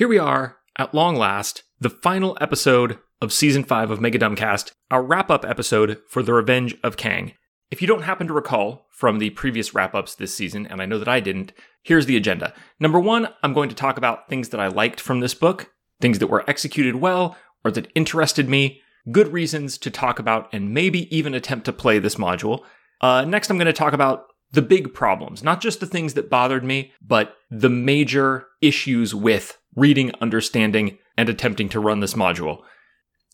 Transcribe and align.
Here 0.00 0.08
we 0.08 0.18
are, 0.18 0.56
at 0.78 0.94
long 0.94 1.14
last, 1.16 1.62
the 1.78 1.90
final 1.90 2.38
episode 2.40 3.00
of 3.20 3.34
season 3.34 3.64
5 3.64 3.90
of 3.90 4.00
Mega 4.00 4.18
Dumbcast, 4.18 4.72
our 4.90 5.02
wrap 5.02 5.30
up 5.30 5.44
episode 5.44 5.98
for 6.08 6.22
The 6.22 6.32
Revenge 6.32 6.74
of 6.82 6.96
Kang. 6.96 7.34
If 7.70 7.82
you 7.82 7.86
don't 7.86 8.04
happen 8.04 8.26
to 8.26 8.32
recall 8.32 8.86
from 8.92 9.18
the 9.18 9.28
previous 9.28 9.74
wrap 9.74 9.94
ups 9.94 10.14
this 10.14 10.34
season, 10.34 10.66
and 10.66 10.80
I 10.80 10.86
know 10.86 10.98
that 10.98 11.06
I 11.06 11.20
didn't, 11.20 11.52
here's 11.82 12.06
the 12.06 12.16
agenda. 12.16 12.54
Number 12.78 12.98
one, 12.98 13.28
I'm 13.42 13.52
going 13.52 13.68
to 13.68 13.74
talk 13.74 13.98
about 13.98 14.26
things 14.26 14.48
that 14.48 14.58
I 14.58 14.68
liked 14.68 15.02
from 15.02 15.20
this 15.20 15.34
book, 15.34 15.70
things 16.00 16.18
that 16.20 16.28
were 16.28 16.48
executed 16.48 16.96
well 16.96 17.36
or 17.62 17.70
that 17.72 17.92
interested 17.94 18.48
me, 18.48 18.80
good 19.12 19.28
reasons 19.28 19.76
to 19.76 19.90
talk 19.90 20.18
about 20.18 20.48
and 20.50 20.72
maybe 20.72 21.14
even 21.14 21.34
attempt 21.34 21.66
to 21.66 21.74
play 21.74 21.98
this 21.98 22.14
module. 22.14 22.64
Uh, 23.02 23.26
next, 23.26 23.50
I'm 23.50 23.58
going 23.58 23.66
to 23.66 23.74
talk 23.74 23.92
about 23.92 24.28
the 24.50 24.62
big 24.62 24.94
problems, 24.94 25.44
not 25.44 25.60
just 25.60 25.78
the 25.78 25.86
things 25.86 26.14
that 26.14 26.30
bothered 26.30 26.64
me, 26.64 26.92
but 27.06 27.34
the 27.50 27.68
major 27.68 28.46
issues 28.62 29.14
with 29.14 29.58
reading, 29.76 30.12
understanding, 30.20 30.98
and 31.16 31.28
attempting 31.28 31.68
to 31.70 31.80
run 31.80 32.00
this 32.00 32.14
module. 32.14 32.62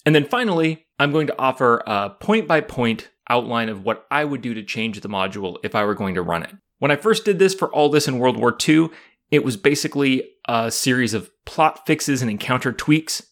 And 0.05 0.15
then 0.15 0.25
finally, 0.25 0.87
I'm 0.99 1.13
going 1.13 1.27
to 1.27 1.39
offer 1.39 1.83
a 1.87 2.11
point 2.11 2.47
by 2.47 2.61
point 2.61 3.11
outline 3.29 3.69
of 3.69 3.85
what 3.85 4.07
I 4.11 4.25
would 4.25 4.41
do 4.41 4.55
to 4.55 4.63
change 4.63 5.01
the 5.01 5.09
module 5.09 5.57
if 5.65 5.75
I 5.75 5.85
were 5.85 5.95
going 5.95 6.15
to 6.15 6.23
run 6.23 6.43
it. 6.43 6.55
When 6.79 6.91
I 6.91 6.97
first 6.97 7.25
did 7.25 7.39
this 7.39 7.55
for 7.55 7.73
all 7.73 7.89
this 7.89 8.07
and 8.07 8.21
World 8.21 8.39
War 8.39 8.57
II, 8.67 8.91
it 9.31 9.45
was 9.45 9.57
basically 9.57 10.31
a 10.47 10.71
series 10.71 11.15
of 11.15 11.31
plot 11.45 11.87
fixes 11.87 12.23
and 12.23 12.31
encounter 12.31 12.73
tweaks 12.73 13.27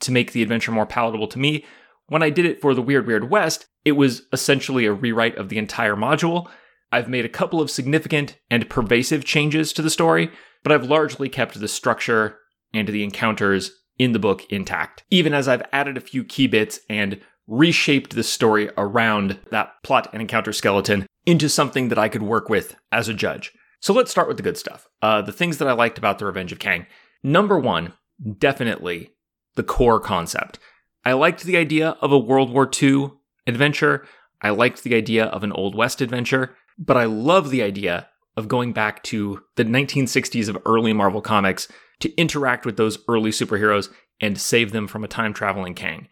to 0.00 0.12
make 0.12 0.32
the 0.32 0.42
adventure 0.42 0.72
more 0.72 0.86
palatable 0.86 1.28
to 1.28 1.38
me. 1.38 1.64
When 2.08 2.22
I 2.22 2.30
did 2.30 2.44
it 2.44 2.60
for 2.60 2.74
the 2.74 2.82
Weird 2.82 3.06
Weird 3.06 3.30
West, 3.30 3.66
it 3.84 3.92
was 3.92 4.22
essentially 4.32 4.86
a 4.86 4.92
rewrite 4.92 5.36
of 5.36 5.48
the 5.48 5.58
entire 5.58 5.96
module. 5.96 6.48
I've 6.90 7.08
made 7.08 7.24
a 7.24 7.30
couple 7.30 7.60
of 7.60 7.70
significant 7.70 8.38
and 8.50 8.68
pervasive 8.68 9.24
changes 9.24 9.72
to 9.74 9.82
the 9.82 9.90
story, 9.90 10.30
but 10.62 10.72
I've 10.72 10.86
largely 10.86 11.28
kept 11.28 11.58
the 11.58 11.68
structure 11.68 12.38
and 12.72 12.88
the 12.88 13.04
encounters 13.04 13.70
in 13.98 14.12
the 14.12 14.18
book 14.18 14.44
intact, 14.50 15.04
even 15.10 15.32
as 15.32 15.48
I've 15.48 15.62
added 15.72 15.96
a 15.96 16.02
few 16.02 16.24
key 16.24 16.46
bits 16.46 16.80
and 16.88 17.20
reshaped 17.46 18.14
the 18.14 18.22
story 18.22 18.70
around 18.76 19.38
that 19.50 19.72
plot 19.82 20.08
and 20.12 20.20
encounter 20.20 20.52
skeleton 20.52 21.06
into 21.24 21.48
something 21.48 21.88
that 21.88 21.98
I 21.98 22.08
could 22.08 22.22
work 22.22 22.48
with 22.48 22.76
as 22.92 23.08
a 23.08 23.14
judge. 23.14 23.52
So 23.80 23.92
let's 23.92 24.10
start 24.10 24.28
with 24.28 24.36
the 24.36 24.42
good 24.42 24.56
stuff. 24.56 24.88
Uh, 25.02 25.22
the 25.22 25.32
things 25.32 25.58
that 25.58 25.68
I 25.68 25.72
liked 25.72 25.98
about 25.98 26.18
The 26.18 26.26
Revenge 26.26 26.52
of 26.52 26.58
Kang. 26.58 26.86
Number 27.22 27.58
one, 27.58 27.92
definitely 28.38 29.12
the 29.54 29.62
core 29.62 30.00
concept. 30.00 30.58
I 31.04 31.12
liked 31.12 31.44
the 31.44 31.56
idea 31.56 31.90
of 32.00 32.12
a 32.12 32.18
World 32.18 32.50
War 32.50 32.68
II 32.82 33.12
adventure. 33.46 34.06
I 34.42 34.50
liked 34.50 34.82
the 34.82 34.94
idea 34.94 35.26
of 35.26 35.44
an 35.44 35.52
Old 35.52 35.74
West 35.74 36.00
adventure, 36.00 36.56
but 36.78 36.96
I 36.96 37.04
love 37.04 37.50
the 37.50 37.62
idea 37.62 38.08
of 38.36 38.48
going 38.48 38.72
back 38.72 39.02
to 39.04 39.42
the 39.56 39.64
1960s 39.64 40.48
of 40.48 40.58
early 40.66 40.92
Marvel 40.92 41.22
Comics 41.22 41.68
to 42.00 42.14
interact 42.16 42.66
with 42.66 42.76
those 42.76 42.98
early 43.08 43.30
superheroes 43.30 43.90
and 44.20 44.40
save 44.40 44.72
them 44.72 44.86
from 44.86 45.04
a 45.04 45.08
time 45.08 45.32
traveling 45.32 45.74
Kang. 45.74 46.08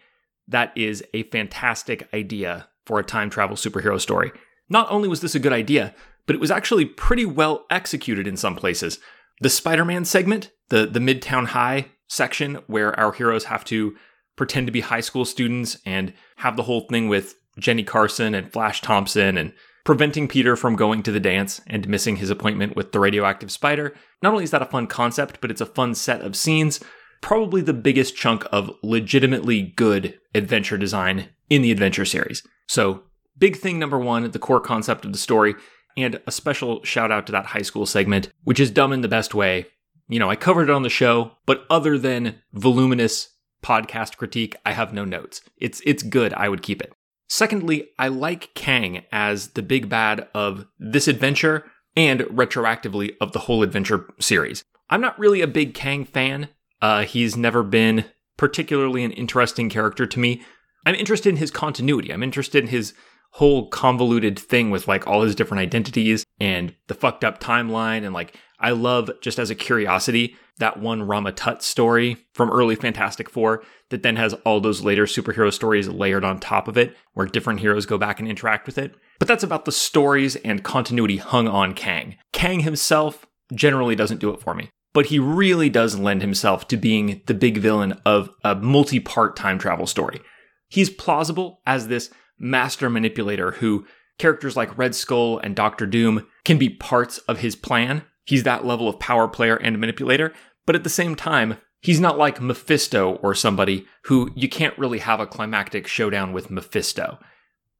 That 0.49 0.77
is 0.77 1.03
a 1.15 1.25
fantastic 1.25 2.09
idea 2.13 2.69
for 2.87 2.99
a 2.99 3.05
time 3.05 3.31
travel 3.31 3.57
superhero 3.57 4.01
story. 4.01 4.33
Not 4.69 4.91
only 4.91 5.09
was 5.09 5.21
this 5.21 5.35
a 5.35 5.41
good 5.41 5.53
idea, 5.53 5.95
but 6.27 6.35
it 6.35 6.41
was 6.41 6.51
actually 6.51 6.85
pretty 6.85 7.27
well 7.27 7.67
executed 7.71 8.27
in 8.27 8.37
some 8.37 8.57
places. 8.57 8.99
The 9.41 9.51
Spider 9.51 9.85
Man 9.85 10.05
segment, 10.05 10.51
the, 10.69 10.87
the 10.87 11.01
Midtown 11.01 11.47
High 11.47 11.87
section, 12.09 12.57
where 12.67 12.99
our 12.99 13.13
heroes 13.13 13.45
have 13.45 13.65
to 13.67 13.97
pretend 14.37 14.67
to 14.67 14.73
be 14.73 14.81
high 14.81 15.01
school 15.01 15.25
students 15.25 15.79
and 15.85 16.13
have 16.37 16.57
the 16.57 16.65
whole 16.65 16.87
thing 16.89 17.09
with 17.09 17.35
Jenny 17.59 17.85
Carson 17.85 18.35
and 18.35 18.53
Flash 18.53 18.81
Thompson 18.81 19.37
and 19.39 19.53
preventing 19.85 20.27
Peter 20.27 20.57
from 20.57 20.77
going 20.77 21.03
to 21.03 21.13
the 21.13 21.21
dance 21.21 21.61
and 21.67 21.89
missing 21.89 22.17
his 22.17 22.31
appointment 22.31 22.75
with 22.75 22.93
the 22.93 23.01
radioactive 23.01 23.51
spider. 23.53 23.95
Not 24.23 24.33
only 24.33 24.45
is 24.45 24.51
that 24.51 24.63
a 24.63 24.67
fun 24.67 24.87
concept, 24.87 25.41
but 25.41 25.51
it's 25.51 25.61
a 25.61 25.67
fun 25.67 25.95
set 25.95 26.23
of 26.23 26.35
scenes. 26.35 26.81
Probably 27.21 27.61
the 27.61 27.75
biggest 27.75 28.17
chunk 28.17 28.45
of 28.51 28.71
legitimately 28.83 29.75
good 29.77 30.19
adventure 30.35 30.79
design 30.79 31.29
in 31.51 31.63
the 31.63 31.71
adventure 31.71 32.05
series. 32.05 32.43
So, 32.67 33.03
big 33.39 33.57
thing 33.57 33.79
number 33.79 33.99
one, 33.99 34.31
the 34.31 34.39
core 34.39 34.61
concept 34.61 35.05
of 35.05 35.13
the 35.13 35.19
story, 35.19 35.55
and 35.97 36.21
a 36.27 36.33
special 36.33 36.83
shout 36.83 37.13
out 37.13 37.27
to 37.27 37.33
that 37.33 37.47
high 37.47 37.63
school 37.63 37.87
segment, 37.87 38.29
which 38.43 38.61
is 38.61 38.71
dumb 38.71 38.93
in 38.93 39.03
the 39.03 39.09
best 39.09 39.35
way. 39.35 39.67
You 40.09 40.19
know, 40.19 40.31
I 40.31 40.37
covered 40.37 40.69
it 40.69 40.75
on 40.75 40.83
the 40.83 40.91
show, 40.91 41.33
but 41.47 41.65
other 41.71 41.99
than 41.99 42.41
voluminous 42.53 43.31
podcast 43.63 44.17
critique, 44.17 44.57
I 44.67 44.73
have 44.73 44.93
no 44.93 45.05
notes. 45.05 45.41
It's 45.57 45.81
it's 45.87 46.03
good. 46.03 46.35
I 46.35 46.49
would 46.49 46.63
keep 46.63 46.83
it. 46.83 46.93
Secondly, 47.29 47.89
I 47.99 48.09
like 48.09 48.55
Kang 48.55 49.05
as 49.11 49.49
the 49.49 49.63
big 49.63 49.89
bad 49.89 50.29
of 50.35 50.67
this 50.79 51.09
adventure 51.09 51.65
and 51.97 52.21
retroactively 52.21 53.13
of 53.21 53.33
the 53.33 53.41
whole 53.41 53.63
adventure 53.63 54.09
series. 54.21 54.65
I'm 54.91 55.01
not 55.01 55.19
really 55.19 55.41
a 55.41 55.47
big 55.47 55.75
Kang 55.75 56.05
fan. 56.05 56.49
Uh, 56.83 57.05
he's 57.05 57.37
never 57.37 57.63
been 57.63 58.05
particularly 58.37 59.05
an 59.05 59.13
interesting 59.13 59.71
character 59.71 60.07
to 60.07 60.21
me. 60.21 60.43
I'm 60.87 60.95
interested 60.95 61.31
in 61.31 61.37
his 61.37 61.51
continuity. 61.51 62.13
I'm 62.13 62.23
interested 62.23 62.63
in 62.63 62.69
his 62.69 62.95
whole 63.33 63.69
convoluted 63.69 64.39
thing 64.39 64.71
with 64.71 64.87
like 64.87 65.07
all 65.07 65.23
his 65.23 65.35
different 65.35 65.61
identities 65.61 66.25
and 66.39 66.75
the 66.87 66.95
fucked 66.95 67.25
up 67.25 67.41
timeline 67.41 68.05
and 68.05 68.13
like 68.15 68.37
I 68.65 68.71
love 68.71 69.11
just 69.21 69.39
as 69.39 69.51
a 69.51 69.55
curiosity 69.55 70.37
that 70.59 70.81
one 70.81 71.03
Rama 71.03 71.33
Tut 71.33 71.63
story 71.63 72.17
from 72.33 72.51
early 72.51 72.75
Fantastic 72.75 73.29
Four 73.29 73.63
that 73.91 74.03
then 74.03 74.17
has 74.17 74.33
all 74.47 74.59
those 74.59 74.83
later 74.83 75.05
superhero 75.05 75.53
stories 75.53 75.87
layered 75.87 76.25
on 76.25 76.41
top 76.41 76.67
of 76.67 76.79
it, 76.79 76.97
where 77.13 77.27
different 77.27 77.61
heroes 77.61 77.85
go 77.85 77.99
back 77.99 78.21
and 78.21 78.29
interact 78.29 78.65
with 78.65 78.79
it. 78.79 78.95
But 79.19 79.29
that's 79.29 79.43
about 79.43 79.67
the 79.67 79.73
stories 79.73 80.37
and 80.37 80.65
continuity 80.65 81.19
hung 81.19 81.47
on 81.47 81.75
Kang. 81.75 82.17
Kang 82.33 82.61
himself 82.61 83.27
generally 83.53 83.95
doesn't 83.95 84.21
do 84.21 84.31
it 84.31 84.41
for 84.41 84.55
me, 84.55 84.71
but 84.95 85.07
he 85.07 85.19
really 85.19 85.69
does 85.69 85.99
lend 85.99 86.23
himself 86.23 86.67
to 86.69 86.79
being 86.79 87.21
the 87.27 87.35
big 87.35 87.59
villain 87.59 88.01
of 88.07 88.31
a 88.45 88.55
multi 88.55 88.99
part 88.99 89.37
time 89.37 89.59
travel 89.59 89.87
story. 89.87 90.23
He's 90.69 90.89
plausible 90.89 91.61
as 91.67 91.89
this 91.89 92.09
master 92.39 92.89
manipulator 92.89 93.53
who 93.53 93.87
characters 94.19 94.57
like 94.57 94.79
Red 94.79 94.95
Skull 94.95 95.39
and 95.39 95.55
Doctor 95.55 95.85
Doom 95.85 96.27
can 96.47 96.57
be 96.57 96.71
parts 96.71 97.19
of 97.19 97.41
his 97.41 97.57
plan, 97.57 98.05
He's 98.25 98.43
that 98.45 98.65
level 98.65 98.89
of 98.89 98.99
power 98.99 99.29
player 99.29 99.57
and 99.57 99.79
manipulator, 99.79 100.33
but 100.67 100.75
at 100.75 100.85
the 100.85 100.91
same 100.91 101.15
time, 101.15 101.59
he's 101.81 102.01
not 102.01 102.19
like 102.19 102.41
Mephisto 102.41 103.17
or 103.17 103.35
somebody 103.35 103.87
who 104.05 104.31
you 104.35 104.49
can't 104.49 104.79
really 104.79 104.99
have 104.99 105.21
a 105.21 105.27
climactic 105.27 105.87
showdown 105.87 106.33
with 106.33 106.51
Mephisto. 106.51 107.19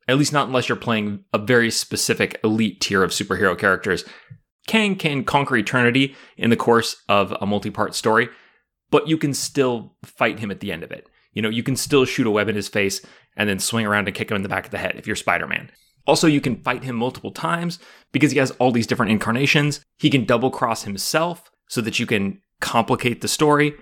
At 0.07 0.19
least 0.19 0.35
not 0.35 0.49
unless 0.49 0.69
you're 0.69 0.77
playing 0.77 1.25
a 1.33 1.39
very 1.39 1.71
specific 1.71 2.39
elite 2.45 2.81
tier 2.81 3.03
of 3.03 3.11
superhero 3.11 3.59
characters. 3.59 4.05
Kang 4.67 4.97
can 4.97 5.25
conquer 5.25 5.57
eternity 5.57 6.15
in 6.37 6.51
the 6.51 6.57
course 6.57 6.97
of 7.09 7.33
a 7.41 7.47
multi 7.47 7.71
part 7.71 7.95
story, 7.95 8.29
but 8.91 9.09
you 9.09 9.17
can 9.17 9.33
still 9.33 9.97
fight 10.05 10.39
him 10.39 10.51
at 10.51 10.61
the 10.61 10.73
end 10.73 10.83
of 10.83 10.93
it. 10.93 11.09
You 11.33 11.43
know, 11.43 11.49
you 11.49 11.63
can 11.63 11.77
still 11.77 12.05
shoot 12.05 12.27
a 12.27 12.31
web 12.31 12.49
in 12.49 12.55
his 12.55 12.69
face 12.69 13.05
and 13.37 13.49
then 13.49 13.59
swing 13.59 13.87
around 13.87 14.07
and 14.07 14.17
kick 14.17 14.31
him 14.31 14.37
in 14.37 14.43
the 14.43 14.49
back 14.49 14.67
of 14.67 14.71
the 14.71 14.79
head 14.79 14.97
if 14.97 15.07
you're 15.07 15.17
Spider 15.17 15.47
Man. 15.47 15.71
Also, 16.07 16.27
you 16.27 16.41
can 16.41 16.63
fight 16.63 16.85
him 16.85 16.97
multiple 16.97 17.31
times 17.31 17.79
because 18.13 18.33
he 18.33 18.39
has 18.39 18.51
all 18.53 18.71
these 18.71 18.87
different 18.87 19.13
incarnations. 19.13 19.81
He 19.99 20.11
can 20.11 20.25
double 20.25 20.51
cross 20.51 20.85
himself 20.85 21.51
so 21.69 21.81
that 21.81 21.99
you 21.99 22.07
can 22.07 22.41
complicate 22.61 23.21
the 23.21 23.29
story. 23.29 23.75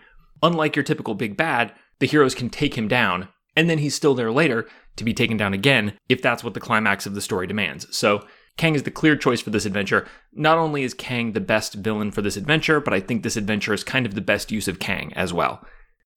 Unlike 0.43 0.77
your 0.77 0.83
typical 0.85 1.15
big 1.15 1.37
bad, 1.37 1.73
the 1.99 2.07
heroes 2.07 2.35
can 2.35 2.51
take 2.51 2.77
him 2.77 2.89
down, 2.89 3.29
and 3.57 3.69
then 3.69 3.79
he's 3.79 3.95
still 3.95 4.15
there 4.15 4.33
later 4.33 4.69
to 4.97 5.05
be 5.05 5.15
taken 5.15 5.37
down 5.37 5.55
again 5.55 5.95
if 6.09 6.23
that's 6.23 6.45
what 6.45 6.55
the 6.55 6.61
climax 6.61 7.07
of 7.07 7.15
the 7.15 7.21
story 7.21 7.47
demands. 7.47 7.87
So, 7.97 8.27
Kang 8.59 8.75
is 8.75 8.83
the 8.83 8.91
clear 8.91 9.17
choice 9.17 9.41
for 9.41 9.51
this 9.51 9.65
adventure. 9.65 10.07
Not 10.33 10.59
only 10.59 10.83
is 10.83 10.93
Kang 10.93 11.33
the 11.33 11.41
best 11.41 11.75
villain 11.75 12.11
for 12.11 12.21
this 12.21 12.37
adventure, 12.37 12.81
but 12.81 12.93
I 12.93 13.01
think 13.01 13.23
this 13.23 13.37
adventure 13.37 13.73
is 13.73 13.83
kind 13.83 14.05
of 14.05 14.15
the 14.15 14.21
best 14.21 14.53
use 14.53 14.69
of 14.69 14.79
Kang 14.79 15.13
as 15.15 15.33
well. 15.33 15.65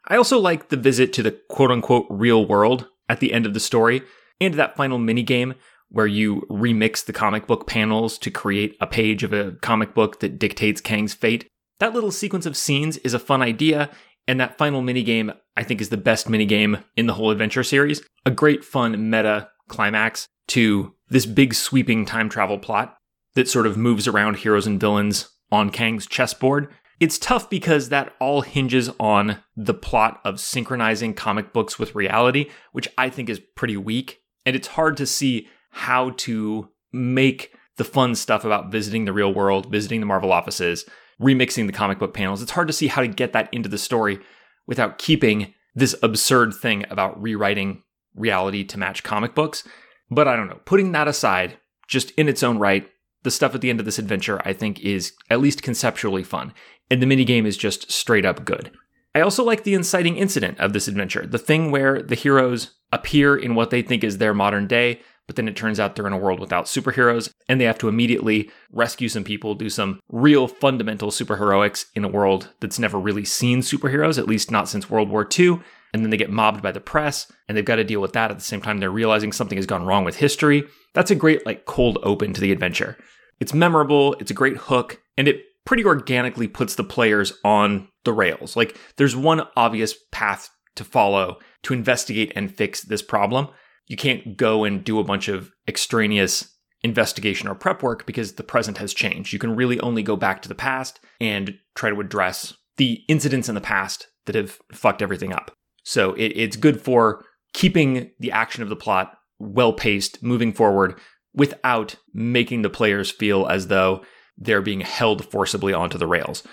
I 0.08 0.18
also 0.18 0.38
like 0.38 0.68
the 0.68 0.78
visit 0.78 1.14
to 1.14 1.24
the 1.24 1.40
quote 1.50 1.72
unquote 1.72 2.06
real 2.10 2.46
world 2.46 2.88
at 3.08 3.22
the 3.22 3.32
end 3.32 3.46
of 3.46 3.54
the 3.54 3.60
story 3.60 4.02
and 4.42 4.56
that 4.56 4.76
final 4.76 5.00
minigame 5.00 5.56
where 5.90 6.08
you 6.08 6.42
remix 6.50 7.06
the 7.06 7.14
comic 7.14 7.48
book 7.48 7.68
panels 7.68 8.18
to 8.20 8.32
create 8.32 8.76
a 8.82 8.88
page 8.88 9.24
of 9.24 9.34
a 9.34 9.54
comic 9.62 9.94
book 9.94 10.20
that 10.20 10.40
dictates 10.40 10.82
Kang's 10.82 11.14
fate. 11.14 11.48
That 11.80 11.94
little 11.94 12.12
sequence 12.12 12.46
of 12.46 12.58
scenes 12.58 12.98
is 12.98 13.14
a 13.14 13.20
fun 13.20 13.42
idea, 13.42 13.90
and 14.28 14.40
that 14.40 14.58
final 14.58 14.82
minigame, 14.82 15.36
I 15.56 15.64
think, 15.64 15.82
is 15.82 15.90
the 15.90 15.98
best 15.98 16.28
minigame 16.28 16.84
in 16.96 17.06
the 17.06 17.14
whole 17.14 17.32
adventure 17.32 17.64
series. 17.64 18.02
A 18.26 18.32
great, 18.32 18.64
fun 18.64 19.10
meta 19.10 19.50
climax 19.68 20.28
to 20.48 20.94
this 21.10 21.26
big, 21.26 21.54
sweeping 21.54 22.06
time 22.06 22.30
travel 22.30 22.58
plot 22.58 22.98
that 23.36 23.50
sort 23.50 23.68
of 23.68 23.78
moves 23.78 24.08
around 24.08 24.38
heroes 24.38 24.66
and 24.66 24.80
villains 24.80 25.30
on 25.52 25.70
Kang's 25.70 26.08
chessboard. 26.08 26.70
It's 27.00 27.20
tough 27.20 27.50
because 27.50 27.90
that 27.90 28.14
all 28.20 28.42
hinges 28.42 28.90
on 29.00 29.40
the 29.56 29.74
plot 29.74 30.22
of 30.24 30.40
synchronizing 30.40 31.14
comic 31.14 31.52
books 31.52 31.78
with 31.78 31.94
reality, 31.94 32.50
which 32.72 32.88
I 32.98 33.10
think 33.10 33.30
is 33.30 33.42
pretty 33.56 33.76
weak. 33.76 34.22
And 34.46 34.56
it's 34.56 34.70
hard 34.70 34.96
to 34.98 35.06
see 35.06 35.50
how 35.76 36.12
to 36.12 36.70
make 36.94 37.54
the 37.76 37.84
fun 37.84 38.16
stuff 38.16 38.46
about 38.46 38.72
visiting 38.72 39.04
the 39.04 39.12
real 39.12 39.34
world, 39.34 39.70
visiting 39.70 40.00
the 40.00 40.06
Marvel 40.06 40.32
offices, 40.32 40.86
remixing 41.22 41.68
the 41.68 41.74
comic 41.74 42.00
book 42.00 42.14
panels. 42.14 42.42
It's 42.42 42.52
hard 42.52 42.68
to 42.68 42.74
see 42.74 42.88
how 42.88 43.02
to 43.02 43.10
get 43.10 43.34
that 43.34 43.54
into 43.54 43.68
the 43.68 43.78
story 43.78 44.20
without 44.66 44.98
keeping 44.98 45.54
this 45.76 45.94
absurd 46.02 46.54
thing 46.54 46.86
about 46.90 47.22
rewriting 47.22 47.84
reality 48.16 48.64
to 48.64 48.80
match 48.80 49.04
comic 49.04 49.36
books. 49.36 49.68
But 50.10 50.30
I 50.30 50.38
don't 50.38 50.48
know. 50.48 50.62
Putting 50.64 50.94
that 50.94 51.10
aside, 51.10 51.58
just 51.90 52.12
in 52.12 52.30
its 52.30 52.42
own 52.42 52.58
right, 52.58 52.90
the 53.24 53.32
stuff 53.32 53.54
at 53.54 53.60
the 53.60 53.70
end 53.70 53.82
of 53.82 53.86
this 53.86 54.00
adventure 54.00 54.42
I 54.46 54.54
think 54.54 54.80
is 54.80 55.12
at 55.30 55.42
least 55.42 55.62
conceptually 55.62 56.24
fun, 56.24 56.54
and 56.90 57.02
the 57.02 57.06
minigame 57.06 57.46
is 57.46 57.58
just 57.58 57.92
straight 57.92 58.26
up 58.26 58.46
good. 58.46 58.72
I 59.14 59.20
also 59.20 59.44
like 59.44 59.66
the 59.66 59.74
inciting 59.74 60.16
incident 60.16 60.58
of 60.60 60.72
this 60.72 60.88
adventure, 60.88 61.28
the 61.28 61.38
thing 61.38 61.70
where 61.70 62.02
the 62.02 62.16
heroes 62.16 62.76
appear 62.94 63.36
in 63.36 63.56
what 63.56 63.72
they 63.72 63.82
think 63.82 64.06
is 64.06 64.18
their 64.18 64.34
modern 64.34 64.68
day, 64.68 65.02
but 65.28 65.36
then 65.36 65.48
it 65.48 65.56
turns 65.56 65.80
out 65.80 65.96
they're 65.96 66.08
in 66.08 66.14
a 66.14 66.18
world 66.18 66.40
without 66.40 66.66
superheroes, 66.66 67.32
and 67.50 67.60
they 67.60 67.66
have 67.66 67.78
to 67.80 67.88
immediately 67.88 68.52
rescue 68.72 69.10
some 69.10 69.24
people, 69.24 69.56
do 69.56 69.70
some 69.70 70.00
real 70.10 70.48
fundamental 70.48 71.10
superheroics 71.10 71.86
in 71.96 72.04
a 72.04 72.10
world 72.10 72.50
that's 72.60 72.80
never 72.80 73.00
really 73.00 73.26
seen 73.26 73.60
superheroes, 73.60 74.18
at 74.18 74.28
least 74.28 74.52
not 74.52 74.70
since 74.70 74.90
World 74.90 75.10
War 75.10 75.28
II. 75.38 75.60
And 75.94 76.04
then 76.04 76.10
they 76.10 76.18
get 76.18 76.30
mobbed 76.30 76.62
by 76.62 76.74
the 76.74 76.82
press, 76.82 77.32
and 77.48 77.58
they've 77.58 77.64
got 77.64 77.78
to 77.78 77.84
deal 77.84 78.02
with 78.02 78.14
that 78.14 78.30
at 78.30 78.38
the 78.38 78.44
same 78.44 78.62
time 78.62 78.80
they're 78.80 78.92
realizing 78.92 79.32
something 79.32 79.58
has 79.58 79.66
gone 79.66 79.86
wrong 79.86 80.04
with 80.04 80.18
history. 80.18 80.64
That's 80.94 81.12
a 81.12 81.16
great, 81.16 81.46
like, 81.46 81.66
cold 81.66 82.00
open 82.04 82.34
to 82.34 82.42
the 82.42 82.52
adventure. 82.52 82.98
It's 83.40 83.54
memorable, 83.54 84.14
it's 84.20 84.32
a 84.32 84.36
great 84.36 84.58
hook, 84.58 85.02
and 85.18 85.28
it 85.28 85.44
pretty 85.66 85.86
organically 85.86 86.48
puts 86.48 86.76
the 86.76 86.84
players 86.84 87.34
on 87.44 87.88
the 88.04 88.14
rails. 88.14 88.56
Like, 88.56 88.78
there's 88.98 89.16
one 89.16 89.44
obvious 89.56 89.96
path 90.12 90.50
to 90.76 90.84
follow 90.84 91.38
to 91.64 91.74
investigate 91.74 92.34
and 92.36 92.54
fix 92.54 92.82
this 92.82 93.02
problem 93.02 93.48
you 93.88 93.98
can't 93.98 94.38
go 94.38 94.64
and 94.64 94.84
do 94.84 95.00
a 95.00 95.04
bunch 95.04 95.28
of 95.28 95.52
extraneous 95.68 96.56
investigation 96.82 97.48
or 97.48 97.56
prep 97.56 97.82
work 97.82 98.06
because 98.06 98.34
the 98.34 98.44
present 98.44 98.78
has 98.78 98.94
changed. 98.94 99.34
You 99.34 99.40
can 99.40 99.56
really 99.56 99.80
only 99.80 100.04
go 100.04 100.16
back 100.16 100.42
to 100.42 100.50
the 100.50 100.56
past 100.56 101.00
and 101.20 101.58
try 101.76 101.90
to 101.90 102.00
address 102.00 102.54
the 102.78 103.04
incidents 103.08 103.50
in 103.50 103.56
the 103.56 103.62
past 103.62 104.08
that 104.26 104.36
have 104.36 104.60
fucked 104.72 105.02
everything 105.02 105.34
up. 105.34 105.52
So 105.84 106.14
it, 106.14 106.28
it's 106.36 106.58
good 106.58 106.82
for 106.82 107.24
keeping 107.54 108.12
the 108.20 108.32
action 108.32 108.64
of 108.64 108.70
the 108.70 108.76
plot 108.76 109.18
well 109.40 109.74
paced, 109.74 110.22
moving 110.24 110.54
forward 110.54 111.00
without 111.34 111.96
making 112.14 112.62
the 112.62 112.70
players 112.70 113.12
feel 113.12 113.46
as 113.48 113.68
though 113.68 114.04
they're 114.38 114.62
being 114.62 114.82
held 114.82 115.26
forcibly 115.26 115.74
onto 115.74 115.98
the 115.98 116.08
rails. 116.08 116.44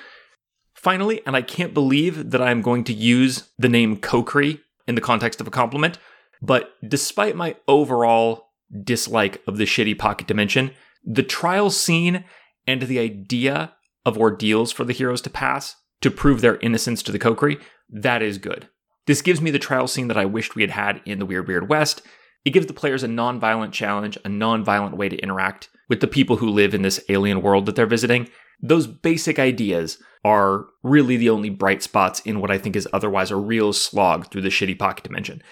Finally, 0.74 1.20
and 1.26 1.36
I 1.36 1.42
can't 1.42 1.74
believe 1.74 2.30
that 2.30 2.42
I'm 2.42 2.62
going 2.62 2.84
to 2.84 2.92
use 2.92 3.50
the 3.58 3.68
name 3.68 3.96
Kokri 3.96 4.60
in 4.86 4.94
the 4.94 5.00
context 5.00 5.40
of 5.40 5.46
a 5.46 5.50
compliment, 5.50 5.98
but 6.42 6.74
despite 6.86 7.36
my 7.36 7.56
overall 7.68 8.48
dislike 8.82 9.40
of 9.46 9.56
the 9.56 9.64
shitty 9.64 9.96
pocket 9.96 10.26
dimension, 10.26 10.72
the 11.04 11.22
trial 11.22 11.70
scene 11.70 12.24
and 12.66 12.82
the 12.82 12.98
idea 12.98 13.74
of 14.04 14.18
ordeals 14.18 14.72
for 14.72 14.84
the 14.84 14.92
heroes 14.92 15.22
to 15.22 15.30
pass 15.30 15.76
to 16.00 16.10
prove 16.10 16.40
their 16.40 16.56
innocence 16.56 17.02
to 17.02 17.12
the 17.12 17.18
Kokri, 17.18 17.60
that 17.88 18.22
is 18.22 18.38
good. 18.38 18.68
This 19.06 19.22
gives 19.22 19.40
me 19.40 19.50
the 19.50 19.58
trial 19.58 19.86
scene 19.86 20.08
that 20.08 20.16
I 20.16 20.24
wished 20.24 20.54
we 20.54 20.62
had 20.62 20.70
had 20.72 21.00
in 21.04 21.18
the 21.18 21.26
Weird 21.26 21.48
Weird 21.48 21.68
West. 21.68 22.02
It 22.44 22.50
gives 22.50 22.66
the 22.66 22.72
players 22.72 23.02
a 23.02 23.08
non-violent 23.08 23.72
challenge, 23.72 24.18
a 24.24 24.28
non-violent 24.28 24.96
way 24.96 25.08
to 25.08 25.16
interact 25.18 25.68
with 25.88 26.00
the 26.00 26.08
people 26.08 26.36
who 26.36 26.48
live 26.48 26.74
in 26.74 26.82
this 26.82 27.00
alien 27.08 27.42
world 27.42 27.66
that 27.66 27.76
they're 27.76 27.86
visiting. 27.86 28.28
Those 28.60 28.86
basic 28.86 29.38
ideas 29.38 29.98
are 30.24 30.66
really 30.82 31.16
the 31.16 31.30
only 31.30 31.50
bright 31.50 31.82
spots 31.82 32.20
in 32.20 32.40
what 32.40 32.50
I 32.50 32.58
think 32.58 32.76
is 32.76 32.88
otherwise 32.92 33.30
a 33.30 33.36
real 33.36 33.72
slog 33.72 34.30
through 34.30 34.42
the 34.42 34.48
shitty 34.48 34.78
pocket 34.78 35.04
dimension. 35.04 35.42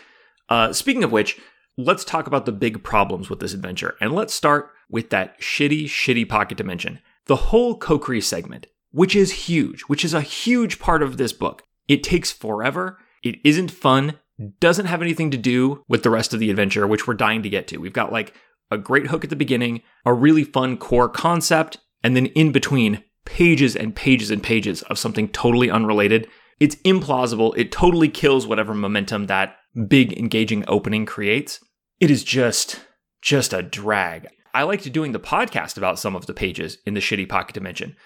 Uh, 0.50 0.72
speaking 0.72 1.04
of 1.04 1.12
which, 1.12 1.38
let's 1.78 2.04
talk 2.04 2.26
about 2.26 2.44
the 2.44 2.52
big 2.52 2.82
problems 2.82 3.30
with 3.30 3.40
this 3.40 3.54
adventure. 3.54 3.96
And 4.00 4.12
let's 4.12 4.34
start 4.34 4.70
with 4.90 5.10
that 5.10 5.40
shitty, 5.40 5.84
shitty 5.84 6.28
pocket 6.28 6.58
dimension. 6.58 6.98
The 7.26 7.36
whole 7.36 7.78
Kokri 7.78 8.22
segment, 8.22 8.66
which 8.90 9.14
is 9.14 9.46
huge, 9.46 9.82
which 9.82 10.04
is 10.04 10.12
a 10.12 10.20
huge 10.20 10.78
part 10.78 11.02
of 11.02 11.16
this 11.16 11.32
book. 11.32 11.62
It 11.86 12.02
takes 12.02 12.32
forever. 12.32 12.98
It 13.22 13.36
isn't 13.44 13.70
fun. 13.70 14.18
Doesn't 14.58 14.86
have 14.86 15.02
anything 15.02 15.30
to 15.30 15.36
do 15.36 15.84
with 15.88 16.02
the 16.02 16.10
rest 16.10 16.34
of 16.34 16.40
the 16.40 16.50
adventure, 16.50 16.86
which 16.86 17.06
we're 17.06 17.14
dying 17.14 17.42
to 17.42 17.48
get 17.48 17.68
to. 17.68 17.78
We've 17.78 17.92
got 17.92 18.12
like 18.12 18.34
a 18.70 18.78
great 18.78 19.08
hook 19.08 19.24
at 19.24 19.30
the 19.30 19.36
beginning, 19.36 19.82
a 20.04 20.12
really 20.12 20.44
fun 20.44 20.76
core 20.76 21.08
concept, 21.08 21.78
and 22.02 22.16
then 22.16 22.26
in 22.26 22.50
between, 22.50 23.04
pages 23.24 23.76
and 23.76 23.94
pages 23.94 24.30
and 24.30 24.42
pages 24.42 24.82
of 24.82 24.98
something 24.98 25.28
totally 25.28 25.70
unrelated. 25.70 26.26
It's 26.60 26.76
implausible. 26.76 27.56
It 27.56 27.72
totally 27.72 28.08
kills 28.08 28.46
whatever 28.46 28.74
momentum 28.74 29.26
that 29.26 29.56
big 29.88 30.16
engaging 30.18 30.64
opening 30.68 31.06
creates, 31.06 31.64
it 31.98 32.10
is 32.10 32.24
just 32.24 32.80
just 33.22 33.52
a 33.52 33.62
drag. 33.62 34.28
I 34.54 34.62
liked 34.62 34.90
doing 34.92 35.12
the 35.12 35.20
podcast 35.20 35.76
about 35.76 35.98
some 35.98 36.16
of 36.16 36.26
the 36.26 36.34
pages 36.34 36.78
in 36.86 36.94
the 36.94 37.00
shitty 37.00 37.28
pocket 37.28 37.54
dimension, 37.54 37.96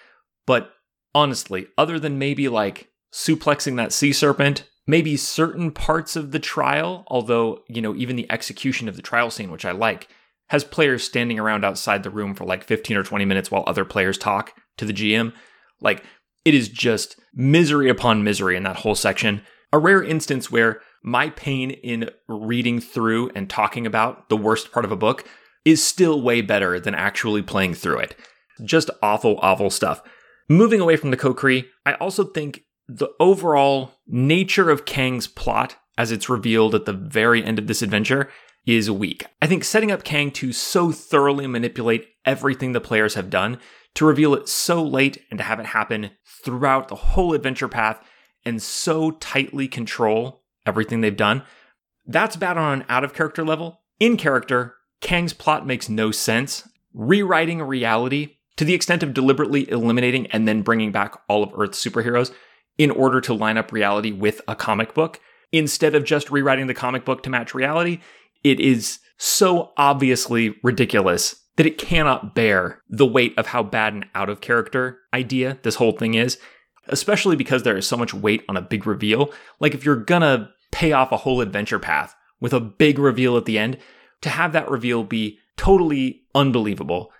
but 0.47 0.73
honestly, 1.15 1.69
other 1.79 1.99
than 1.99 2.19
maybe 2.19 2.49
like 2.49 2.89
suplexing 3.13 3.77
that 3.77 3.93
sea 3.93 4.13
serpent, 4.13 4.69
maybe 4.87 5.17
certain 5.17 5.71
parts 5.71 6.17
of 6.17 6.33
the 6.33 6.41
trial, 6.41 7.05
although, 7.07 7.63
you 7.69 7.81
know, 7.81 7.95
even 7.95 8.17
the 8.17 8.31
execution 8.31 8.89
of 8.89 8.97
the 8.97 9.03
trial 9.03 9.31
scene, 9.31 9.51
which 9.51 9.65
I 9.65 9.71
like, 9.71 10.09
has 10.49 10.65
players 10.65 11.05
standing 11.05 11.39
around 11.39 11.65
outside 11.65 12.03
the 12.03 12.11
room 12.11 12.35
for 12.35 12.45
like 12.45 12.65
15 12.65 12.97
or 12.97 13.03
20 13.03 13.25
minutes 13.25 13.51
while 13.51 13.65
other 13.67 13.85
players 13.85 14.19
talk 14.19 14.53
to 14.77 14.85
the 14.85 14.93
GM. 14.93 15.33
Like, 15.81 16.05
it 16.45 16.55
is 16.55 16.69
just 16.69 17.17
misery 17.35 17.89
upon 17.89 18.25
misery 18.25 18.57
in 18.57 18.63
that 18.65 18.77
whole 18.77 18.95
section. 18.95 19.43
A 19.73 19.79
rare 19.79 20.03
instance 20.03 20.51
where 20.51 20.81
my 21.03 21.31
pain 21.31 21.71
in 21.71 22.11
reading 22.29 22.81
through 22.81 23.31
and 23.35 23.51
talking 23.51 23.87
about 23.87 24.29
the 24.29 24.37
worst 24.37 24.73
part 24.73 24.85
of 24.85 24.93
a 24.93 24.97
book 24.97 25.27
is 25.65 25.83
still 25.83 26.21
way 26.21 26.41
better 26.41 26.79
than 26.79 26.95
actually 26.95 27.43
playing 27.43 27.75
through 27.75 27.99
it. 27.99 28.17
Just 28.65 28.91
awful, 29.03 29.39
awful 29.41 29.71
stuff. 29.71 30.03
Moving 30.49 30.81
away 30.81 30.97
from 30.97 31.11
the 31.11 31.17
Kokri, 31.17 31.67
I 31.87 31.95
also 31.95 32.25
think 32.25 32.65
the 32.87 33.09
overall 33.19 33.93
nature 34.07 34.71
of 34.71 34.85
Kang's 34.85 35.27
plot, 35.27 35.77
as 35.97 36.13
it's 36.13 36.29
revealed 36.29 36.75
at 36.75 36.85
the 36.85 36.93
very 36.93 37.43
end 37.43 37.59
of 37.59 37.67
this 37.67 37.83
adventure, 37.83 38.29
is 38.67 38.91
weak. 38.91 39.25
I 39.43 39.47
think 39.47 39.65
setting 39.65 39.91
up 39.91 40.05
Kang 40.05 40.31
to 40.33 40.53
so 40.53 40.93
thoroughly 40.93 41.47
manipulate 41.47 42.09
everything 42.25 42.73
the 42.73 42.81
players 42.81 43.15
have 43.15 43.31
done, 43.31 43.59
to 43.95 44.05
reveal 44.05 44.35
it 44.35 44.49
so 44.49 44.83
late 44.83 45.23
and 45.31 45.39
to 45.39 45.45
have 45.45 45.61
it 45.61 45.67
happen 45.67 46.11
throughout 46.25 46.89
the 46.89 46.95
whole 46.95 47.33
adventure 47.33 47.69
path, 47.69 48.05
and 48.45 48.63
so 48.63 49.13
tightly 49.13 49.69
control 49.69 50.43
everything 50.67 51.01
they've 51.01 51.17
done. 51.17 51.43
That's 52.07 52.37
bad 52.37 52.59
on 52.59 52.81
an 52.81 52.87
out 52.89 53.05
of 53.05 53.15
character 53.15 53.45
level. 53.45 53.81
In 54.01 54.17
character, 54.17 54.75
Kang's 55.01 55.33
plot 55.33 55.67
makes 55.67 55.89
no 55.89 56.11
sense. 56.11 56.69
Rewriting 56.93 57.63
reality 57.63 58.37
to 58.57 58.65
the 58.65 58.75
extent 58.75 59.03
of 59.03 59.15
deliberately 59.15 59.69
eliminating 59.71 60.27
and 60.29 60.47
then 60.47 60.63
bringing 60.63 60.93
back 60.93 61.17
all 61.29 61.43
of 61.43 61.53
Earth's 61.57 61.83
superheroes 61.85 62.33
in 62.79 62.91
order 62.91 63.21
to 63.21 63.35
line 63.35 63.57
up 63.57 63.73
reality 63.73 64.13
with 64.13 64.41
a 64.47 64.55
comic 64.55 64.95
book, 64.95 65.21
instead 65.53 65.95
of 65.95 66.05
just 66.05 66.31
rewriting 66.31 66.67
the 66.67 66.75
comic 66.75 67.05
book 67.05 67.23
to 67.23 67.31
match 67.31 67.55
reality, 67.55 68.01
it 68.43 68.61
is 68.61 68.99
so 69.17 69.73
obviously 69.77 70.57
ridiculous 70.63 71.37
that 71.57 71.67
it 71.67 71.79
cannot 71.79 72.35
bear 72.35 72.83
the 72.89 73.07
weight 73.07 73.37
of 73.39 73.49
how 73.49 73.63
bad 73.63 73.95
an 73.95 74.05
out 74.15 74.29
of 74.29 74.41
character 74.41 74.99
idea 75.13 75.59
this 75.63 75.77
whole 75.77 75.93
thing 75.93 76.15
is, 76.15 76.39
especially 76.89 77.37
because 77.37 77.63
there 77.63 77.77
is 77.77 77.87
so 77.87 77.97
much 77.97 78.13
weight 78.13 78.45
on 78.49 78.57
a 78.57 78.63
big 78.63 78.87
reveal. 78.87 79.33
Like, 79.61 79.75
if 79.75 79.85
you're 79.85 79.97
gonna 79.97 80.51
pay 80.73 80.93
off 80.93 81.13
a 81.13 81.19
whole 81.19 81.41
adventure 81.41 81.79
path 81.79 82.15
with 82.41 82.53
a 82.53 82.61
big 82.61 82.99
reveal 82.99 83.37
at 83.37 83.45
the 83.45 83.59
end, 83.59 83.79
to 84.23 84.31
have 84.31 84.53
that 84.53 84.71
reveal 84.71 85.05
be 85.05 85.39
totally 85.57 86.23
unbelievable, 86.35 87.13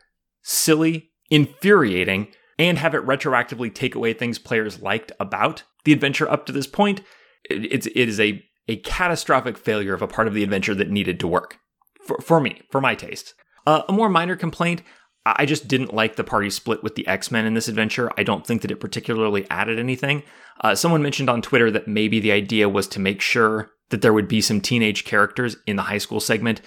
silly, 0.43 1.11
infuriating, 1.31 2.29
and 2.59 2.79
have 2.79 2.95
it 2.95 3.07
retroactively 3.07 3.73
take 3.73 3.95
away 3.95 4.13
things 4.13 4.39
players 4.39 4.81
liked 4.81 5.13
about 5.21 5.65
the 5.85 5.93
adventure 5.93 6.31
up 6.31 6.47
to 6.47 6.53
this 6.53 6.67
point, 6.67 7.03
it's 7.49 7.87
it 7.87 8.09
is 8.09 8.19
a 8.19 8.45
a 8.67 8.77
catastrophic 8.77 9.59
failure 9.59 9.93
of 9.93 10.01
a 10.03 10.09
part 10.09 10.27
of 10.27 10.33
the 10.35 10.43
adventure 10.43 10.75
that 10.75 10.89
needed 10.91 11.21
to 11.21 11.29
work 11.29 11.59
for, 12.07 12.19
for 12.21 12.41
me, 12.41 12.63
for 12.71 12.81
my 12.81 12.95
taste. 12.95 13.35
Uh, 13.67 13.83
a 13.89 13.93
more 13.93 14.09
minor 14.09 14.37
complaint, 14.37 14.83
I 15.27 15.47
just 15.47 15.69
didn't 15.69 15.95
like 15.95 16.17
the 16.17 16.25
party 16.25 16.51
split 16.51 16.83
with 16.83 16.97
the 16.97 17.07
X 17.07 17.31
Men 17.31 17.47
in 17.47 17.55
this 17.55 17.69
adventure. 17.69 18.11
I 18.19 18.23
don't 18.23 18.47
think 18.47 18.63
that 18.63 18.71
it 18.71 18.81
particularly 18.81 19.47
added 19.51 19.79
anything. 19.79 20.23
Uh, 20.61 20.75
someone 20.75 21.03
mentioned 21.03 21.31
on 21.31 21.41
Twitter 21.41 21.71
that 21.71 21.89
maybe 21.89 22.21
the 22.21 22.33
idea 22.33 22.69
was 22.69 22.87
to 22.89 23.01
make 23.01 23.21
sure 23.21 23.71
that 23.91 24.03
there 24.03 24.13
would 24.13 24.29
be 24.29 24.41
some 24.41 24.61
teenage 24.61 25.05
characters 25.05 25.57
in 25.67 25.77
the 25.77 25.83
high 25.83 25.99
school 25.99 26.21
segment 26.21 26.61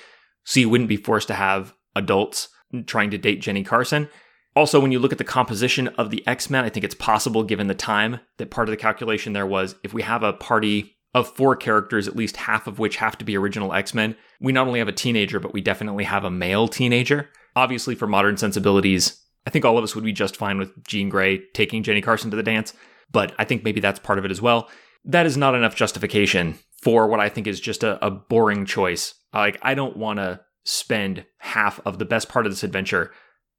so 0.43 0.59
you 0.59 0.69
wouldn't 0.69 0.89
be 0.89 0.97
forced 0.97 1.27
to 1.27 1.33
have 1.33 1.73
adults 1.95 2.49
trying 2.85 3.11
to 3.11 3.17
date 3.17 3.41
Jenny 3.41 3.63
Carson. 3.63 4.09
Also, 4.55 4.79
when 4.79 4.91
you 4.91 4.97
look 4.97 5.11
at 5.11 5.19
the 5.19 5.23
composition 5.23 5.87
of 5.89 6.09
the 6.09 6.25
X 6.25 6.49
Men, 6.49 6.63
I 6.63 6.69
think 6.69 6.83
it's 6.83 6.95
possible, 6.95 7.43
given 7.43 7.67
the 7.67 7.75
time, 7.75 8.21
that 8.37 8.49
part 8.49 8.67
of 8.67 8.71
the 8.71 8.77
calculation 8.77 9.33
there 9.33 9.45
was 9.45 9.75
if 9.83 9.93
we 9.93 10.01
have 10.01 10.23
a 10.23 10.33
party 10.33 10.96
of 11.17 11.35
four 11.35 11.55
characters, 11.55 12.07
at 12.07 12.15
least 12.15 12.37
half 12.37 12.67
of 12.67 12.79
which 12.79 12.97
have 12.97 13.17
to 13.17 13.25
be 13.25 13.37
original 13.37 13.73
X 13.73 13.93
Men, 13.93 14.15
we 14.39 14.51
not 14.51 14.67
only 14.67 14.79
have 14.79 14.87
a 14.87 14.93
teenager, 14.93 15.39
but 15.39 15.53
we 15.53 15.61
definitely 15.61 16.03
have 16.03 16.23
a 16.23 16.31
male 16.31 16.67
teenager. 16.67 17.29
Obviously, 17.55 17.95
for 17.95 18.07
modern 18.07 18.37
sensibilities, 18.37 19.21
I 19.45 19.49
think 19.49 19.65
all 19.65 19.77
of 19.77 19.83
us 19.83 19.95
would 19.95 20.03
be 20.03 20.13
just 20.13 20.37
fine 20.37 20.57
with 20.57 20.85
Jean 20.85 21.09
Grey 21.09 21.39
taking 21.53 21.83
Jenny 21.83 22.01
Carson 22.01 22.29
to 22.31 22.37
the 22.37 22.43
dance, 22.43 22.73
but 23.11 23.33
I 23.39 23.45
think 23.45 23.63
maybe 23.63 23.79
that's 23.79 23.99
part 23.99 24.19
of 24.19 24.25
it 24.25 24.31
as 24.31 24.41
well. 24.41 24.69
That 25.05 25.25
is 25.25 25.37
not 25.37 25.55
enough 25.55 25.75
justification 25.75 26.59
for 26.81 27.07
what 27.07 27.19
I 27.19 27.29
think 27.29 27.47
is 27.47 27.59
just 27.59 27.83
a, 27.83 28.03
a 28.05 28.11
boring 28.11 28.65
choice. 28.65 29.15
Like, 29.33 29.57
I 29.61 29.73
don't 29.73 29.97
want 29.97 30.17
to 30.17 30.41
spend 30.65 31.25
half 31.39 31.79
of 31.85 31.97
the 31.97 32.05
best 32.05 32.29
part 32.29 32.45
of 32.45 32.51
this 32.51 32.63
adventure 32.63 33.11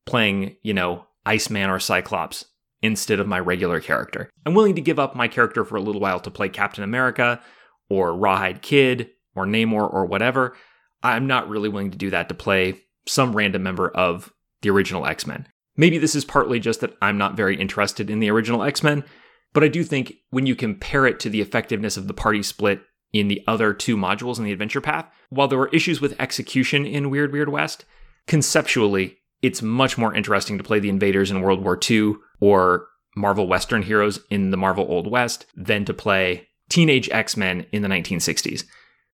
playing, 0.06 0.56
you 0.62 0.74
know, 0.74 1.06
Iceman 1.24 1.70
or 1.70 1.78
Cyclops 1.78 2.44
instead 2.82 3.20
of 3.20 3.26
my 3.26 3.38
regular 3.38 3.80
character. 3.80 4.30
I'm 4.46 4.54
willing 4.54 4.74
to 4.76 4.80
give 4.80 4.98
up 4.98 5.16
my 5.16 5.28
character 5.28 5.64
for 5.64 5.76
a 5.76 5.80
little 5.80 6.00
while 6.00 6.20
to 6.20 6.30
play 6.30 6.48
Captain 6.48 6.84
America 6.84 7.40
or 7.88 8.14
Rawhide 8.14 8.62
Kid 8.62 9.10
or 9.34 9.46
Namor 9.46 9.92
or 9.92 10.06
whatever. 10.06 10.56
I'm 11.02 11.26
not 11.26 11.48
really 11.48 11.68
willing 11.68 11.90
to 11.90 11.98
do 11.98 12.10
that 12.10 12.28
to 12.28 12.34
play 12.34 12.80
some 13.06 13.34
random 13.34 13.62
member 13.62 13.88
of 13.88 14.32
the 14.62 14.70
original 14.70 15.06
X 15.06 15.26
Men. 15.26 15.46
Maybe 15.76 15.98
this 15.98 16.14
is 16.14 16.24
partly 16.24 16.58
just 16.60 16.80
that 16.80 16.96
I'm 17.00 17.18
not 17.18 17.36
very 17.36 17.56
interested 17.56 18.10
in 18.10 18.20
the 18.20 18.30
original 18.30 18.62
X 18.62 18.82
Men, 18.82 19.04
but 19.52 19.64
I 19.64 19.68
do 19.68 19.84
think 19.84 20.14
when 20.30 20.46
you 20.46 20.54
compare 20.54 21.06
it 21.06 21.20
to 21.20 21.30
the 21.30 21.40
effectiveness 21.40 21.96
of 21.96 22.08
the 22.08 22.14
party 22.14 22.42
split 22.42 22.82
in 23.12 23.28
the 23.28 23.42
other 23.46 23.72
two 23.72 23.96
modules 23.96 24.38
in 24.38 24.44
the 24.44 24.52
adventure 24.52 24.80
path, 24.80 25.06
while 25.30 25.48
there 25.48 25.58
were 25.58 25.68
issues 25.68 26.00
with 26.00 26.20
execution 26.20 26.84
in 26.84 27.10
Weird 27.10 27.32
Weird 27.32 27.48
West, 27.48 27.84
conceptually, 28.26 29.18
it's 29.40 29.62
much 29.62 29.96
more 29.96 30.14
interesting 30.14 30.58
to 30.58 30.64
play 30.64 30.78
the 30.78 30.88
invaders 30.88 31.30
in 31.30 31.40
World 31.40 31.62
War 31.62 31.78
II 31.88 32.16
or 32.40 32.86
Marvel 33.16 33.48
Western 33.48 33.82
heroes 33.82 34.20
in 34.30 34.50
the 34.50 34.56
Marvel 34.56 34.86
Old 34.88 35.10
West 35.10 35.46
than 35.54 35.84
to 35.84 35.94
play 35.94 36.48
teenage 36.68 37.08
X 37.10 37.36
Men 37.36 37.66
in 37.72 37.82
the 37.82 37.88
1960s. 37.88 38.64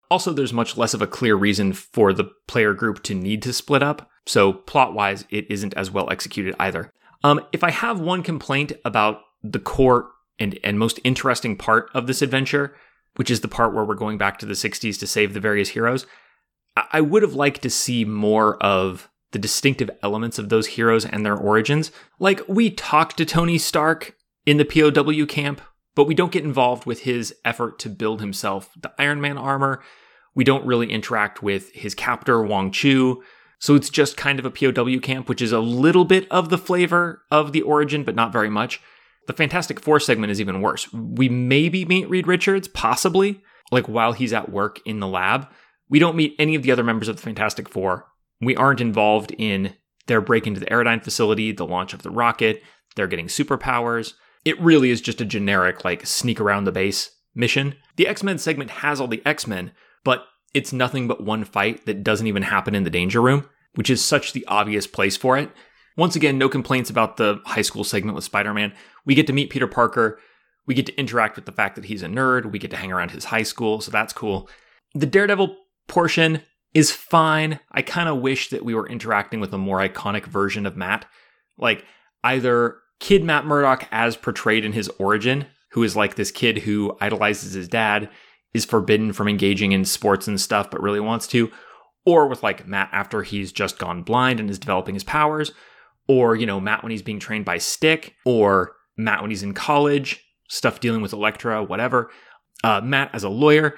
Also, 0.09 0.33
there's 0.33 0.51
much 0.51 0.77
less 0.77 0.93
of 0.93 1.01
a 1.01 1.07
clear 1.07 1.35
reason 1.35 1.71
for 1.71 2.11
the 2.11 2.29
player 2.47 2.73
group 2.73 3.01
to 3.03 3.15
need 3.15 3.41
to 3.43 3.53
split 3.53 3.81
up, 3.81 4.09
so 4.25 4.51
plot 4.51 4.93
wise, 4.93 5.25
it 5.29 5.49
isn't 5.49 5.73
as 5.75 5.89
well 5.89 6.09
executed 6.09 6.53
either. 6.59 6.91
Um, 7.23 7.39
if 7.53 7.63
I 7.63 7.71
have 7.71 7.99
one 7.99 8.23
complaint 8.23 8.73
about 8.83 9.21
the 9.43 9.59
core 9.59 10.09
and, 10.39 10.59
and 10.63 10.77
most 10.77 10.99
interesting 11.03 11.55
part 11.55 11.89
of 11.93 12.07
this 12.07 12.21
adventure, 12.21 12.75
which 13.15 13.29
is 13.29 13.41
the 13.41 13.47
part 13.47 13.73
where 13.73 13.85
we're 13.85 13.95
going 13.95 14.17
back 14.17 14.37
to 14.39 14.45
the 14.45 14.53
60s 14.53 14.99
to 14.99 15.07
save 15.07 15.33
the 15.33 15.39
various 15.39 15.69
heroes, 15.69 16.05
I 16.91 17.01
would 17.01 17.21
have 17.21 17.33
liked 17.33 17.61
to 17.63 17.69
see 17.69 18.05
more 18.05 18.61
of 18.63 19.09
the 19.31 19.39
distinctive 19.39 19.89
elements 20.03 20.37
of 20.37 20.49
those 20.49 20.67
heroes 20.67 21.05
and 21.05 21.25
their 21.25 21.37
origins. 21.37 21.91
Like, 22.19 22.41
we 22.47 22.69
talk 22.69 23.13
to 23.13 23.25
Tony 23.25 23.57
Stark 23.57 24.15
in 24.45 24.57
the 24.57 24.65
POW 24.65 25.25
camp, 25.25 25.61
but 25.95 26.05
we 26.05 26.15
don't 26.15 26.31
get 26.31 26.43
involved 26.43 26.85
with 26.85 27.01
his 27.01 27.33
effort 27.45 27.79
to 27.79 27.89
build 27.89 28.21
himself 28.21 28.69
the 28.79 28.91
Iron 28.97 29.21
Man 29.21 29.37
armor 29.37 29.81
we 30.35 30.43
don't 30.43 30.65
really 30.65 30.91
interact 30.91 31.43
with 31.43 31.71
his 31.73 31.95
captor, 31.95 32.41
Wong 32.41 32.71
Chu. 32.71 33.23
So 33.59 33.75
it's 33.75 33.89
just 33.89 34.17
kind 34.17 34.39
of 34.39 34.45
a 34.45 34.51
POW 34.51 34.99
camp, 34.99 35.29
which 35.29 35.41
is 35.41 35.51
a 35.51 35.59
little 35.59 36.05
bit 36.05 36.27
of 36.31 36.49
the 36.49 36.57
flavor 36.57 37.23
of 37.29 37.51
the 37.51 37.61
origin, 37.61 38.03
but 38.03 38.15
not 38.15 38.31
very 38.31 38.49
much. 38.49 38.81
The 39.27 39.33
Fantastic 39.33 39.79
Four 39.79 39.99
segment 39.99 40.31
is 40.31 40.41
even 40.41 40.61
worse. 40.61 40.91
We 40.93 41.29
maybe 41.29 41.85
meet 41.85 42.09
Reed 42.09 42.27
Richards, 42.27 42.67
possibly, 42.67 43.41
like 43.71 43.87
while 43.87 44.13
he's 44.13 44.33
at 44.33 44.51
work 44.51 44.79
in 44.85 44.99
the 44.99 45.07
lab. 45.07 45.47
We 45.89 45.99
don't 45.99 46.15
meet 46.15 46.35
any 46.39 46.55
of 46.55 46.63
the 46.63 46.71
other 46.71 46.83
members 46.83 47.07
of 47.07 47.17
the 47.17 47.21
Fantastic 47.21 47.69
Four. 47.69 48.07
We 48.41 48.55
aren't 48.55 48.81
involved 48.81 49.31
in 49.37 49.75
their 50.07 50.21
break 50.21 50.47
into 50.47 50.59
the 50.59 50.65
Aerodyne 50.65 51.03
facility, 51.03 51.51
the 51.51 51.65
launch 51.65 51.93
of 51.93 52.01
the 52.01 52.09
rocket, 52.09 52.63
they're 52.95 53.07
getting 53.07 53.27
superpowers. 53.27 54.13
It 54.43 54.59
really 54.59 54.89
is 54.89 55.01
just 55.01 55.21
a 55.21 55.25
generic, 55.25 55.85
like, 55.85 56.05
sneak 56.05 56.41
around 56.41 56.65
the 56.65 56.71
base 56.71 57.11
mission. 57.35 57.75
The 57.95 58.07
X 58.07 58.23
Men 58.23 58.37
segment 58.37 58.71
has 58.71 58.99
all 58.99 59.07
the 59.07 59.21
X 59.25 59.47
Men, 59.47 59.71
but 60.03 60.25
it's 60.53 60.73
nothing 60.73 61.07
but 61.07 61.23
one 61.23 61.43
fight 61.43 61.85
that 61.85 62.03
doesn't 62.03 62.27
even 62.27 62.43
happen 62.43 62.75
in 62.75 62.83
the 62.83 62.89
danger 62.89 63.21
room, 63.21 63.47
which 63.75 63.89
is 63.89 64.03
such 64.03 64.33
the 64.33 64.45
obvious 64.47 64.87
place 64.87 65.15
for 65.15 65.37
it. 65.37 65.49
Once 65.95 66.15
again, 66.15 66.37
no 66.37 66.49
complaints 66.49 66.89
about 66.89 67.17
the 67.17 67.39
high 67.45 67.61
school 67.61 67.83
segment 67.83 68.15
with 68.15 68.23
Spider 68.23 68.53
Man. 68.53 68.73
We 69.05 69.15
get 69.15 69.27
to 69.27 69.33
meet 69.33 69.49
Peter 69.49 69.67
Parker. 69.67 70.19
We 70.65 70.73
get 70.73 70.85
to 70.87 70.97
interact 70.97 71.35
with 71.35 71.45
the 71.45 71.51
fact 71.51 71.75
that 71.75 71.85
he's 71.85 72.03
a 72.03 72.07
nerd. 72.07 72.51
We 72.51 72.59
get 72.59 72.71
to 72.71 72.77
hang 72.77 72.91
around 72.91 73.11
his 73.11 73.25
high 73.25 73.43
school, 73.43 73.81
so 73.81 73.91
that's 73.91 74.13
cool. 74.13 74.49
The 74.93 75.05
Daredevil 75.05 75.55
portion 75.87 76.41
is 76.73 76.91
fine. 76.91 77.59
I 77.71 77.81
kind 77.81 78.07
of 78.07 78.19
wish 78.19 78.49
that 78.49 78.63
we 78.63 78.73
were 78.73 78.87
interacting 78.87 79.39
with 79.39 79.53
a 79.53 79.57
more 79.57 79.79
iconic 79.79 80.25
version 80.25 80.65
of 80.65 80.77
Matt. 80.77 81.05
Like 81.57 81.85
either 82.23 82.77
Kid 82.99 83.23
Matt 83.23 83.45
Murdock 83.45 83.87
as 83.91 84.15
portrayed 84.15 84.63
in 84.63 84.71
his 84.73 84.87
origin, 84.99 85.47
who 85.71 85.83
is 85.83 85.95
like 85.95 86.15
this 86.15 86.31
kid 86.31 86.59
who 86.59 86.95
idolizes 87.01 87.53
his 87.53 87.67
dad 87.67 88.09
is 88.53 88.65
forbidden 88.65 89.13
from 89.13 89.27
engaging 89.27 89.71
in 89.71 89.85
sports 89.85 90.27
and 90.27 90.39
stuff, 90.39 90.69
but 90.69 90.81
really 90.81 90.99
wants 90.99 91.27
to, 91.27 91.51
or 92.05 92.27
with 92.27 92.43
like 92.43 92.67
Matt 92.67 92.89
after 92.91 93.23
he's 93.23 93.51
just 93.51 93.79
gone 93.79 94.03
blind 94.03 94.39
and 94.39 94.49
is 94.49 94.59
developing 94.59 94.95
his 94.95 95.03
powers, 95.03 95.51
or, 96.07 96.35
you 96.35 96.45
know, 96.45 96.59
Matt 96.59 96.83
when 96.83 96.91
he's 96.91 97.01
being 97.01 97.19
trained 97.19 97.45
by 97.45 97.57
Stick, 97.57 98.15
or 98.25 98.73
Matt 98.97 99.21
when 99.21 99.31
he's 99.31 99.43
in 99.43 99.53
college, 99.53 100.21
stuff 100.49 100.79
dealing 100.79 101.01
with 101.01 101.13
Elektra, 101.13 101.63
whatever. 101.63 102.11
Uh, 102.63 102.81
Matt 102.81 103.09
as 103.13 103.23
a 103.23 103.29
lawyer, 103.29 103.75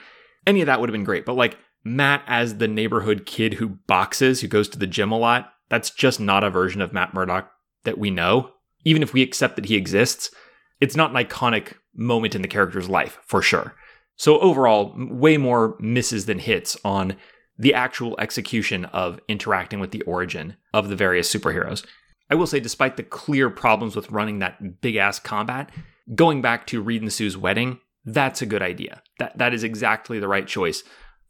any 0.48 0.62
of 0.62 0.66
that 0.66 0.80
would 0.80 0.90
have 0.90 0.94
been 0.94 1.04
great. 1.04 1.26
But 1.26 1.36
like 1.36 1.58
Matt 1.84 2.24
as 2.28 2.58
the 2.58 2.68
neighborhood 2.68 3.26
kid 3.26 3.56
who 3.56 3.70
boxes, 3.88 4.42
who 4.42 4.48
goes 4.48 4.70
to 4.70 4.80
the 4.80 4.88
gym 4.88 5.12
a 5.12 5.18
lot, 5.18 5.52
that's 5.70 5.90
just 5.90 6.20
not 6.20 6.44
a 6.44 6.50
version 6.50 6.82
of 6.82 6.94
Matt 6.94 7.14
Murdock 7.14 7.52
that 7.84 7.98
we 7.98 8.10
know. 8.10 8.52
Even 8.86 9.02
if 9.02 9.14
we 9.14 9.22
accept 9.22 9.56
that 9.56 9.66
he 9.66 9.76
exists, 9.76 10.30
it's 10.80 10.96
not 10.96 11.12
an 11.12 11.18
iconic 11.18 11.74
moment 11.96 12.36
in 12.36 12.42
the 12.42 12.48
character's 12.48 12.90
life, 12.90 13.20
for 13.26 13.42
sure. 13.42 13.76
So 14.16 14.40
overall, 14.40 14.94
way 14.98 15.38
more 15.38 15.76
misses 15.80 16.26
than 16.26 16.40
hits 16.40 16.78
on 16.84 17.16
the 17.58 17.74
actual 17.74 18.20
execution 18.20 18.86
of 18.86 19.20
interacting 19.28 19.80
with 19.80 19.92
the 19.92 20.02
origin 20.04 20.56
of 20.74 20.90
the 20.90 20.96
various 20.96 21.34
superheroes. 21.34 21.86
I 22.30 22.36
will 22.36 22.48
say, 22.48 22.60
despite 22.60 22.98
the 22.98 23.04
clear 23.04 23.50
problems 23.50 23.96
with 23.96 24.12
running 24.12 24.40
that 24.40 24.82
big 24.82 24.96
ass 24.96 25.20
combat, 25.20 25.70
going 26.16 26.42
back 26.42 26.68
to 26.68 26.82
Reed 26.82 27.02
and 27.02 27.14
Sue's 27.14 27.38
wedding, 27.38 27.80
that's 28.06 28.42
a 28.42 28.48
good 28.48 28.62
idea. 28.62 29.02
That 29.20 29.38
that 29.38 29.54
is 29.54 29.64
exactly 29.64 30.20
the 30.20 30.28
right 30.28 30.48
choice 30.48 30.84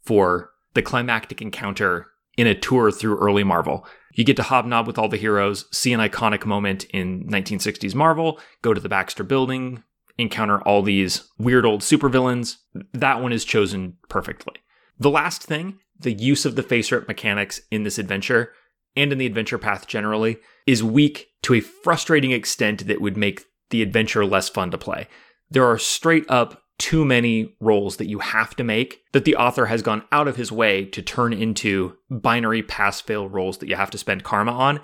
for 0.04 0.50
the 0.74 0.82
climactic 0.82 1.40
encounter 1.40 2.08
in 2.36 2.46
a 2.46 2.54
tour 2.54 2.90
through 2.90 3.18
early 3.18 3.44
Marvel. 3.44 3.86
You 4.12 4.24
get 4.24 4.36
to 4.36 4.42
hobnob 4.42 4.86
with 4.86 4.98
all 4.98 5.08
the 5.08 5.16
heroes, 5.16 5.66
see 5.72 5.92
an 5.92 6.00
iconic 6.00 6.46
moment 6.46 6.84
in 6.84 7.24
1960s 7.28 7.94
Marvel, 7.94 8.40
go 8.62 8.74
to 8.74 8.80
the 8.80 8.88
Baxter 8.88 9.24
building, 9.24 9.82
encounter 10.18 10.60
all 10.62 10.82
these 10.82 11.28
weird 11.38 11.64
old 11.64 11.80
supervillains. 11.80 12.56
That 12.92 13.20
one 13.20 13.32
is 13.32 13.44
chosen 13.44 13.96
perfectly. 14.08 14.54
The 14.98 15.10
last 15.10 15.42
thing, 15.42 15.78
the 15.98 16.12
use 16.12 16.44
of 16.44 16.56
the 16.56 16.62
FASERIP 16.62 17.08
mechanics 17.08 17.60
in 17.70 17.82
this 17.82 17.98
adventure 17.98 18.52
and 18.96 19.10
in 19.10 19.18
the 19.18 19.26
adventure 19.26 19.58
path 19.58 19.86
generally 19.86 20.38
is 20.66 20.84
weak 20.84 21.28
to 21.42 21.54
a 21.54 21.60
frustrating 21.60 22.30
extent 22.30 22.86
that 22.86 23.00
would 23.00 23.16
make 23.16 23.44
the 23.70 23.82
adventure 23.82 24.24
less 24.24 24.48
fun 24.48 24.70
to 24.70 24.78
play. 24.78 25.08
There 25.50 25.66
are 25.66 25.78
straight 25.78 26.24
up 26.28 26.62
too 26.84 27.02
many 27.02 27.50
rolls 27.60 27.96
that 27.96 28.10
you 28.10 28.18
have 28.18 28.54
to 28.54 28.62
make 28.62 29.00
that 29.12 29.24
the 29.24 29.36
author 29.36 29.64
has 29.64 29.80
gone 29.80 30.04
out 30.12 30.28
of 30.28 30.36
his 30.36 30.52
way 30.52 30.84
to 30.84 31.00
turn 31.00 31.32
into 31.32 31.96
binary 32.10 32.62
pass 32.62 33.00
fail 33.00 33.26
rolls 33.26 33.56
that 33.56 33.70
you 33.70 33.74
have 33.74 33.90
to 33.90 33.96
spend 33.96 34.22
karma 34.22 34.52
on, 34.52 34.78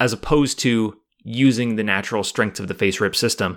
as 0.00 0.12
opposed 0.12 0.58
to 0.58 0.98
using 1.22 1.76
the 1.76 1.84
natural 1.84 2.24
strengths 2.24 2.58
of 2.58 2.66
the 2.66 2.74
FASERIP 2.74 3.14
system 3.14 3.56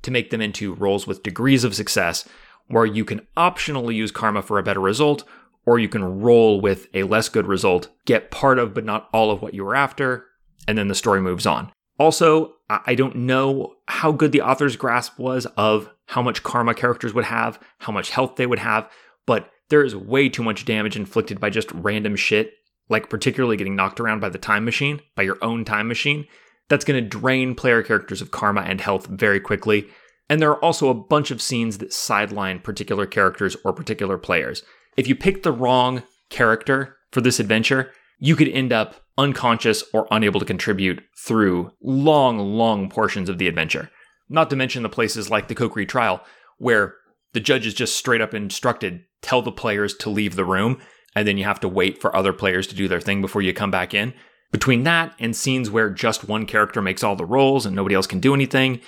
to 0.00 0.10
make 0.10 0.30
them 0.30 0.40
into 0.40 0.72
rolls 0.76 1.06
with 1.06 1.22
degrees 1.22 1.64
of 1.64 1.74
success, 1.74 2.26
where 2.68 2.86
you 2.86 3.04
can 3.04 3.20
optionally 3.36 3.94
use 3.94 4.10
karma 4.10 4.40
for 4.40 4.58
a 4.58 4.62
better 4.62 4.80
result, 4.80 5.22
or 5.66 5.78
you 5.78 5.90
can 5.90 6.20
roll 6.20 6.62
with 6.62 6.88
a 6.94 7.02
less 7.02 7.28
good 7.28 7.46
result, 7.46 7.90
get 8.06 8.30
part 8.30 8.58
of 8.58 8.72
but 8.72 8.86
not 8.86 9.10
all 9.12 9.30
of 9.30 9.42
what 9.42 9.52
you 9.52 9.66
were 9.66 9.76
after, 9.76 10.24
and 10.66 10.78
then 10.78 10.88
the 10.88 10.94
story 10.94 11.20
moves 11.20 11.44
on. 11.44 11.70
Also, 11.98 12.54
I 12.68 12.94
don't 12.94 13.16
know 13.16 13.74
how 13.86 14.10
good 14.10 14.32
the 14.32 14.42
author's 14.42 14.76
grasp 14.76 15.18
was 15.18 15.46
of 15.56 15.90
how 16.06 16.22
much 16.22 16.42
karma 16.42 16.74
characters 16.74 17.14
would 17.14 17.24
have, 17.24 17.58
how 17.78 17.92
much 17.92 18.10
health 18.10 18.36
they 18.36 18.46
would 18.46 18.58
have, 18.58 18.90
but 19.26 19.50
there 19.70 19.84
is 19.84 19.94
way 19.94 20.28
too 20.28 20.42
much 20.42 20.64
damage 20.64 20.96
inflicted 20.96 21.40
by 21.40 21.50
just 21.50 21.70
random 21.72 22.16
shit, 22.16 22.52
like 22.88 23.08
particularly 23.08 23.56
getting 23.56 23.76
knocked 23.76 24.00
around 24.00 24.20
by 24.20 24.28
the 24.28 24.38
time 24.38 24.64
machine, 24.64 25.00
by 25.14 25.22
your 25.22 25.38
own 25.42 25.64
time 25.64 25.88
machine, 25.88 26.26
that's 26.68 26.84
going 26.84 27.02
to 27.02 27.08
drain 27.08 27.54
player 27.54 27.82
characters 27.82 28.20
of 28.20 28.30
karma 28.30 28.62
and 28.62 28.80
health 28.80 29.06
very 29.06 29.40
quickly. 29.40 29.86
And 30.28 30.40
there 30.40 30.50
are 30.50 30.64
also 30.64 30.88
a 30.88 30.94
bunch 30.94 31.30
of 31.30 31.42
scenes 31.42 31.78
that 31.78 31.92
sideline 31.92 32.60
particular 32.60 33.06
characters 33.06 33.56
or 33.64 33.72
particular 33.72 34.18
players. 34.18 34.62
If 34.96 35.06
you 35.06 35.14
pick 35.14 35.42
the 35.42 35.52
wrong 35.52 36.02
character 36.30 36.96
for 37.12 37.20
this 37.20 37.38
adventure, 37.38 37.92
you 38.18 38.36
could 38.36 38.48
end 38.48 38.72
up 38.72 39.03
unconscious 39.16 39.84
or 39.92 40.06
unable 40.10 40.40
to 40.40 40.46
contribute 40.46 41.02
through 41.16 41.72
long, 41.82 42.38
long 42.38 42.88
portions 42.88 43.28
of 43.28 43.38
the 43.38 43.48
adventure. 43.48 43.90
Not 44.28 44.50
to 44.50 44.56
mention 44.56 44.82
the 44.82 44.88
places 44.88 45.30
like 45.30 45.48
the 45.48 45.54
Kokiri 45.54 45.88
trial, 45.88 46.22
where 46.58 46.96
the 47.32 47.40
judge 47.40 47.66
is 47.66 47.74
just 47.74 47.96
straight 47.96 48.20
up 48.20 48.34
instructed 48.34 49.02
tell 49.22 49.42
the 49.42 49.52
players 49.52 49.94
to 49.96 50.10
leave 50.10 50.36
the 50.36 50.44
room, 50.44 50.80
and 51.16 51.26
then 51.26 51.38
you 51.38 51.44
have 51.44 51.60
to 51.60 51.68
wait 51.68 52.00
for 52.00 52.14
other 52.14 52.32
players 52.32 52.66
to 52.68 52.74
do 52.74 52.88
their 52.88 53.00
thing 53.00 53.20
before 53.20 53.42
you 53.42 53.52
come 53.52 53.70
back 53.70 53.94
in. 53.94 54.14
Between 54.52 54.84
that 54.84 55.14
and 55.18 55.34
scenes 55.34 55.70
where 55.70 55.90
just 55.90 56.28
one 56.28 56.46
character 56.46 56.80
makes 56.80 57.02
all 57.02 57.16
the 57.16 57.24
rolls 57.24 57.66
and 57.66 57.74
nobody 57.74 57.94
else 57.94 58.06
can 58.06 58.20
do 58.20 58.34
anything, 58.34 58.80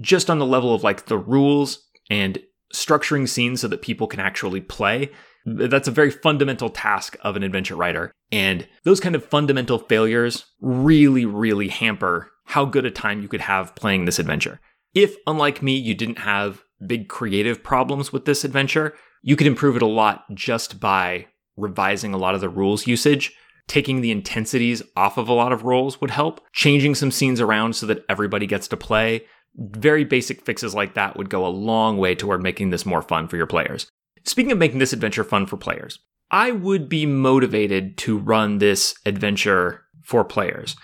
just 0.00 0.30
on 0.30 0.38
the 0.38 0.46
level 0.46 0.74
of 0.74 0.82
like 0.82 1.06
the 1.06 1.18
rules 1.18 1.86
and 2.10 2.38
structuring 2.74 3.28
scenes 3.28 3.60
so 3.60 3.68
that 3.68 3.82
people 3.82 4.06
can 4.06 4.20
actually 4.20 4.60
play, 4.60 5.10
that's 5.56 5.88
a 5.88 5.92
very 5.92 6.10
fundamental 6.10 6.68
task 6.68 7.16
of 7.22 7.36
an 7.36 7.42
adventure 7.42 7.76
writer. 7.76 8.12
And 8.30 8.66
those 8.84 9.00
kind 9.00 9.14
of 9.14 9.24
fundamental 9.24 9.78
failures 9.78 10.46
really, 10.60 11.24
really 11.24 11.68
hamper 11.68 12.30
how 12.44 12.64
good 12.64 12.86
a 12.86 12.90
time 12.90 13.20
you 13.22 13.28
could 13.28 13.42
have 13.42 13.74
playing 13.74 14.04
this 14.04 14.18
adventure. 14.18 14.60
If, 14.94 15.16
unlike 15.26 15.62
me, 15.62 15.76
you 15.76 15.94
didn't 15.94 16.20
have 16.20 16.62
big 16.86 17.08
creative 17.08 17.62
problems 17.62 18.12
with 18.12 18.24
this 18.24 18.44
adventure, 18.44 18.94
you 19.22 19.36
could 19.36 19.46
improve 19.46 19.76
it 19.76 19.82
a 19.82 19.86
lot 19.86 20.24
just 20.34 20.80
by 20.80 21.26
revising 21.56 22.14
a 22.14 22.18
lot 22.18 22.34
of 22.34 22.40
the 22.40 22.48
rules 22.48 22.86
usage. 22.86 23.34
Taking 23.66 24.00
the 24.00 24.10
intensities 24.10 24.82
off 24.96 25.18
of 25.18 25.28
a 25.28 25.34
lot 25.34 25.52
of 25.52 25.64
rolls 25.64 26.00
would 26.00 26.10
help. 26.10 26.40
Changing 26.54 26.94
some 26.94 27.10
scenes 27.10 27.38
around 27.38 27.76
so 27.76 27.84
that 27.86 28.04
everybody 28.08 28.46
gets 28.46 28.66
to 28.68 28.78
play. 28.78 29.26
Very 29.56 30.04
basic 30.04 30.44
fixes 30.46 30.74
like 30.74 30.94
that 30.94 31.16
would 31.16 31.28
go 31.28 31.44
a 31.44 31.48
long 31.48 31.98
way 31.98 32.14
toward 32.14 32.42
making 32.42 32.70
this 32.70 32.86
more 32.86 33.02
fun 33.02 33.28
for 33.28 33.36
your 33.36 33.46
players. 33.46 33.88
Speaking 34.24 34.52
of 34.52 34.58
making 34.58 34.78
this 34.78 34.92
adventure 34.92 35.24
fun 35.24 35.46
for 35.46 35.56
players, 35.56 35.98
I 36.30 36.50
would 36.50 36.88
be 36.88 37.06
motivated 37.06 37.96
to 37.98 38.18
run 38.18 38.58
this 38.58 38.94
adventure 39.06 39.84
for 40.02 40.24
players. 40.24 40.76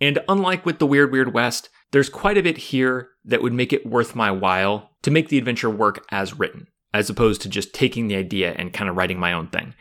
And 0.00 0.18
unlike 0.28 0.66
with 0.66 0.78
the 0.78 0.86
Weird 0.86 1.12
Weird 1.12 1.34
West, 1.34 1.68
there's 1.92 2.08
quite 2.08 2.38
a 2.38 2.42
bit 2.42 2.56
here 2.56 3.10
that 3.24 3.42
would 3.42 3.52
make 3.52 3.72
it 3.72 3.86
worth 3.86 4.14
my 4.14 4.30
while 4.30 4.90
to 5.02 5.10
make 5.10 5.28
the 5.28 5.38
adventure 5.38 5.70
work 5.70 6.04
as 6.10 6.38
written, 6.38 6.66
as 6.94 7.10
opposed 7.10 7.42
to 7.42 7.48
just 7.48 7.74
taking 7.74 8.08
the 8.08 8.16
idea 8.16 8.52
and 8.52 8.72
kind 8.72 8.88
of 8.88 8.96
writing 8.96 9.18
my 9.18 9.32
own 9.32 9.48
thing. 9.48 9.74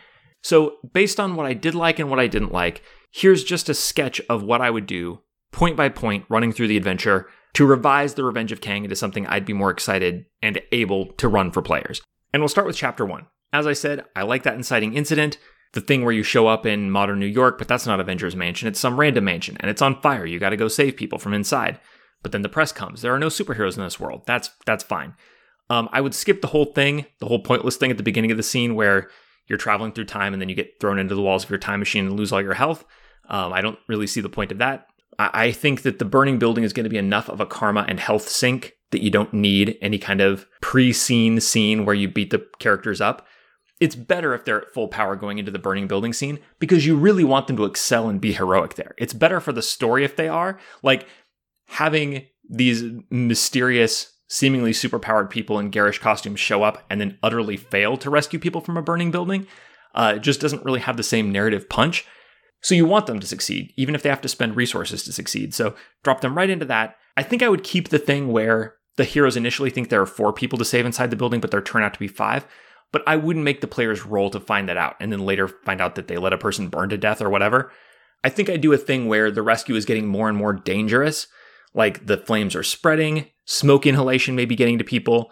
So, 0.43 0.77
based 0.93 1.19
on 1.19 1.35
what 1.35 1.45
I 1.45 1.53
did 1.53 1.75
like 1.75 1.99
and 1.99 2.09
what 2.09 2.19
I 2.19 2.27
didn't 2.27 2.51
like, 2.51 2.81
here's 3.11 3.43
just 3.43 3.69
a 3.69 3.73
sketch 3.73 4.19
of 4.29 4.43
what 4.43 4.61
I 4.61 4.69
would 4.69 4.87
do, 4.87 5.21
point 5.51 5.77
by 5.77 5.89
point, 5.89 6.25
running 6.29 6.51
through 6.51 6.67
the 6.67 6.77
adventure 6.77 7.27
to 7.53 7.65
revise 7.65 8.13
The 8.13 8.23
Revenge 8.23 8.51
of 8.51 8.61
Kang 8.61 8.83
into 8.83 8.95
something 8.95 9.27
I'd 9.27 9.45
be 9.45 9.53
more 9.53 9.69
excited 9.69 10.25
and 10.41 10.61
able 10.71 11.07
to 11.13 11.27
run 11.27 11.51
for 11.51 11.61
players. 11.61 12.01
And 12.33 12.41
we'll 12.41 12.49
start 12.49 12.67
with 12.67 12.75
chapter 12.75 13.05
one. 13.05 13.27
As 13.53 13.67
I 13.67 13.73
said, 13.73 14.05
I 14.15 14.23
like 14.23 14.43
that 14.43 14.55
inciting 14.55 14.93
incident, 14.93 15.37
the 15.73 15.81
thing 15.81 16.03
where 16.03 16.13
you 16.13 16.23
show 16.23 16.47
up 16.47 16.65
in 16.65 16.91
modern 16.91 17.19
New 17.19 17.25
York, 17.25 17.57
but 17.57 17.67
that's 17.67 17.85
not 17.85 17.99
Avengers 17.99 18.35
Mansion, 18.35 18.67
it's 18.67 18.79
some 18.79 18.99
random 18.99 19.25
mansion, 19.25 19.57
and 19.59 19.69
it's 19.69 19.81
on 19.81 20.01
fire. 20.01 20.25
You 20.25 20.39
gotta 20.39 20.57
go 20.57 20.67
save 20.67 20.95
people 20.95 21.19
from 21.19 21.33
inside. 21.33 21.79
But 22.23 22.31
then 22.31 22.41
the 22.43 22.49
press 22.49 22.71
comes. 22.71 23.01
There 23.01 23.13
are 23.13 23.19
no 23.19 23.27
superheroes 23.27 23.77
in 23.77 23.83
this 23.83 23.99
world. 23.99 24.23
That's 24.25 24.51
that's 24.65 24.83
fine. 24.83 25.15
Um, 25.69 25.89
I 25.91 26.01
would 26.01 26.13
skip 26.13 26.41
the 26.41 26.49
whole 26.49 26.65
thing, 26.65 27.05
the 27.19 27.25
whole 27.27 27.41
pointless 27.41 27.77
thing 27.77 27.91
at 27.91 27.97
the 27.97 28.03
beginning 28.03 28.31
of 28.31 28.37
the 28.37 28.43
scene 28.43 28.75
where 28.75 29.09
you're 29.47 29.57
traveling 29.57 29.91
through 29.91 30.05
time 30.05 30.33
and 30.33 30.41
then 30.41 30.49
you 30.49 30.55
get 30.55 30.79
thrown 30.79 30.99
into 30.99 31.15
the 31.15 31.21
walls 31.21 31.43
of 31.43 31.49
your 31.49 31.59
time 31.59 31.79
machine 31.79 32.05
and 32.05 32.17
lose 32.17 32.31
all 32.31 32.41
your 32.41 32.53
health. 32.53 32.85
Um, 33.29 33.53
I 33.53 33.61
don't 33.61 33.79
really 33.87 34.07
see 34.07 34.21
the 34.21 34.29
point 34.29 34.51
of 34.51 34.57
that. 34.59 34.87
I, 35.17 35.29
I 35.45 35.51
think 35.51 35.81
that 35.83 35.97
the 35.97 36.05
burning 36.05 36.39
building 36.39 36.63
is 36.63 36.73
going 36.73 36.83
to 36.83 36.89
be 36.89 36.97
enough 36.97 37.29
of 37.29 37.39
a 37.39 37.45
karma 37.45 37.85
and 37.87 37.99
health 37.99 38.27
sink 38.27 38.73
that 38.91 39.01
you 39.01 39.09
don't 39.09 39.33
need 39.33 39.77
any 39.81 39.97
kind 39.97 40.21
of 40.21 40.45
pre-scene 40.61 41.39
scene 41.39 41.85
where 41.85 41.95
you 41.95 42.07
beat 42.07 42.29
the 42.29 42.45
characters 42.59 43.01
up. 43.01 43.25
It's 43.79 43.95
better 43.95 44.33
if 44.35 44.45
they're 44.45 44.61
at 44.61 44.73
full 44.73 44.87
power 44.87 45.15
going 45.15 45.39
into 45.39 45.51
the 45.51 45.59
burning 45.59 45.87
building 45.87 46.13
scene 46.13 46.39
because 46.59 46.85
you 46.85 46.95
really 46.95 47.23
want 47.23 47.47
them 47.47 47.57
to 47.57 47.65
excel 47.65 48.09
and 48.09 48.21
be 48.21 48.33
heroic 48.33 48.75
there. 48.75 48.93
It's 48.97 49.13
better 49.13 49.39
for 49.39 49.51
the 49.51 49.61
story 49.61 50.03
if 50.03 50.15
they 50.15 50.27
are. 50.27 50.59
Like 50.83 51.07
having 51.67 52.27
these 52.47 52.83
mysterious, 53.09 54.13
seemingly 54.27 54.71
superpowered 54.71 55.29
people 55.29 55.57
in 55.57 55.71
garish 55.71 55.99
costumes 55.99 56.39
show 56.39 56.63
up 56.63 56.83
and 56.89 57.01
then 57.01 57.17
utterly 57.23 57.57
fail 57.57 57.97
to 57.97 58.09
rescue 58.09 58.39
people 58.39 58.61
from 58.61 58.77
a 58.77 58.81
burning 58.83 59.09
building 59.09 59.47
uh, 59.95 60.17
just 60.17 60.39
doesn't 60.39 60.63
really 60.63 60.79
have 60.79 60.97
the 60.97 61.03
same 61.03 61.31
narrative 61.31 61.67
punch. 61.69 62.05
So 62.61 62.75
you 62.75 62.85
want 62.85 63.07
them 63.07 63.19
to 63.19 63.27
succeed, 63.27 63.73
even 63.75 63.95
if 63.95 64.03
they 64.03 64.09
have 64.09 64.21
to 64.21 64.29
spend 64.29 64.55
resources 64.55 65.03
to 65.03 65.13
succeed. 65.13 65.53
So 65.53 65.75
drop 66.03 66.21
them 66.21 66.37
right 66.37 66.49
into 66.49 66.65
that. 66.65 66.95
I 67.17 67.23
think 67.23 67.41
I 67.41 67.49
would 67.49 67.63
keep 67.63 67.89
the 67.89 67.99
thing 67.99 68.31
where 68.31 68.75
the 68.97 69.03
heroes 69.03 69.37
initially 69.37 69.69
think 69.69 69.89
there 69.89 70.01
are 70.01 70.07
four 70.07 70.33
people 70.33 70.57
to 70.59 70.65
save 70.65 70.85
inside 70.85 71.09
the 71.09 71.15
building, 71.15 71.39
but 71.39 71.51
there 71.51 71.61
turn 71.61 71.83
out 71.83 71.93
to 71.93 71.99
be 71.99 72.07
five. 72.07 72.45
But 72.91 73.03
I 73.07 73.15
wouldn't 73.15 73.45
make 73.45 73.61
the 73.61 73.67
players 73.67 74.05
roll 74.05 74.29
to 74.31 74.39
find 74.39 74.67
that 74.67 74.77
out 74.77 74.95
and 74.99 75.11
then 75.11 75.25
later 75.25 75.47
find 75.47 75.79
out 75.79 75.95
that 75.95 76.07
they 76.07 76.17
let 76.17 76.33
a 76.33 76.37
person 76.37 76.67
burn 76.67 76.89
to 76.89 76.97
death 76.97 77.21
or 77.21 77.29
whatever. 77.29 77.71
I 78.23 78.29
think 78.29 78.49
I'd 78.49 78.61
do 78.61 78.73
a 78.73 78.77
thing 78.77 79.07
where 79.07 79.31
the 79.31 79.41
rescue 79.41 79.75
is 79.75 79.85
getting 79.85 80.07
more 80.07 80.27
and 80.27 80.37
more 80.37 80.53
dangerous 80.53 81.27
like 81.73 82.05
the 82.05 82.17
flames 82.17 82.55
are 82.55 82.63
spreading, 82.63 83.27
smoke 83.45 83.85
inhalation 83.85 84.35
may 84.35 84.45
be 84.45 84.55
getting 84.55 84.77
to 84.77 84.83
people. 84.83 85.31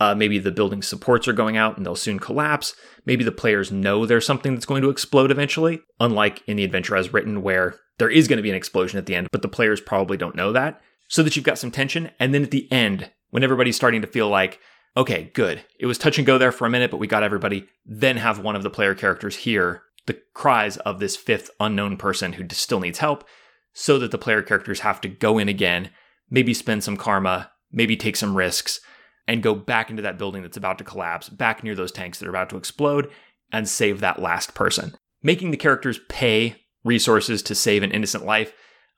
Uh, 0.00 0.14
maybe 0.14 0.38
the 0.38 0.52
building 0.52 0.82
supports 0.82 1.26
are 1.26 1.32
going 1.32 1.56
out 1.56 1.76
and 1.76 1.84
they'll 1.84 1.96
soon 1.96 2.20
collapse. 2.20 2.74
Maybe 3.04 3.24
the 3.24 3.32
players 3.32 3.72
know 3.72 4.06
there's 4.06 4.26
something 4.26 4.54
that's 4.54 4.66
going 4.66 4.82
to 4.82 4.90
explode 4.90 5.30
eventually, 5.30 5.80
unlike 5.98 6.42
in 6.46 6.56
the 6.56 6.64
adventure 6.64 6.94
as 6.94 7.12
written, 7.12 7.42
where 7.42 7.74
there 7.98 8.10
is 8.10 8.28
going 8.28 8.36
to 8.36 8.42
be 8.42 8.50
an 8.50 8.54
explosion 8.54 8.98
at 8.98 9.06
the 9.06 9.16
end, 9.16 9.28
but 9.32 9.42
the 9.42 9.48
players 9.48 9.80
probably 9.80 10.16
don't 10.16 10.36
know 10.36 10.52
that. 10.52 10.80
So 11.08 11.22
that 11.22 11.36
you've 11.36 11.44
got 11.44 11.58
some 11.58 11.70
tension. 11.70 12.10
And 12.20 12.32
then 12.32 12.42
at 12.42 12.50
the 12.50 12.70
end, 12.70 13.10
when 13.30 13.42
everybody's 13.42 13.76
starting 13.76 14.02
to 14.02 14.06
feel 14.06 14.28
like, 14.28 14.60
okay, 14.96 15.30
good, 15.34 15.62
it 15.78 15.86
was 15.86 15.98
touch 15.98 16.18
and 16.18 16.26
go 16.26 16.38
there 16.38 16.52
for 16.52 16.66
a 16.66 16.70
minute, 16.70 16.90
but 16.90 16.98
we 16.98 17.06
got 17.06 17.22
everybody, 17.22 17.66
then 17.84 18.16
have 18.16 18.38
one 18.38 18.56
of 18.56 18.62
the 18.62 18.70
player 18.70 18.94
characters 18.94 19.36
hear 19.36 19.82
the 20.06 20.20
cries 20.34 20.76
of 20.78 20.98
this 20.98 21.16
fifth 21.16 21.50
unknown 21.60 21.96
person 21.96 22.32
who 22.34 22.46
still 22.50 22.80
needs 22.80 22.98
help 22.98 23.24
so 23.72 23.98
that 23.98 24.10
the 24.10 24.18
player 24.18 24.42
characters 24.42 24.80
have 24.80 25.00
to 25.00 25.08
go 25.08 25.38
in 25.38 25.48
again, 25.48 25.90
maybe 26.30 26.52
spend 26.52 26.82
some 26.82 26.96
karma, 26.96 27.50
maybe 27.70 27.96
take 27.96 28.16
some 28.16 28.36
risks, 28.36 28.80
and 29.26 29.42
go 29.42 29.54
back 29.54 29.90
into 29.90 30.02
that 30.02 30.18
building 30.18 30.42
that's 30.42 30.56
about 30.56 30.78
to 30.78 30.84
collapse, 30.84 31.28
back 31.28 31.62
near 31.62 31.74
those 31.74 31.92
tanks 31.92 32.18
that 32.18 32.26
are 32.26 32.30
about 32.30 32.48
to 32.50 32.56
explode, 32.56 33.10
and 33.52 33.68
save 33.68 34.00
that 34.00 34.20
last 34.20 34.54
person. 34.54 34.96
Making 35.22 35.50
the 35.50 35.56
characters 35.56 36.00
pay 36.08 36.56
resources 36.82 37.42
to 37.42 37.54
save 37.54 37.82
an 37.82 37.92
innocent 37.92 38.24
life 38.24 38.52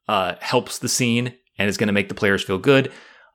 uh, 0.09 0.37
helps 0.41 0.79
the 0.79 0.89
scene 0.89 1.35
and 1.61 1.69
is 1.69 1.77
going 1.77 1.89
to 1.89 1.93
make 1.93 2.09
the 2.09 2.15
players 2.15 2.43
feel 2.43 2.59
good. 2.59 2.91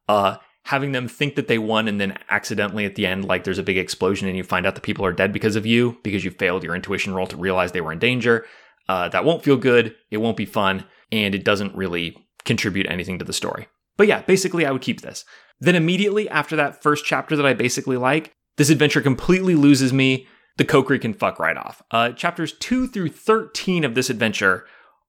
Uh, 0.10 0.38
having 0.64 0.94
them 0.94 1.08
think 1.08 1.36
that 1.36 1.48
they 1.48 1.60
won 1.60 1.88
and 1.88 2.02
then 2.02 2.18
accidentally 2.32 2.84
at 2.86 2.96
the 2.96 3.06
end, 3.06 3.24
like 3.24 3.44
there's 3.44 3.60
a 3.60 3.64
big 3.64 3.78
explosion 3.78 4.28
and 4.28 4.36
you 4.36 4.44
find 4.44 4.66
out 4.66 4.74
the 4.74 4.82
people 4.82 5.06
are 5.06 5.14
dead 5.14 5.32
because 5.32 5.56
of 5.56 5.66
you, 5.66 5.96
because 6.02 6.26
you 6.26 6.32
failed 6.32 6.64
your 6.64 6.76
intuition 6.76 7.14
roll 7.14 7.28
to 7.28 7.38
realize 7.38 7.72
they 7.72 7.82
were 7.82 7.92
in 7.92 8.00
danger, 8.00 8.44
uh, 8.90 9.08
that 9.10 9.24
won't 9.24 9.44
feel 9.44 9.58
good. 9.58 9.96
It 10.10 10.18
won't 10.18 10.38
be 10.38 10.46
fun 10.46 10.86
and 11.12 11.36
it 11.36 11.46
doesn't 11.46 11.76
really 11.76 12.18
contribute 12.46 12.90
anything 12.90 13.20
to 13.20 13.26
the 13.26 13.32
story. 13.32 13.68
But 13.96 14.08
yeah, 14.08 14.24
basically, 14.24 14.66
I 14.66 14.72
would 14.72 14.82
keep 14.82 15.02
this. 15.02 15.24
Then 15.60 15.76
immediately 15.76 16.28
after 16.28 16.56
that 16.56 16.82
first 16.82 17.06
chapter 17.06 17.36
that 17.36 17.46
I 17.46 17.54
basically 17.54 17.96
like, 17.96 18.34
this 18.58 18.72
adventure 18.72 19.02
completely 19.02 19.54
loses 19.54 19.94
me. 19.94 20.28
The 20.58 20.66
Kokri 20.66 21.00
can 21.00 21.14
fuck 21.14 21.38
right 21.38 21.58
off. 21.58 21.84
Uh, 21.92 22.10
chapters 22.10 22.54
2 22.54 22.88
through 22.88 23.10
13 23.10 23.84
of 23.84 23.94
this 23.94 24.10
adventure 24.10 24.66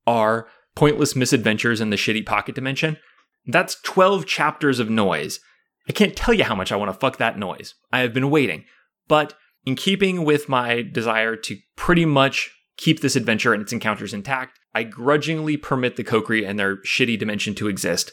are 0.06 0.48
pointless 0.76 1.16
misadventures 1.16 1.80
in 1.80 1.90
the 1.90 1.96
shitty 1.96 2.24
pocket 2.24 2.54
dimension. 2.54 2.98
That's 3.46 3.80
12 3.82 4.26
chapters 4.26 4.78
of 4.78 4.88
noise. 4.88 5.40
I 5.88 5.92
can't 5.92 6.14
tell 6.14 6.34
you 6.34 6.44
how 6.44 6.54
much 6.54 6.70
I 6.70 6.76
want 6.76 6.92
to 6.92 6.98
fuck 6.98 7.16
that 7.16 7.38
noise. 7.38 7.74
I 7.92 8.00
have 8.00 8.14
been 8.14 8.30
waiting. 8.30 8.64
But 9.08 9.34
in 9.64 9.74
keeping 9.74 10.24
with 10.24 10.48
my 10.48 10.82
desire 10.82 11.34
to 11.36 11.56
pretty 11.76 12.04
much 12.04 12.50
keep 12.76 13.00
this 13.00 13.16
adventure 13.16 13.52
and 13.52 13.62
its 13.62 13.72
encounters 13.72 14.14
intact, 14.14 14.58
I 14.74 14.82
grudgingly 14.82 15.56
permit 15.56 15.96
the 15.96 16.04
Kokri 16.04 16.46
and 16.46 16.58
their 16.58 16.76
shitty 16.78 17.18
dimension 17.18 17.54
to 17.56 17.68
exist. 17.68 18.12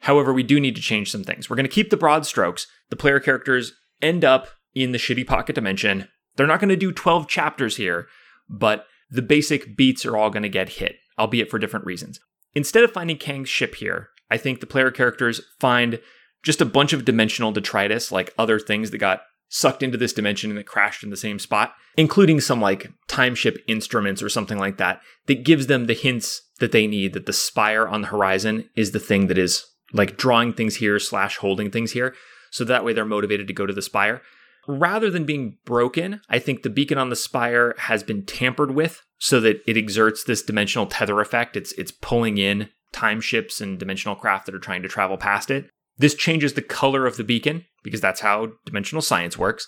However, 0.00 0.32
we 0.34 0.42
do 0.42 0.60
need 0.60 0.76
to 0.76 0.82
change 0.82 1.10
some 1.10 1.24
things. 1.24 1.48
We're 1.48 1.56
going 1.56 1.64
to 1.64 1.72
keep 1.72 1.90
the 1.90 1.96
broad 1.96 2.26
strokes. 2.26 2.66
The 2.90 2.96
player 2.96 3.20
characters 3.20 3.72
end 4.02 4.24
up 4.24 4.48
in 4.74 4.92
the 4.92 4.98
shitty 4.98 5.26
pocket 5.26 5.54
dimension. 5.54 6.08
They're 6.36 6.46
not 6.46 6.60
going 6.60 6.68
to 6.68 6.76
do 6.76 6.92
12 6.92 7.28
chapters 7.28 7.76
here, 7.76 8.08
but 8.48 8.86
the 9.10 9.22
basic 9.22 9.76
beats 9.76 10.04
are 10.04 10.16
all 10.16 10.30
going 10.30 10.42
to 10.42 10.48
get 10.48 10.70
hit, 10.70 10.96
albeit 11.18 11.50
for 11.50 11.58
different 11.58 11.86
reasons. 11.86 12.20
Instead 12.54 12.84
of 12.84 12.92
finding 12.92 13.16
Kang's 13.16 13.48
ship 13.48 13.76
here, 13.76 14.10
I 14.30 14.36
think 14.36 14.60
the 14.60 14.66
player 14.66 14.90
characters 14.90 15.40
find 15.60 16.00
just 16.42 16.60
a 16.60 16.66
bunch 16.66 16.92
of 16.92 17.04
dimensional 17.04 17.52
detritus, 17.52 18.12
like 18.12 18.34
other 18.38 18.58
things 18.58 18.90
that 18.90 18.98
got 18.98 19.22
sucked 19.48 19.82
into 19.82 19.96
this 19.96 20.12
dimension 20.12 20.50
and 20.50 20.58
it 20.58 20.66
crashed 20.66 21.02
in 21.02 21.10
the 21.10 21.16
same 21.16 21.38
spot, 21.38 21.74
including 21.96 22.40
some 22.40 22.60
like 22.60 22.90
time 23.08 23.34
ship 23.34 23.58
instruments 23.68 24.22
or 24.22 24.28
something 24.28 24.58
like 24.58 24.78
that, 24.78 25.00
that 25.26 25.44
gives 25.44 25.66
them 25.66 25.86
the 25.86 25.94
hints 25.94 26.42
that 26.60 26.72
they 26.72 26.86
need 26.86 27.12
that 27.12 27.26
the 27.26 27.32
spire 27.32 27.86
on 27.86 28.02
the 28.02 28.08
horizon 28.08 28.68
is 28.76 28.92
the 28.92 29.00
thing 29.00 29.26
that 29.28 29.38
is 29.38 29.64
like 29.92 30.16
drawing 30.16 30.52
things 30.52 30.76
here 30.76 30.98
slash 30.98 31.36
holding 31.36 31.70
things 31.70 31.92
here. 31.92 32.14
So 32.50 32.64
that 32.64 32.84
way 32.84 32.92
they're 32.92 33.04
motivated 33.04 33.46
to 33.48 33.52
go 33.52 33.66
to 33.66 33.72
the 33.72 33.82
spire. 33.82 34.22
Rather 34.66 35.10
than 35.10 35.24
being 35.24 35.58
broken, 35.64 36.20
I 36.28 36.38
think 36.38 36.62
the 36.62 36.70
beacon 36.70 36.98
on 36.98 37.10
the 37.10 37.16
spire 37.16 37.74
has 37.78 38.02
been 38.02 38.24
tampered 38.24 38.72
with 38.72 39.02
so 39.18 39.40
that 39.40 39.60
it 39.66 39.76
exerts 39.76 40.24
this 40.24 40.42
dimensional 40.42 40.86
tether 40.86 41.20
effect. 41.20 41.56
It's 41.56 41.72
it's 41.72 41.92
pulling 41.92 42.38
in 42.38 42.68
time 42.92 43.20
ships 43.20 43.60
and 43.60 43.78
dimensional 43.78 44.16
craft 44.16 44.46
that 44.46 44.54
are 44.54 44.60
trying 44.60 44.82
to 44.82 44.88
travel 44.88 45.16
past 45.16 45.50
it. 45.50 45.68
This 45.98 46.14
changes 46.14 46.54
the 46.54 46.62
color 46.62 47.06
of 47.06 47.16
the 47.16 47.24
beacon 47.24 47.64
because 47.82 48.00
that's 48.00 48.20
how 48.20 48.52
dimensional 48.64 49.02
science 49.02 49.38
works. 49.38 49.66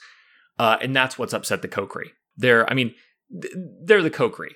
Uh, 0.58 0.78
and 0.80 0.96
that's 0.96 1.18
what's 1.18 1.34
upset 1.34 1.62
the 1.62 1.68
Kokri. 1.68 2.08
They're, 2.36 2.68
I 2.70 2.74
mean, 2.74 2.94
they're 3.84 4.02
the 4.02 4.10
Kokri. 4.10 4.50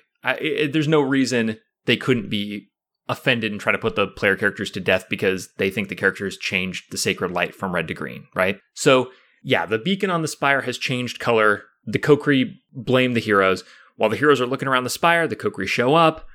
there's 0.71 0.87
no 0.87 1.01
reason 1.01 1.59
they 1.85 1.97
couldn't 1.97 2.29
be 2.29 2.69
offended 3.07 3.51
and 3.51 3.59
try 3.59 3.71
to 3.71 3.77
put 3.77 3.95
the 3.95 4.07
player 4.07 4.35
characters 4.35 4.71
to 4.71 4.79
death 4.79 5.05
because 5.09 5.49
they 5.57 5.69
think 5.69 5.89
the 5.89 5.95
characters 5.95 6.37
changed 6.37 6.91
the 6.91 6.97
sacred 6.97 7.31
light 7.31 7.53
from 7.53 7.73
red 7.73 7.87
to 7.87 7.93
green, 7.93 8.25
right? 8.35 8.59
So, 8.73 9.11
yeah, 9.41 9.65
the 9.65 9.79
beacon 9.79 10.09
on 10.09 10.21
the 10.21 10.27
spire 10.27 10.61
has 10.61 10.77
changed 10.77 11.19
color. 11.19 11.63
The 11.85 11.99
Kokri 11.99 12.57
blame 12.73 13.13
the 13.13 13.19
heroes. 13.19 13.63
While 13.95 14.09
the 14.09 14.17
heroes 14.17 14.41
are 14.41 14.45
looking 14.45 14.67
around 14.67 14.83
the 14.83 14.89
spire, 14.89 15.27
the 15.27 15.35
Kokri 15.35 15.67
show 15.67 15.95
up 15.95 16.27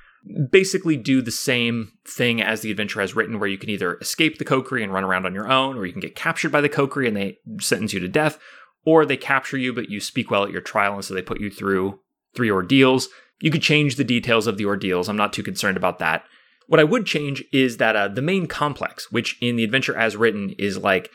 basically 0.50 0.96
do 0.96 1.22
the 1.22 1.30
same 1.30 1.92
thing 2.04 2.42
as 2.42 2.60
the 2.60 2.70
adventure 2.70 3.00
has 3.00 3.14
written, 3.14 3.38
where 3.38 3.48
you 3.48 3.58
can 3.58 3.70
either 3.70 3.96
escape 3.98 4.38
the 4.38 4.44
Kokri 4.44 4.82
and 4.82 4.92
run 4.92 5.04
around 5.04 5.26
on 5.26 5.34
your 5.34 5.50
own, 5.50 5.76
or 5.76 5.86
you 5.86 5.92
can 5.92 6.00
get 6.00 6.16
captured 6.16 6.50
by 6.50 6.60
the 6.60 6.68
Kokri 6.68 7.06
and 7.06 7.16
they 7.16 7.38
sentence 7.60 7.92
you 7.92 8.00
to 8.00 8.08
death, 8.08 8.38
or 8.84 9.06
they 9.06 9.16
capture 9.16 9.56
you, 9.56 9.72
but 9.72 9.90
you 9.90 10.00
speak 10.00 10.30
well 10.30 10.44
at 10.44 10.50
your 10.50 10.60
trial, 10.60 10.94
and 10.94 11.04
so 11.04 11.14
they 11.14 11.22
put 11.22 11.40
you 11.40 11.50
through 11.50 12.00
three 12.34 12.50
ordeals. 12.50 13.08
You 13.40 13.50
could 13.50 13.62
change 13.62 13.96
the 13.96 14.04
details 14.04 14.46
of 14.46 14.56
the 14.56 14.66
ordeals. 14.66 15.08
I'm 15.08 15.16
not 15.16 15.32
too 15.32 15.42
concerned 15.42 15.76
about 15.76 15.98
that. 15.98 16.24
What 16.66 16.80
I 16.80 16.84
would 16.84 17.06
change 17.06 17.44
is 17.52 17.76
that 17.76 17.94
uh, 17.94 18.08
the 18.08 18.22
main 18.22 18.46
complex, 18.46 19.12
which 19.12 19.36
in 19.40 19.56
the 19.56 19.64
adventure 19.64 19.96
as 19.96 20.16
written 20.16 20.50
is 20.58 20.78
like, 20.78 21.10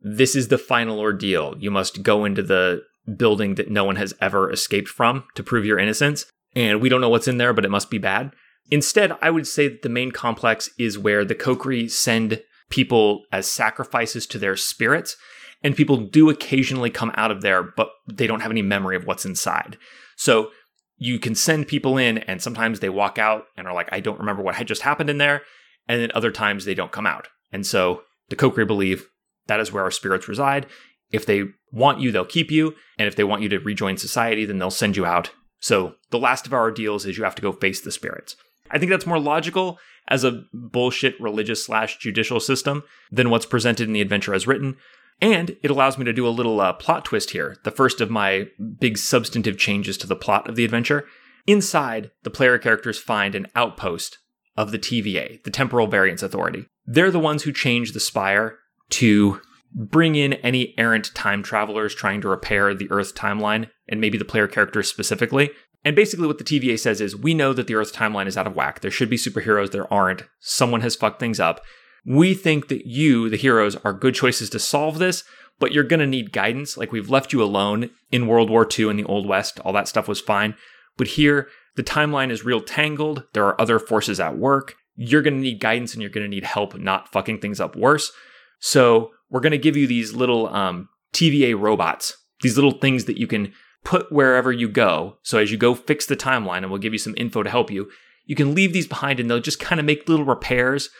this 0.00 0.34
is 0.34 0.48
the 0.48 0.58
final 0.58 0.98
ordeal. 0.98 1.54
You 1.58 1.70
must 1.70 2.02
go 2.02 2.24
into 2.24 2.42
the 2.42 2.82
building 3.16 3.56
that 3.56 3.70
no 3.70 3.84
one 3.84 3.96
has 3.96 4.14
ever 4.20 4.50
escaped 4.50 4.88
from 4.88 5.24
to 5.34 5.42
prove 5.42 5.64
your 5.64 5.78
innocence. 5.78 6.26
And 6.54 6.80
we 6.80 6.88
don't 6.88 7.00
know 7.00 7.08
what's 7.08 7.28
in 7.28 7.38
there, 7.38 7.52
but 7.52 7.64
it 7.64 7.70
must 7.70 7.90
be 7.90 7.98
bad. 7.98 8.32
Instead, 8.70 9.16
I 9.20 9.30
would 9.30 9.46
say 9.46 9.68
that 9.68 9.82
the 9.82 9.88
main 9.88 10.12
complex 10.12 10.70
is 10.78 10.98
where 10.98 11.24
the 11.24 11.34
Kokri 11.34 11.90
send 11.90 12.42
people 12.70 13.24
as 13.32 13.50
sacrifices 13.50 14.26
to 14.28 14.38
their 14.38 14.56
spirits. 14.56 15.16
And 15.62 15.76
people 15.76 15.98
do 15.98 16.30
occasionally 16.30 16.90
come 16.90 17.12
out 17.16 17.30
of 17.30 17.42
there, 17.42 17.62
but 17.62 17.90
they 18.10 18.26
don't 18.26 18.40
have 18.40 18.50
any 18.50 18.62
memory 18.62 18.96
of 18.96 19.04
what's 19.04 19.26
inside. 19.26 19.76
So 20.16 20.50
you 20.96 21.18
can 21.18 21.34
send 21.34 21.68
people 21.68 21.98
in, 21.98 22.18
and 22.18 22.40
sometimes 22.40 22.80
they 22.80 22.88
walk 22.88 23.18
out 23.18 23.44
and 23.56 23.66
are 23.66 23.74
like, 23.74 23.88
I 23.92 24.00
don't 24.00 24.18
remember 24.18 24.42
what 24.42 24.54
had 24.54 24.68
just 24.68 24.82
happened 24.82 25.10
in 25.10 25.18
there. 25.18 25.42
And 25.86 26.00
then 26.00 26.12
other 26.14 26.30
times 26.30 26.64
they 26.64 26.74
don't 26.74 26.92
come 26.92 27.06
out. 27.06 27.28
And 27.52 27.66
so 27.66 28.02
the 28.28 28.36
Kokri 28.36 28.66
believe 28.66 29.06
that 29.50 29.58
is 29.58 29.72
where 29.72 29.82
our 29.82 29.90
spirits 29.90 30.28
reside. 30.28 30.66
If 31.10 31.26
they 31.26 31.42
want 31.72 31.98
you, 31.98 32.12
they'll 32.12 32.24
keep 32.24 32.52
you. 32.52 32.76
And 33.00 33.08
if 33.08 33.16
they 33.16 33.24
want 33.24 33.42
you 33.42 33.48
to 33.48 33.58
rejoin 33.58 33.96
society, 33.96 34.44
then 34.44 34.58
they'll 34.58 34.70
send 34.70 34.96
you 34.96 35.04
out. 35.04 35.32
So 35.58 35.96
the 36.10 36.20
last 36.20 36.46
of 36.46 36.52
our 36.52 36.62
ordeals 36.62 37.04
is 37.04 37.18
you 37.18 37.24
have 37.24 37.34
to 37.34 37.42
go 37.42 37.50
face 37.50 37.80
the 37.80 37.90
spirits. 37.90 38.36
I 38.70 38.78
think 38.78 38.90
that's 38.90 39.06
more 39.06 39.18
logical 39.18 39.80
as 40.06 40.22
a 40.22 40.44
bullshit 40.54 41.20
religious 41.20 41.66
slash 41.66 41.98
judicial 41.98 42.38
system 42.38 42.84
than 43.10 43.28
what's 43.28 43.44
presented 43.44 43.88
in 43.88 43.92
the 43.92 44.00
adventure 44.00 44.34
as 44.34 44.46
written. 44.46 44.76
And 45.20 45.56
it 45.64 45.70
allows 45.70 45.98
me 45.98 46.04
to 46.04 46.12
do 46.12 46.28
a 46.28 46.30
little 46.30 46.60
uh, 46.60 46.72
plot 46.74 47.04
twist 47.04 47.30
here, 47.30 47.56
the 47.64 47.72
first 47.72 48.00
of 48.00 48.08
my 48.08 48.46
big 48.78 48.98
substantive 48.98 49.58
changes 49.58 49.98
to 49.98 50.06
the 50.06 50.14
plot 50.14 50.48
of 50.48 50.54
the 50.54 50.64
adventure. 50.64 51.06
Inside, 51.44 52.12
the 52.22 52.30
player 52.30 52.56
characters 52.56 53.00
find 53.00 53.34
an 53.34 53.48
outpost 53.56 54.18
of 54.56 54.70
the 54.70 54.78
TVA, 54.78 55.42
the 55.42 55.50
Temporal 55.50 55.88
Variance 55.88 56.22
Authority. 56.22 56.66
They're 56.86 57.10
the 57.10 57.18
ones 57.18 57.42
who 57.42 57.52
change 57.52 57.92
the 57.92 58.00
Spire 58.00 58.60
to 58.90 59.40
bring 59.72 60.14
in 60.14 60.34
any 60.34 60.74
errant 60.76 61.14
time 61.14 61.42
travelers 61.42 61.94
trying 61.94 62.20
to 62.20 62.28
repair 62.28 62.74
the 62.74 62.90
Earth 62.90 63.14
timeline, 63.14 63.70
and 63.88 64.00
maybe 64.00 64.18
the 64.18 64.24
player 64.24 64.48
characters 64.48 64.88
specifically. 64.88 65.50
And 65.84 65.96
basically, 65.96 66.26
what 66.26 66.38
the 66.38 66.44
TVA 66.44 66.78
says 66.78 67.00
is 67.00 67.16
we 67.16 67.34
know 67.34 67.52
that 67.52 67.66
the 67.66 67.74
Earth 67.74 67.92
timeline 67.92 68.26
is 68.26 68.36
out 68.36 68.46
of 68.46 68.54
whack. 68.54 68.80
There 68.80 68.90
should 68.90 69.10
be 69.10 69.16
superheroes, 69.16 69.70
there 69.70 69.92
aren't. 69.92 70.24
Someone 70.40 70.82
has 70.82 70.96
fucked 70.96 71.20
things 71.20 71.40
up. 71.40 71.62
We 72.04 72.34
think 72.34 72.68
that 72.68 72.86
you, 72.86 73.28
the 73.28 73.36
heroes, 73.36 73.76
are 73.76 73.92
good 73.92 74.14
choices 74.14 74.50
to 74.50 74.58
solve 74.58 74.98
this, 74.98 75.24
but 75.58 75.72
you're 75.72 75.84
going 75.84 76.00
to 76.00 76.06
need 76.06 76.32
guidance. 76.32 76.76
Like 76.76 76.92
we've 76.92 77.10
left 77.10 77.32
you 77.32 77.42
alone 77.42 77.90
in 78.10 78.26
World 78.26 78.50
War 78.50 78.66
II 78.78 78.88
in 78.88 78.96
the 78.96 79.04
Old 79.04 79.26
West. 79.26 79.60
All 79.60 79.72
that 79.74 79.88
stuff 79.88 80.08
was 80.08 80.20
fine. 80.20 80.54
But 80.96 81.08
here, 81.08 81.48
the 81.76 81.82
timeline 81.82 82.30
is 82.30 82.44
real 82.44 82.60
tangled. 82.60 83.24
There 83.32 83.46
are 83.46 83.60
other 83.60 83.78
forces 83.78 84.18
at 84.18 84.36
work. 84.36 84.74
You're 84.96 85.22
going 85.22 85.34
to 85.34 85.40
need 85.40 85.60
guidance 85.60 85.92
and 85.92 86.02
you're 86.02 86.10
going 86.10 86.24
to 86.24 86.28
need 86.28 86.44
help 86.44 86.76
not 86.78 87.12
fucking 87.12 87.40
things 87.40 87.60
up 87.60 87.76
worse. 87.76 88.12
So 88.60 89.10
we're 89.30 89.40
going 89.40 89.52
to 89.52 89.58
give 89.58 89.76
you 89.76 89.86
these 89.86 90.14
little 90.14 90.48
um, 90.48 90.88
TVA 91.12 91.58
robots, 91.58 92.16
these 92.42 92.56
little 92.56 92.78
things 92.78 93.06
that 93.06 93.18
you 93.18 93.26
can 93.26 93.52
put 93.84 94.12
wherever 94.12 94.52
you 94.52 94.68
go. 94.68 95.18
So 95.22 95.38
as 95.38 95.50
you 95.50 95.56
go 95.56 95.74
fix 95.74 96.06
the 96.06 96.16
timeline, 96.16 96.58
and 96.58 96.70
we'll 96.70 96.78
give 96.78 96.92
you 96.92 96.98
some 96.98 97.14
info 97.16 97.42
to 97.42 97.50
help 97.50 97.70
you, 97.70 97.90
you 98.26 98.36
can 98.36 98.54
leave 98.54 98.72
these 98.72 98.86
behind 98.86 99.18
and 99.18 99.28
they'll 99.28 99.40
just 99.40 99.60
kind 99.60 99.80
of 99.80 99.86
make 99.86 100.08
little 100.08 100.24
repairs 100.24 100.90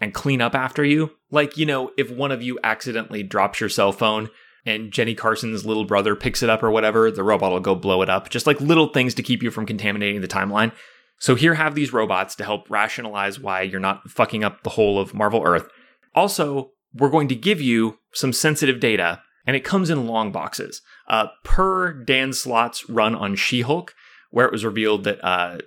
and 0.00 0.12
clean 0.12 0.42
up 0.42 0.54
after 0.54 0.84
you. 0.84 1.12
Like, 1.30 1.56
you 1.56 1.64
know, 1.64 1.92
if 1.96 2.10
one 2.10 2.32
of 2.32 2.42
you 2.42 2.58
accidentally 2.62 3.22
drops 3.22 3.60
your 3.60 3.68
cell 3.68 3.92
phone 3.92 4.28
and 4.66 4.92
Jenny 4.92 5.14
Carson's 5.14 5.64
little 5.64 5.84
brother 5.84 6.16
picks 6.16 6.42
it 6.42 6.50
up 6.50 6.62
or 6.62 6.70
whatever, 6.70 7.10
the 7.10 7.22
robot 7.22 7.52
will 7.52 7.60
go 7.60 7.74
blow 7.74 8.02
it 8.02 8.10
up. 8.10 8.28
Just 8.28 8.46
like 8.46 8.60
little 8.60 8.88
things 8.88 9.14
to 9.14 9.22
keep 9.22 9.42
you 9.42 9.50
from 9.50 9.66
contaminating 9.66 10.20
the 10.20 10.28
timeline. 10.28 10.72
So 11.18 11.36
here 11.36 11.54
have 11.54 11.74
these 11.74 11.92
robots 11.92 12.34
to 12.36 12.44
help 12.44 12.68
rationalize 12.68 13.38
why 13.38 13.62
you're 13.62 13.80
not 13.80 14.10
fucking 14.10 14.42
up 14.42 14.62
the 14.62 14.70
whole 14.70 14.98
of 14.98 15.14
Marvel 15.14 15.42
Earth. 15.44 15.68
Also, 16.14 16.72
we're 16.94 17.10
going 17.10 17.28
to 17.28 17.34
give 17.34 17.60
you 17.60 17.98
some 18.12 18.32
sensitive 18.32 18.80
data, 18.80 19.20
and 19.46 19.56
it 19.56 19.64
comes 19.64 19.90
in 19.90 20.06
long 20.06 20.32
boxes. 20.32 20.80
Uh, 21.08 21.26
per 21.42 21.92
Dan 21.92 22.32
Slott's 22.32 22.88
run 22.88 23.14
on 23.14 23.36
She 23.36 23.62
Hulk, 23.62 23.94
where 24.30 24.46
it 24.46 24.52
was 24.52 24.64
revealed 24.64 25.04
that 25.04 25.24
uh, 25.24 25.58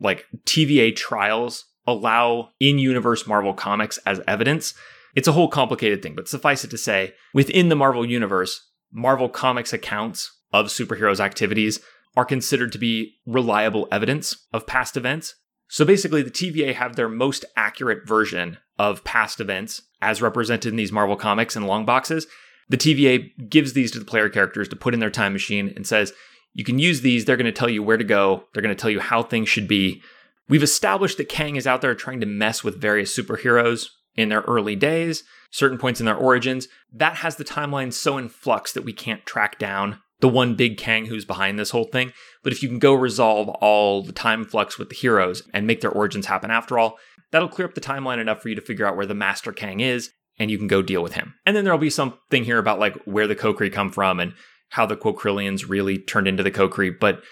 like 0.00 0.26
TVA 0.44 0.94
trials 0.94 1.64
allow 1.86 2.50
in 2.60 2.78
universe 2.78 3.26
Marvel 3.26 3.54
comics 3.54 3.98
as 4.06 4.20
evidence. 4.28 4.74
It's 5.14 5.28
a 5.28 5.32
whole 5.32 5.48
complicated 5.48 6.02
thing, 6.02 6.14
but 6.14 6.28
suffice 6.28 6.64
it 6.64 6.70
to 6.70 6.78
say, 6.78 7.14
within 7.34 7.68
the 7.68 7.76
Marvel 7.76 8.06
universe, 8.06 8.68
Marvel 8.92 9.28
comics 9.28 9.72
accounts 9.72 10.30
of 10.52 10.66
superheroes' 10.66 11.20
activities 11.20 11.80
are 12.16 12.24
considered 12.24 12.72
to 12.72 12.78
be 12.78 13.14
reliable 13.26 13.88
evidence 13.90 14.46
of 14.52 14.66
past 14.66 14.96
events. 14.96 15.34
So 15.72 15.86
basically, 15.86 16.20
the 16.20 16.30
TVA 16.30 16.74
have 16.74 16.96
their 16.96 17.08
most 17.08 17.46
accurate 17.56 18.06
version 18.06 18.58
of 18.78 19.04
past 19.04 19.40
events 19.40 19.80
as 20.02 20.20
represented 20.20 20.70
in 20.70 20.76
these 20.76 20.92
Marvel 20.92 21.16
comics 21.16 21.56
and 21.56 21.66
long 21.66 21.86
boxes. 21.86 22.26
The 22.68 22.76
TVA 22.76 23.48
gives 23.48 23.72
these 23.72 23.90
to 23.92 23.98
the 23.98 24.04
player 24.04 24.28
characters 24.28 24.68
to 24.68 24.76
put 24.76 24.92
in 24.92 25.00
their 25.00 25.08
time 25.08 25.32
machine 25.32 25.72
and 25.74 25.86
says, 25.86 26.12
you 26.52 26.62
can 26.62 26.78
use 26.78 27.00
these. 27.00 27.24
They're 27.24 27.38
going 27.38 27.46
to 27.46 27.52
tell 27.52 27.70
you 27.70 27.82
where 27.82 27.96
to 27.96 28.04
go. 28.04 28.44
They're 28.52 28.62
going 28.62 28.76
to 28.76 28.78
tell 28.78 28.90
you 28.90 29.00
how 29.00 29.22
things 29.22 29.48
should 29.48 29.66
be. 29.66 30.02
We've 30.46 30.62
established 30.62 31.16
that 31.16 31.30
Kang 31.30 31.56
is 31.56 31.66
out 31.66 31.80
there 31.80 31.94
trying 31.94 32.20
to 32.20 32.26
mess 32.26 32.62
with 32.62 32.78
various 32.78 33.16
superheroes 33.16 33.86
in 34.14 34.28
their 34.28 34.42
early 34.42 34.76
days, 34.76 35.24
certain 35.50 35.78
points 35.78 36.00
in 36.00 36.04
their 36.04 36.14
origins. 36.14 36.68
That 36.92 37.16
has 37.16 37.36
the 37.36 37.46
timeline 37.46 37.94
so 37.94 38.18
in 38.18 38.28
flux 38.28 38.74
that 38.74 38.84
we 38.84 38.92
can't 38.92 39.24
track 39.24 39.58
down 39.58 40.01
the 40.22 40.28
one 40.28 40.54
big 40.54 40.78
Kang 40.78 41.06
who's 41.06 41.26
behind 41.26 41.58
this 41.58 41.70
whole 41.70 41.84
thing. 41.84 42.12
But 42.42 42.52
if 42.52 42.62
you 42.62 42.68
can 42.68 42.78
go 42.78 42.94
resolve 42.94 43.48
all 43.48 44.02
the 44.02 44.12
time 44.12 44.44
flux 44.44 44.78
with 44.78 44.88
the 44.88 44.94
heroes 44.94 45.42
and 45.52 45.66
make 45.66 45.82
their 45.82 45.90
origins 45.90 46.26
happen 46.26 46.50
after 46.50 46.78
all, 46.78 46.96
that'll 47.32 47.48
clear 47.48 47.68
up 47.68 47.74
the 47.74 47.80
timeline 47.80 48.18
enough 48.18 48.40
for 48.40 48.48
you 48.48 48.54
to 48.54 48.60
figure 48.62 48.86
out 48.86 48.96
where 48.96 49.04
the 49.04 49.14
Master 49.14 49.52
Kang 49.52 49.80
is 49.80 50.10
and 50.38 50.50
you 50.50 50.58
can 50.58 50.68
go 50.68 50.80
deal 50.80 51.02
with 51.02 51.14
him. 51.14 51.34
And 51.44 51.54
then 51.56 51.64
there'll 51.64 51.78
be 51.78 51.90
something 51.90 52.44
here 52.44 52.58
about 52.58 52.78
like 52.78 52.96
where 53.04 53.26
the 53.26 53.36
Kokri 53.36 53.70
come 53.70 53.90
from 53.90 54.20
and 54.20 54.32
how 54.70 54.86
the 54.86 54.96
Quokrillians 54.96 55.68
really 55.68 55.98
turned 55.98 56.28
into 56.28 56.42
the 56.42 56.50
Kokri. 56.50 56.98
But 56.98 57.22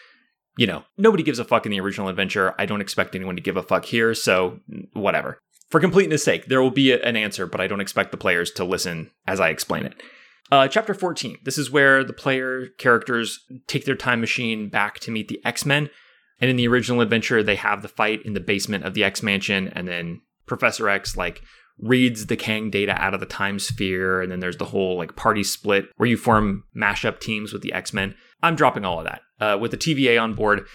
you 0.59 0.67
know, 0.67 0.83
nobody 0.99 1.23
gives 1.23 1.39
a 1.39 1.45
fuck 1.45 1.65
in 1.65 1.71
the 1.71 1.81
original 1.81 2.09
adventure. 2.09 2.55
I 2.59 2.67
don't 2.67 2.81
expect 2.81 3.15
anyone 3.15 3.37
to 3.37 3.43
give 3.43 3.57
a 3.57 3.63
fuck 3.63 3.85
here, 3.85 4.15
so 4.15 4.59
whatever. 4.93 5.39
For 5.71 5.81
completeness 5.81 6.25
sake, 6.25 6.47
there 6.47 6.61
will 6.61 6.73
be 6.73 6.91
a, 6.91 7.01
an 7.03 7.17
answer, 7.17 7.47
but 7.47 7.61
I 7.61 7.69
don't 7.69 7.81
expect 7.81 8.11
the 8.11 8.17
players 8.17 8.51
to 8.53 8.65
listen 8.65 9.13
as 9.29 9.39
I 9.39 9.51
explain 9.51 9.87
it. 9.87 9.95
Uh, 10.51 10.67
chapter 10.67 10.95
14. 10.95 11.39
This 11.45 11.57
is 11.57 11.71
where 11.71 12.03
the 12.03 12.13
player 12.13 12.67
characters 12.79 13.39
take 13.69 13.85
their 13.85 13.95
time 13.95 14.21
machine 14.21 14.69
back 14.69 14.99
to 15.01 15.11
meet 15.11 15.29
the 15.29 15.41
X 15.45 15.65
Men. 15.65 15.91
And 16.41 16.51
in 16.51 16.57
the 16.57 16.67
original 16.67 17.03
adventure, 17.03 17.43
they 17.43 17.57
have 17.57 17.83
the 17.83 17.89
fight 17.89 18.23
in 18.25 18.33
the 18.33 18.41
basement 18.41 18.85
of 18.85 18.95
the 18.95 19.05
X 19.05 19.23
Mansion, 19.23 19.69
and 19.69 19.87
then 19.87 20.23
Professor 20.47 20.89
X, 20.89 21.17
like, 21.17 21.43
reads 21.79 22.27
the 22.27 22.37
Kang 22.37 22.71
data 22.71 22.93
out 23.01 23.15
of 23.15 23.21
the 23.21 23.27
time 23.27 23.59
sphere, 23.59 24.21
and 24.21 24.31
then 24.31 24.41
there's 24.41 24.57
the 24.57 24.67
whole 24.67 24.97
like 24.97 25.17
party 25.17 25.45
split 25.45 25.87
where 25.97 26.09
you 26.09 26.17
form 26.17 26.65
mashup 26.77 27.21
teams 27.21 27.53
with 27.53 27.63
the 27.63 27.73
X 27.73 27.93
Men. 27.93 28.15
I'm 28.43 28.57
dropping 28.57 28.85
all 28.85 28.99
of 28.99 29.05
that. 29.05 29.21
Uh, 29.39 29.57
with 29.59 29.71
the 29.71 29.77
TVA 29.77 30.21
on 30.21 30.35
board, 30.35 30.67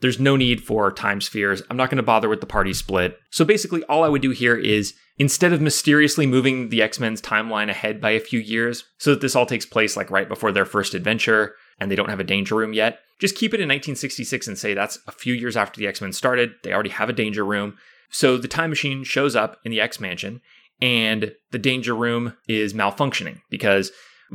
there's 0.00 0.18
no 0.18 0.36
need 0.36 0.62
for 0.62 0.90
time 0.90 1.20
spheres. 1.20 1.62
I'm 1.70 1.76
not 1.76 1.90
going 1.90 1.98
to 1.98 2.02
bother 2.02 2.28
with 2.28 2.40
the 2.40 2.46
party 2.46 2.72
split. 2.72 3.18
So 3.30 3.44
basically, 3.44 3.84
all 3.84 4.04
I 4.04 4.08
would 4.08 4.22
do 4.22 4.30
here 4.30 4.56
is 4.56 4.94
instead 5.18 5.52
of 5.52 5.60
mysteriously 5.60 6.26
moving 6.26 6.70
the 6.70 6.82
X 6.82 6.98
Men's 6.98 7.20
timeline 7.20 7.68
ahead 7.68 8.00
by 8.00 8.10
a 8.10 8.20
few 8.20 8.40
years, 8.40 8.84
so 8.98 9.10
that 9.10 9.20
this 9.20 9.36
all 9.36 9.46
takes 9.46 9.66
place 9.66 9.96
like 9.96 10.10
right 10.10 10.28
before 10.28 10.52
their 10.52 10.64
first 10.64 10.94
adventure 10.94 11.54
and 11.78 11.90
they 11.90 11.96
don't 11.96 12.10
have 12.10 12.20
a 12.20 12.24
danger 12.24 12.54
room 12.54 12.72
yet, 12.72 13.00
just 13.18 13.36
keep 13.36 13.52
it 13.52 13.60
in 13.60 13.68
1966 13.68 14.48
and 14.48 14.58
say 14.58 14.74
that's 14.74 14.98
a 15.06 15.12
few 15.12 15.34
years 15.34 15.56
after 15.56 15.78
the 15.78 15.86
X 15.86 16.00
Men 16.00 16.12
started. 16.12 16.52
They 16.62 16.72
already 16.72 16.90
have 16.90 17.08
a 17.08 17.14
danger 17.14 17.44
room. 17.44 17.76
So 18.10 18.36
the 18.36 18.48
time 18.48 18.70
machine 18.70 19.04
shows 19.04 19.36
up 19.36 19.58
in 19.64 19.70
the 19.70 19.80
X 19.80 20.00
Mansion, 20.00 20.40
and 20.80 21.34
the 21.50 21.58
danger 21.58 21.94
room 21.94 22.36
is 22.48 22.72
malfunctioning 22.72 23.40
because 23.50 23.92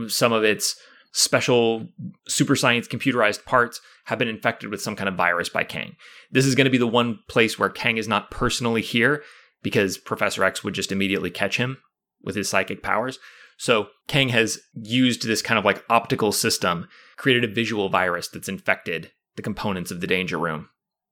some 0.08 0.32
of 0.32 0.44
its 0.44 0.76
special 1.18 1.88
super 2.28 2.58
science 2.58 2.90
computerized 2.90 3.46
parts 3.46 3.80
have 4.04 4.20
been 4.20 4.28
infected 4.28 4.70
with 4.70 4.82
some 4.82 4.98
kind 4.98 5.08
of 5.08 5.16
virus 5.16 5.48
by 5.48 5.64
Kang. 5.64 5.96
This 6.30 6.46
is 6.46 6.56
going 6.56 6.66
to 6.66 6.72
be 6.72 6.78
the 6.78 6.86
one 6.86 7.20
place 7.30 7.58
where 7.58 7.70
Kang 7.70 7.96
is 7.96 8.08
not 8.08 8.30
personally 8.30 8.82
here 8.82 9.24
because 9.64 9.98
Professor 9.98 10.44
X 10.44 10.62
would 10.62 10.74
just 10.74 10.92
immediately 10.92 11.32
catch 11.32 11.56
him 11.56 11.78
with 12.22 12.36
his 12.36 12.50
psychic 12.50 12.84
powers. 12.84 13.18
So 13.58 13.88
Kang 14.10 14.28
has 14.30 14.60
used 14.74 15.26
this 15.26 15.42
kind 15.42 15.58
of 15.58 15.64
like 15.64 15.86
optical 15.90 16.34
system, 16.34 16.90
created 17.16 17.46
a 17.46 17.54
visual 17.54 17.88
virus 17.88 18.28
that's 18.28 18.50
infected 18.50 19.12
the 19.38 19.42
components 19.42 19.92
of 19.92 20.02
the 20.02 20.08
danger 20.08 20.38
room 20.38 20.68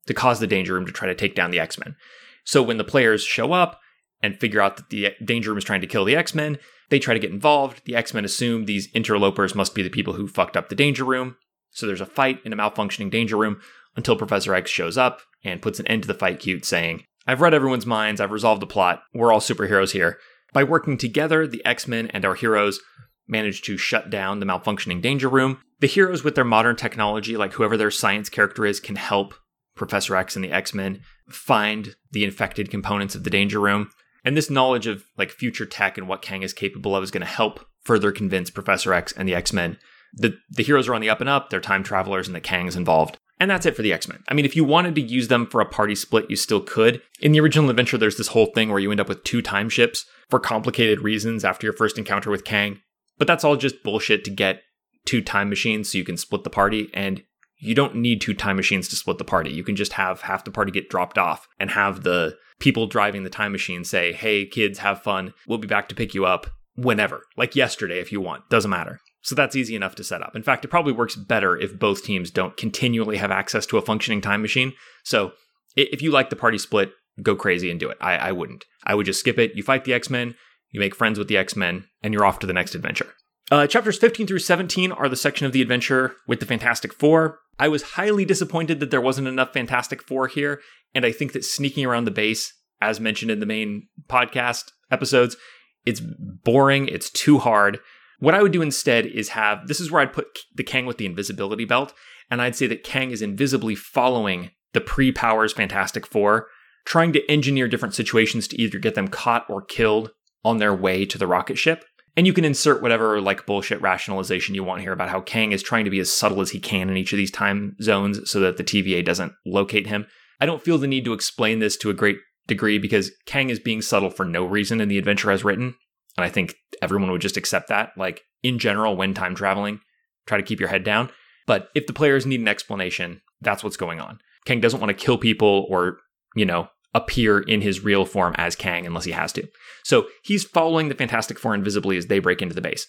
to 0.08 0.14
cause 0.14 0.42
the 0.42 0.48
danger 0.48 0.74
room 0.74 0.86
to 0.86 0.92
try 0.92 1.08
to 1.08 1.16
take 1.16 1.34
down 1.34 1.52
the 1.52 1.62
X-Men. 1.62 1.96
So 2.44 2.62
when 2.62 2.76
the 2.76 2.84
players 2.84 3.24
show 3.24 3.54
up 3.54 3.80
and 4.22 4.38
figure 4.38 4.60
out 4.60 4.76
that 4.76 4.90
the 4.90 5.14
danger 5.24 5.52
room 5.52 5.58
is 5.58 5.64
trying 5.64 5.80
to 5.80 5.88
kill 5.88 6.04
the 6.04 6.18
X-Men, 6.18 6.58
they 6.90 7.00
try 7.00 7.14
to 7.14 7.20
get 7.20 7.32
involved. 7.32 7.82
The 7.86 7.96
X 7.96 8.14
Men 8.14 8.26
assume 8.26 8.66
these 8.66 8.90
interlopers 8.94 9.56
must 9.56 9.76
be 9.76 9.84
the 9.84 9.90
people 9.90 10.14
who 10.14 10.28
fucked 10.28 10.58
up 10.58 10.70
the 10.70 10.76
danger 10.76 11.04
room. 11.04 11.38
So 11.72 11.88
there's 11.88 12.02
a 12.02 12.06
fight 12.06 12.40
in 12.46 12.54
a 12.54 12.56
malfunctioning 12.56 13.10
danger 13.10 13.38
room 13.38 13.60
until 13.96 14.16
Professor 14.16 14.54
X 14.54 14.70
shows 14.70 14.98
up 14.98 15.22
and 15.44 15.62
puts 15.62 15.80
an 15.80 15.88
end 15.88 16.04
to 16.04 16.08
the 16.08 16.14
fight 16.14 16.40
cute, 16.40 16.66
saying, 16.66 17.04
I've 17.26 17.42
read 17.42 17.54
everyone's 17.54 17.86
minds, 17.86 18.20
I've 18.20 18.32
resolved 18.32 18.62
the 18.62 18.68
plot, 18.68 19.04
we're 19.14 19.32
all 19.32 19.40
superheroes 19.40 19.92
here. 19.92 20.20
By 20.52 20.64
working 20.64 20.98
together, 20.98 21.48
the 21.48 21.66
X 21.66 21.88
Men 21.88 22.08
and 22.08 22.26
our 22.26 22.36
heroes 22.36 22.80
manage 23.28 23.62
to 23.64 23.78
shut 23.78 24.10
down 24.10 24.40
the 24.40 24.46
malfunctioning 24.46 25.02
danger 25.02 25.30
room. 25.30 25.60
The 25.80 25.88
heroes, 25.88 26.24
with 26.24 26.36
their 26.36 26.44
modern 26.44 26.76
technology, 26.76 27.38
like 27.38 27.54
whoever 27.54 27.78
their 27.78 27.92
science 27.92 28.30
character 28.30 28.66
is, 28.66 28.80
can 28.80 28.96
help 28.96 29.34
Professor 29.76 30.16
X 30.16 30.36
and 30.36 30.44
the 30.46 30.52
X 30.52 30.74
Men 30.74 31.02
find 31.30 31.96
the 32.12 32.24
infected 32.24 32.70
components 32.70 33.16
of 33.16 33.24
the 33.24 33.30
Danger 33.30 33.60
Room. 33.60 33.90
And 34.26 34.38
this 34.38 34.50
knowledge 34.50 34.88
of 34.88 35.04
like 35.18 35.32
future 35.32 35.66
tech 35.66 35.98
and 35.98 36.08
what 36.08 36.22
Kang 36.22 36.44
is 36.44 36.54
capable 36.54 36.96
of 36.96 37.04
is 37.04 37.12
going 37.12 37.22
to 37.22 37.28
help 37.28 37.66
further 37.84 38.12
convince 38.12 38.50
Professor 38.50 38.94
X 38.94 39.12
and 39.12 39.28
the 39.28 39.36
X 39.36 39.52
Men 39.54 39.78
that 40.16 40.36
the 40.50 40.64
heroes 40.64 40.88
are 40.88 40.94
on 40.94 41.02
the 41.02 41.10
up 41.10 41.22
and 41.22 41.30
up, 41.30 41.50
they're 41.50 41.60
time 41.60 41.84
travelers, 41.84 42.28
and 42.28 42.36
that 42.36 42.44
Kang's 42.44 42.76
involved. 42.76 43.18
And 43.40 43.50
that's 43.50 43.66
it 43.66 43.76
for 43.76 43.82
the 43.82 43.92
X 43.92 44.08
Men. 44.08 44.24
I 44.30 44.34
mean, 44.34 44.46
if 44.46 44.56
you 44.56 44.64
wanted 44.64 44.96
to 44.96 45.02
use 45.02 45.28
them 45.28 45.48
for 45.48 45.60
a 45.60 45.66
party 45.66 45.96
split, 45.96 46.30
you 46.30 46.36
still 46.36 46.62
could. 46.62 47.02
In 47.20 47.32
the 47.32 47.40
original 47.40 47.70
adventure, 47.70 47.98
there's 47.98 48.18
this 48.18 48.30
whole 48.30 48.46
thing 48.48 48.70
where 48.70 48.80
you 48.80 48.92
end 48.92 49.02
up 49.02 49.10
with 49.10 49.24
two 49.24 49.42
time 49.42 49.70
ships 49.70 50.06
for 50.30 50.40
complicated 50.40 51.02
reasons 51.02 51.44
after 51.44 51.68
your 51.68 51.74
first 51.74 51.98
encounter 51.98 52.30
with 52.30 52.46
Kang. 52.46 52.80
But 53.18 53.28
that's 53.28 53.44
all 53.44 53.58
just 53.58 53.84
bullshit 53.84 54.24
to 54.26 54.32
get 54.32 54.62
two 55.06 55.22
time 55.22 55.50
machines 55.50 55.92
so 55.92 55.98
you 55.98 56.06
can 56.06 56.18
split 56.18 56.44
the 56.44 56.50
party. 56.50 56.90
And 56.94 57.24
you 57.58 57.76
don't 57.76 57.96
need 57.96 58.22
two 58.22 58.34
time 58.34 58.56
machines 58.56 58.88
to 58.90 58.96
split 58.96 59.18
the 59.18 59.24
party. 59.24 59.52
You 59.52 59.64
can 59.64 59.76
just 59.76 59.94
have 59.94 60.22
half 60.22 60.44
the 60.44 60.52
party 60.52 60.72
get 60.72 60.90
dropped 60.90 61.18
off 61.18 61.48
and 61.60 61.72
have 61.72 62.04
the 62.04 62.38
people 62.64 62.88
driving 62.88 63.26
the 63.26 63.30
time 63.30 63.52
machine 63.52 63.84
say, 63.84 64.14
hey, 64.14 64.46
kids, 64.46 64.80
have 64.80 65.04
fun. 65.04 65.34
We'll 65.46 65.58
be 65.58 65.68
back 65.68 65.90
to 65.90 65.96
pick 65.96 66.14
you 66.14 66.26
up 66.26 66.48
whenever, 66.76 67.24
like 67.36 67.58
yesterday 67.58 68.00
if 68.00 68.10
you 68.10 68.22
want. 68.22 68.50
Doesn't 68.50 68.72
matter. 68.72 69.02
So 69.22 69.36
that's 69.36 69.58
easy 69.58 69.76
enough 69.76 69.96
to 69.96 70.04
set 70.04 70.22
up. 70.22 70.34
In 70.34 70.44
fact, 70.44 70.64
it 70.64 70.70
probably 70.70 70.94
works 70.94 71.18
better 71.18 71.58
if 71.58 71.78
both 71.78 72.06
teams 72.06 72.32
don't 72.32 72.56
continually 72.56 73.18
have 73.18 73.32
access 73.32 73.66
to 73.66 73.78
a 73.78 73.82
functioning 73.82 74.22
time 74.22 74.42
machine. 74.42 74.72
So 75.04 75.34
if 75.76 76.02
you 76.02 76.10
like 76.10 76.30
the 76.30 76.38
party 76.38 76.58
split, 76.58 76.94
go 77.22 77.36
crazy 77.36 77.70
and 77.70 77.82
do 77.82 77.90
it. 77.90 77.98
I, 78.00 78.16
I 78.16 78.32
wouldn't. 78.32 78.64
I 78.86 78.96
would 78.96 79.08
just 79.08 79.20
skip 79.20 79.38
it. 79.38 79.56
You 79.56 79.64
fight 79.64 79.84
the 79.84 79.94
X 79.94 80.10
Men, 80.10 80.34
you 80.72 80.80
make 80.80 80.96
friends 80.96 81.20
with 81.20 81.28
the 81.28 81.38
X 81.38 81.58
Men, 81.58 81.86
and 82.02 82.14
you're 82.14 82.26
off 82.26 82.40
to 82.40 82.48
the 82.48 82.54
next 82.54 82.76
adventure. 82.76 83.14
Uh, 83.54 83.68
chapters 83.68 84.00
15 84.00 84.26
through 84.26 84.40
17 84.40 84.92
are 84.92 85.08
the 85.08 85.16
section 85.16 85.46
of 85.46 85.52
the 85.52 85.62
adventure 85.62 86.16
with 86.28 86.40
the 86.40 86.46
Fantastic 86.48 86.92
Four. 86.92 87.38
I 87.60 87.68
was 87.68 87.84
highly 87.84 88.26
disappointed 88.26 88.80
that 88.80 88.90
there 88.90 89.00
wasn't 89.00 89.28
enough 89.28 89.54
Fantastic 89.54 90.02
Four 90.02 90.28
here, 90.28 90.60
and 90.96 91.06
I 91.06 91.12
think 91.12 91.34
that 91.34 91.46
sneaking 91.46 91.86
around 91.86 92.06
the 92.06 92.10
base, 92.10 92.52
as 92.82 93.00
mentioned 93.00 93.30
in 93.30 93.40
the 93.40 93.46
main 93.46 93.90
podcast 94.08 94.72
episodes, 94.90 95.38
it's 95.86 96.02
boring, 96.02 96.88
it's 96.88 97.12
too 97.12 97.38
hard. 97.38 97.80
What 98.18 98.34
I 98.34 98.42
would 98.42 98.54
do 98.54 98.64
instead 98.64 99.06
is 99.06 99.30
have 99.30 99.68
this 99.68 99.80
is 99.80 99.92
where 99.92 100.02
I'd 100.02 100.14
put 100.14 100.40
the 100.56 100.64
Kang 100.64 100.88
with 100.88 100.98
the 100.98 101.06
invisibility 101.06 101.66
belt, 101.66 101.94
and 102.32 102.42
I'd 102.42 102.56
say 102.56 102.66
that 102.66 102.84
Kang 102.84 103.12
is 103.12 103.22
invisibly 103.22 103.76
following 103.76 104.50
the 104.72 104.82
pre 104.82 105.12
Powers 105.12 105.54
Fantastic 105.54 106.08
Four, 106.08 106.48
trying 106.86 107.14
to 107.14 107.32
engineer 107.32 107.68
different 107.68 107.94
situations 107.94 108.48
to 108.48 108.60
either 108.60 108.80
get 108.80 108.96
them 108.96 109.10
caught 109.10 109.48
or 109.48 109.62
killed 109.62 110.10
on 110.44 110.58
their 110.58 110.74
way 110.74 111.06
to 111.06 111.20
the 111.20 111.28
rocket 111.28 111.60
ship. 111.60 111.86
And 112.16 112.28
you 112.28 112.34
can 112.34 112.46
insert 112.46 112.82
whatever 112.82 113.20
like 113.22 113.46
bullshit 113.46 113.82
rationalization 113.82 114.54
you 114.54 114.64
want 114.64 114.82
here 114.82 114.92
about 114.92 115.10
how 115.10 115.22
Kang 115.22 115.52
is 115.52 115.64
trying 115.64 115.86
to 115.86 115.92
be 115.92 116.00
as 116.00 116.14
subtle 116.14 116.42
as 116.42 116.52
he 116.52 116.60
can 116.60 116.90
in 116.90 116.98
each 116.98 117.12
of 117.12 117.18
these 117.18 117.32
time 117.32 117.76
zones 117.82 118.30
so 118.30 118.40
that 118.40 118.58
the 118.58 118.64
TVA 118.64 119.04
doesn't 119.04 119.34
locate 119.46 119.88
him. 119.88 120.06
I 120.40 120.46
don't 120.46 120.62
feel 120.62 120.78
the 120.78 120.88
need 120.88 121.06
to 121.06 121.14
explain 121.14 121.60
this 121.60 121.76
to 121.78 121.90
a 121.90 121.94
great 121.94 122.18
degree 122.48 122.78
because 122.78 123.12
Kang 123.26 123.50
is 123.50 123.60
being 123.60 123.82
subtle 123.82 124.10
for 124.10 124.26
no 124.26 124.46
reason 124.46 124.80
in 124.80 124.90
the 124.90 124.98
adventure 124.98 125.32
as 125.32 125.44
written. 125.44 125.76
And 126.18 126.26
I 126.26 126.30
think 126.30 126.56
everyone 126.82 127.12
would 127.12 127.22
just 127.22 127.38
accept 127.38 127.70
that. 127.70 127.92
Like 127.98 128.22
in 128.44 128.60
general, 128.60 128.96
when 128.96 129.14
time 129.14 129.34
traveling, 129.34 129.80
try 130.28 130.38
to 130.38 130.44
keep 130.44 130.60
your 130.60 130.70
head 130.70 130.84
down. 130.84 131.10
But 131.48 131.70
if 131.74 131.88
the 131.88 131.94
players 131.94 132.26
need 132.26 132.42
an 132.42 132.48
explanation, 132.48 133.22
that's 133.42 133.64
what's 133.64 133.78
going 133.78 134.00
on. 134.00 134.20
Kang 134.46 134.60
doesn't 134.60 134.80
want 134.80 134.90
to 134.90 135.06
kill 135.06 135.18
people 135.18 135.66
or, 135.70 135.98
you 136.36 136.46
know, 136.46 136.68
appear 136.94 137.40
in 137.40 137.62
his 137.62 137.84
real 137.84 138.06
form 138.06 138.36
as 138.38 138.56
Kang 138.56 138.86
unless 138.86 139.06
he 139.06 139.12
has 139.12 139.34
to. 139.34 139.48
So 139.84 140.08
he's 140.24 140.44
following 140.44 140.90
the 140.90 140.96
Fantastic 140.96 141.40
Four 141.40 141.56
invisibly 141.56 141.98
as 141.98 142.08
they 142.08 142.20
break 142.20 142.42
into 142.42 142.56
the 142.56 142.62
base. 142.62 142.88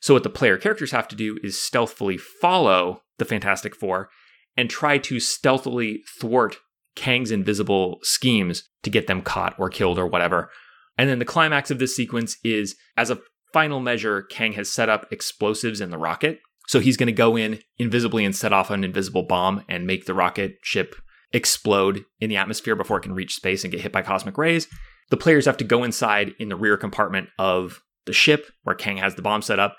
So 0.00 0.14
what 0.14 0.22
the 0.22 0.30
player 0.30 0.56
characters 0.56 0.92
have 0.92 1.08
to 1.08 1.16
do 1.16 1.38
is 1.42 1.60
stealthily 1.60 2.16
follow 2.16 3.02
the 3.18 3.24
Fantastic 3.24 3.74
Four 3.74 4.08
and 4.56 4.68
try 4.68 4.98
to 4.98 5.20
stealthily 5.20 6.02
thwart 6.18 6.58
Kang's 6.94 7.30
invisible 7.30 7.98
schemes 8.02 8.68
to 8.82 8.90
get 8.90 9.06
them 9.06 9.22
caught 9.22 9.54
or 9.58 9.70
killed 9.70 9.98
or 9.98 10.06
whatever 10.06 10.50
and 10.98 11.08
then 11.08 11.18
the 11.18 11.24
climax 11.24 11.70
of 11.70 11.78
this 11.78 11.96
sequence 11.96 12.36
is 12.44 12.76
as 12.96 13.10
a 13.10 13.20
final 13.52 13.80
measure, 13.80 14.22
Kang 14.22 14.52
has 14.54 14.70
set 14.70 14.88
up 14.88 15.06
explosives 15.10 15.80
in 15.80 15.90
the 15.90 15.98
rocket. 15.98 16.40
So 16.68 16.80
he's 16.80 16.96
going 16.96 17.08
to 17.08 17.12
go 17.12 17.36
in 17.36 17.60
invisibly 17.78 18.24
and 18.24 18.34
set 18.34 18.52
off 18.52 18.70
an 18.70 18.84
invisible 18.84 19.24
bomb 19.24 19.64
and 19.68 19.86
make 19.86 20.06
the 20.06 20.14
rocket 20.14 20.58
ship 20.62 20.94
explode 21.32 22.04
in 22.20 22.30
the 22.30 22.36
atmosphere 22.36 22.76
before 22.76 22.98
it 22.98 23.02
can 23.02 23.14
reach 23.14 23.34
space 23.34 23.64
and 23.64 23.72
get 23.72 23.80
hit 23.80 23.92
by 23.92 24.02
cosmic 24.02 24.36
rays. 24.38 24.68
The 25.10 25.16
players 25.16 25.46
have 25.46 25.56
to 25.58 25.64
go 25.64 25.84
inside 25.84 26.34
in 26.38 26.48
the 26.48 26.56
rear 26.56 26.76
compartment 26.76 27.28
of 27.38 27.82
the 28.06 28.12
ship 28.12 28.50
where 28.62 28.76
Kang 28.76 28.98
has 28.98 29.14
the 29.14 29.22
bomb 29.22 29.42
set 29.42 29.58
up. 29.58 29.76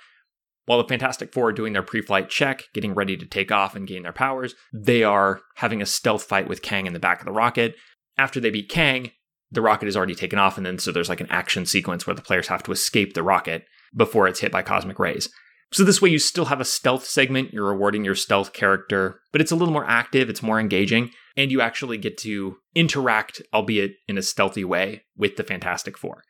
While 0.66 0.78
the 0.78 0.88
Fantastic 0.88 1.34
Four 1.34 1.50
are 1.50 1.54
doing 1.54 1.74
their 1.74 1.84
pre 1.84 2.02
flight 2.02 2.30
check, 2.30 2.63
getting 2.74 2.94
ready 2.94 3.18
to 3.18 3.26
take 3.26 3.52
off 3.52 3.76
and 3.76 3.88
gain 3.88 4.04
their 4.04 4.13
powers, 4.13 4.56
they 4.74 5.04
are 5.04 5.42
having 5.56 5.82
a 5.82 5.86
stealth 5.86 6.24
fight 6.24 6.48
with 6.48 6.62
Kang 6.62 6.86
in 6.86 6.94
the 6.94 7.00
back 7.00 7.20
of 7.20 7.26
the 7.26 7.34
rocket. 7.34 7.76
After 8.18 8.39
they 8.39 8.50
beat 8.50 8.70
Kang, 8.70 9.12
the 9.52 9.62
rocket 9.62 9.88
is 9.88 9.98
already 9.98 10.16
taken 10.16 10.39
off, 10.39 10.58
and 10.58 10.66
then 10.66 10.80
so 10.80 10.92
there's 10.92 11.10
like 11.10 11.22
an 11.22 11.30
action 11.30 11.66
sequence 11.66 12.08
where 12.08 12.16
the 12.16 12.22
players 12.22 12.48
have 12.48 12.63
to 12.63 12.72
escape 12.72 13.13
the 13.13 13.24
rocket 13.24 13.66
before 13.96 14.28
it's 14.28 14.39
hit 14.39 14.52
by 14.52 14.62
cosmic 14.62 15.00
rays. 15.00 15.30
So 15.74 15.84
this 15.84 16.02
way 16.02 16.10
you 16.10 16.20
still 16.20 16.46
have 16.46 16.62
a 16.62 16.66
stealth 16.66 17.04
segment, 17.06 17.52
you're 17.52 17.66
rewarding 17.66 18.06
your 18.06 18.14
stealth 18.14 18.54
character, 18.54 19.20
but 19.32 19.42
it's 19.42 19.52
a 19.52 19.56
little 19.56 19.74
more 19.74 19.86
active, 19.86 20.30
it's 20.30 20.44
more 20.44 20.60
engaging, 20.60 21.10
and 21.36 21.52
you 21.52 21.62
actually 21.62 21.98
get 21.98 22.16
to 22.20 22.58
interact, 22.76 23.42
albeit 23.52 23.94
in 24.08 24.20
a 24.20 24.22
stealthy 24.22 24.64
way, 24.64 25.04
with 25.18 25.36
the 25.36 25.44
Fantastic 25.44 25.98
Four. 25.98 26.22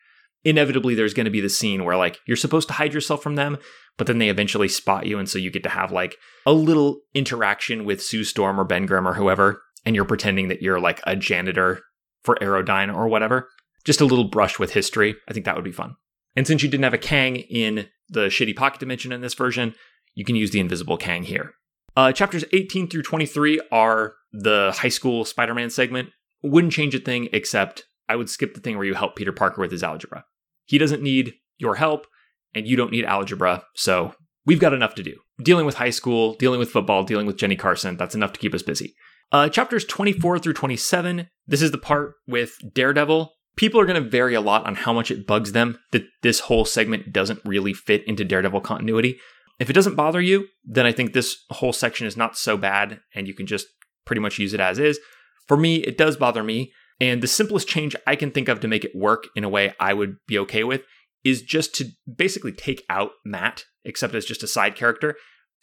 Inevitably, 0.46 0.96
there's 0.96 1.14
going 1.14 1.26
to 1.26 1.32
be 1.32 1.42
the 1.42 1.50
scene 1.50 1.84
where, 1.84 1.98
like, 1.98 2.20
you're 2.26 2.38
supposed 2.38 2.70
to 2.70 2.74
hide 2.76 2.94
yourself 2.94 3.22
from 3.22 3.36
them, 3.36 3.58
but 3.98 4.08
then 4.08 4.18
they 4.18 4.30
eventually 4.30 4.70
spot 4.70 5.06
you, 5.08 5.20
and 5.20 5.28
so 5.28 5.38
you 5.38 5.52
get 5.52 5.64
to 5.64 5.70
have, 5.70 5.92
like, 5.92 6.16
a 6.46 6.54
little 6.54 7.02
interaction 7.14 7.84
with 7.84 8.02
Sue 8.02 8.24
Storm 8.24 8.58
or 8.58 8.64
Ben 8.64 8.86
Grimm 8.86 9.08
or 9.08 9.14
whoever, 9.14 9.62
and 9.86 9.94
you're 9.94 10.06
pretending 10.06 10.48
that 10.48 10.62
you're, 10.62 10.80
like, 10.80 11.02
a 11.06 11.18
janitor 11.18 11.82
for 12.24 12.36
Aerodyne 12.36 12.96
or 12.96 13.10
whatever. 13.10 13.50
Just 13.84 14.00
a 14.00 14.06
little 14.06 14.30
brush 14.30 14.58
with 14.58 14.72
history. 14.72 15.16
I 15.28 15.34
think 15.34 15.46
that 15.46 15.56
would 15.56 15.66
be 15.66 15.74
fun. 15.74 15.96
And 16.36 16.48
since 16.48 16.64
you 16.64 16.70
didn't 16.70 16.86
have 16.86 16.94
a 16.94 16.98
Kang 16.98 17.36
in 17.36 17.88
the 18.10 18.28
shitty 18.28 18.56
pocket 18.56 18.80
dimension 18.80 19.12
in 19.12 19.22
this 19.22 19.34
version, 19.34 19.76
you 20.16 20.26
can 20.26 20.36
use 20.36 20.52
the 20.52 20.60
invisible 20.60 20.98
Kang 20.98 21.24
here. 21.24 21.54
Uh, 21.96 22.12
chapters 22.12 22.44
18 22.52 22.89
through 22.89 23.04
23 23.04 23.62
are 23.72 24.16
the 24.32 24.74
high 24.76 24.89
school 24.89 25.26
Spider 25.26 25.54
Man 25.54 25.70
segment. 25.70 26.10
Wouldn't 26.42 26.74
change 26.74 26.96
a 26.96 27.00
thing 27.00 27.30
except 27.32 27.84
I 28.10 28.16
would 28.16 28.30
skip 28.30 28.54
the 28.54 28.60
thing 28.60 28.78
where 28.78 28.86
you 28.86 28.96
help 28.96 29.16
Peter 29.16 29.32
Parker 29.32 29.62
with 29.62 29.72
his 29.72 29.84
algebra. 29.84 30.26
He 30.66 30.78
doesn't 30.78 31.02
need 31.02 31.34
your 31.58 31.76
help, 31.76 32.08
and 32.54 32.68
you 32.68 32.76
don't 32.76 32.92
need 32.92 33.06
algebra, 33.06 33.63
so 33.76 34.13
we've 34.46 34.60
got 34.60 34.74
enough 34.74 34.96
to 34.96 35.04
do. 35.04 35.16
Dealing 35.42 35.66
with 35.66 35.76
high 35.76 35.89
school, 35.89 36.34
dealing 36.36 36.60
with 36.60 36.72
football, 36.72 37.04
dealing 37.04 37.26
with 37.26 37.38
Jenny 37.38 37.56
Carson, 37.56 37.98
that's 37.98 38.16
enough 38.16 38.34
to 38.34 38.39
keep 38.39 38.54
us 38.54 38.63
busy. 38.63 38.96
Uh, 39.32 39.50
chapters 39.50 39.86
24 39.86 40.39
through 40.39 40.54
27, 40.54 41.28
this 41.48 41.62
is 41.62 41.72
the 41.72 41.78
part 41.78 42.16
with 42.28 42.54
Daredevil. 42.74 43.32
People 43.56 43.80
are 43.80 43.86
going 43.86 44.02
to 44.02 44.10
vary 44.10 44.34
a 44.34 44.42
lot 44.42 44.66
on 44.66 44.76
how 44.76 44.94
much 44.94 45.12
it 45.12 45.28
bugs 45.28 45.52
them 45.52 45.78
that 45.92 46.06
this 46.22 46.42
whole 46.42 46.66
segment 46.66 47.13
doesn't 47.13 47.42
really 47.46 47.74
fit 47.74 48.04
into 48.08 48.24
Daredevil 48.24 48.62
continuity. 48.62 49.20
If 49.60 49.70
it 49.70 49.74
doesn't 49.74 49.96
bother 49.96 50.22
you, 50.22 50.48
then 50.66 50.86
I 50.86 50.92
think 50.92 51.13
this 51.13 51.38
whole 51.52 51.74
section 51.74 52.08
is 52.08 52.18
not 52.18 52.38
so 52.38 52.58
bad 52.58 53.00
and 53.13 53.28
you 53.28 53.34
can 53.34 53.46
just 53.46 53.68
pretty 54.06 54.22
much 54.22 54.39
use 54.39 54.54
it 54.54 54.60
as 54.60 54.80
is. 54.80 55.00
For 55.48 55.58
me, 55.58 55.78
it 55.78 55.98
does 55.98 56.18
bother 56.18 56.44
me. 56.44 56.72
And 57.00 57.22
the 57.22 57.28
simplest 57.28 57.68
change 57.68 57.96
I 58.08 58.16
can 58.16 58.32
think 58.32 58.48
of 58.48 58.60
to 58.62 58.68
make 58.68 58.86
it 58.86 58.96
work 58.96 59.26
in 59.36 59.44
a 59.44 59.50
way 59.50 59.74
I 59.80 59.94
would 59.94 60.18
be 60.28 60.38
okay 60.39 60.63
with 60.63 60.84
is 61.24 61.42
just 61.42 61.74
to 61.76 61.86
basically 62.13 62.52
take 62.52 62.84
out 62.89 63.12
Matt, 63.26 63.63
except 63.84 64.16
as 64.16 64.26
just 64.26 64.44
a 64.44 64.48
side 64.48 64.76
character, 64.76 65.16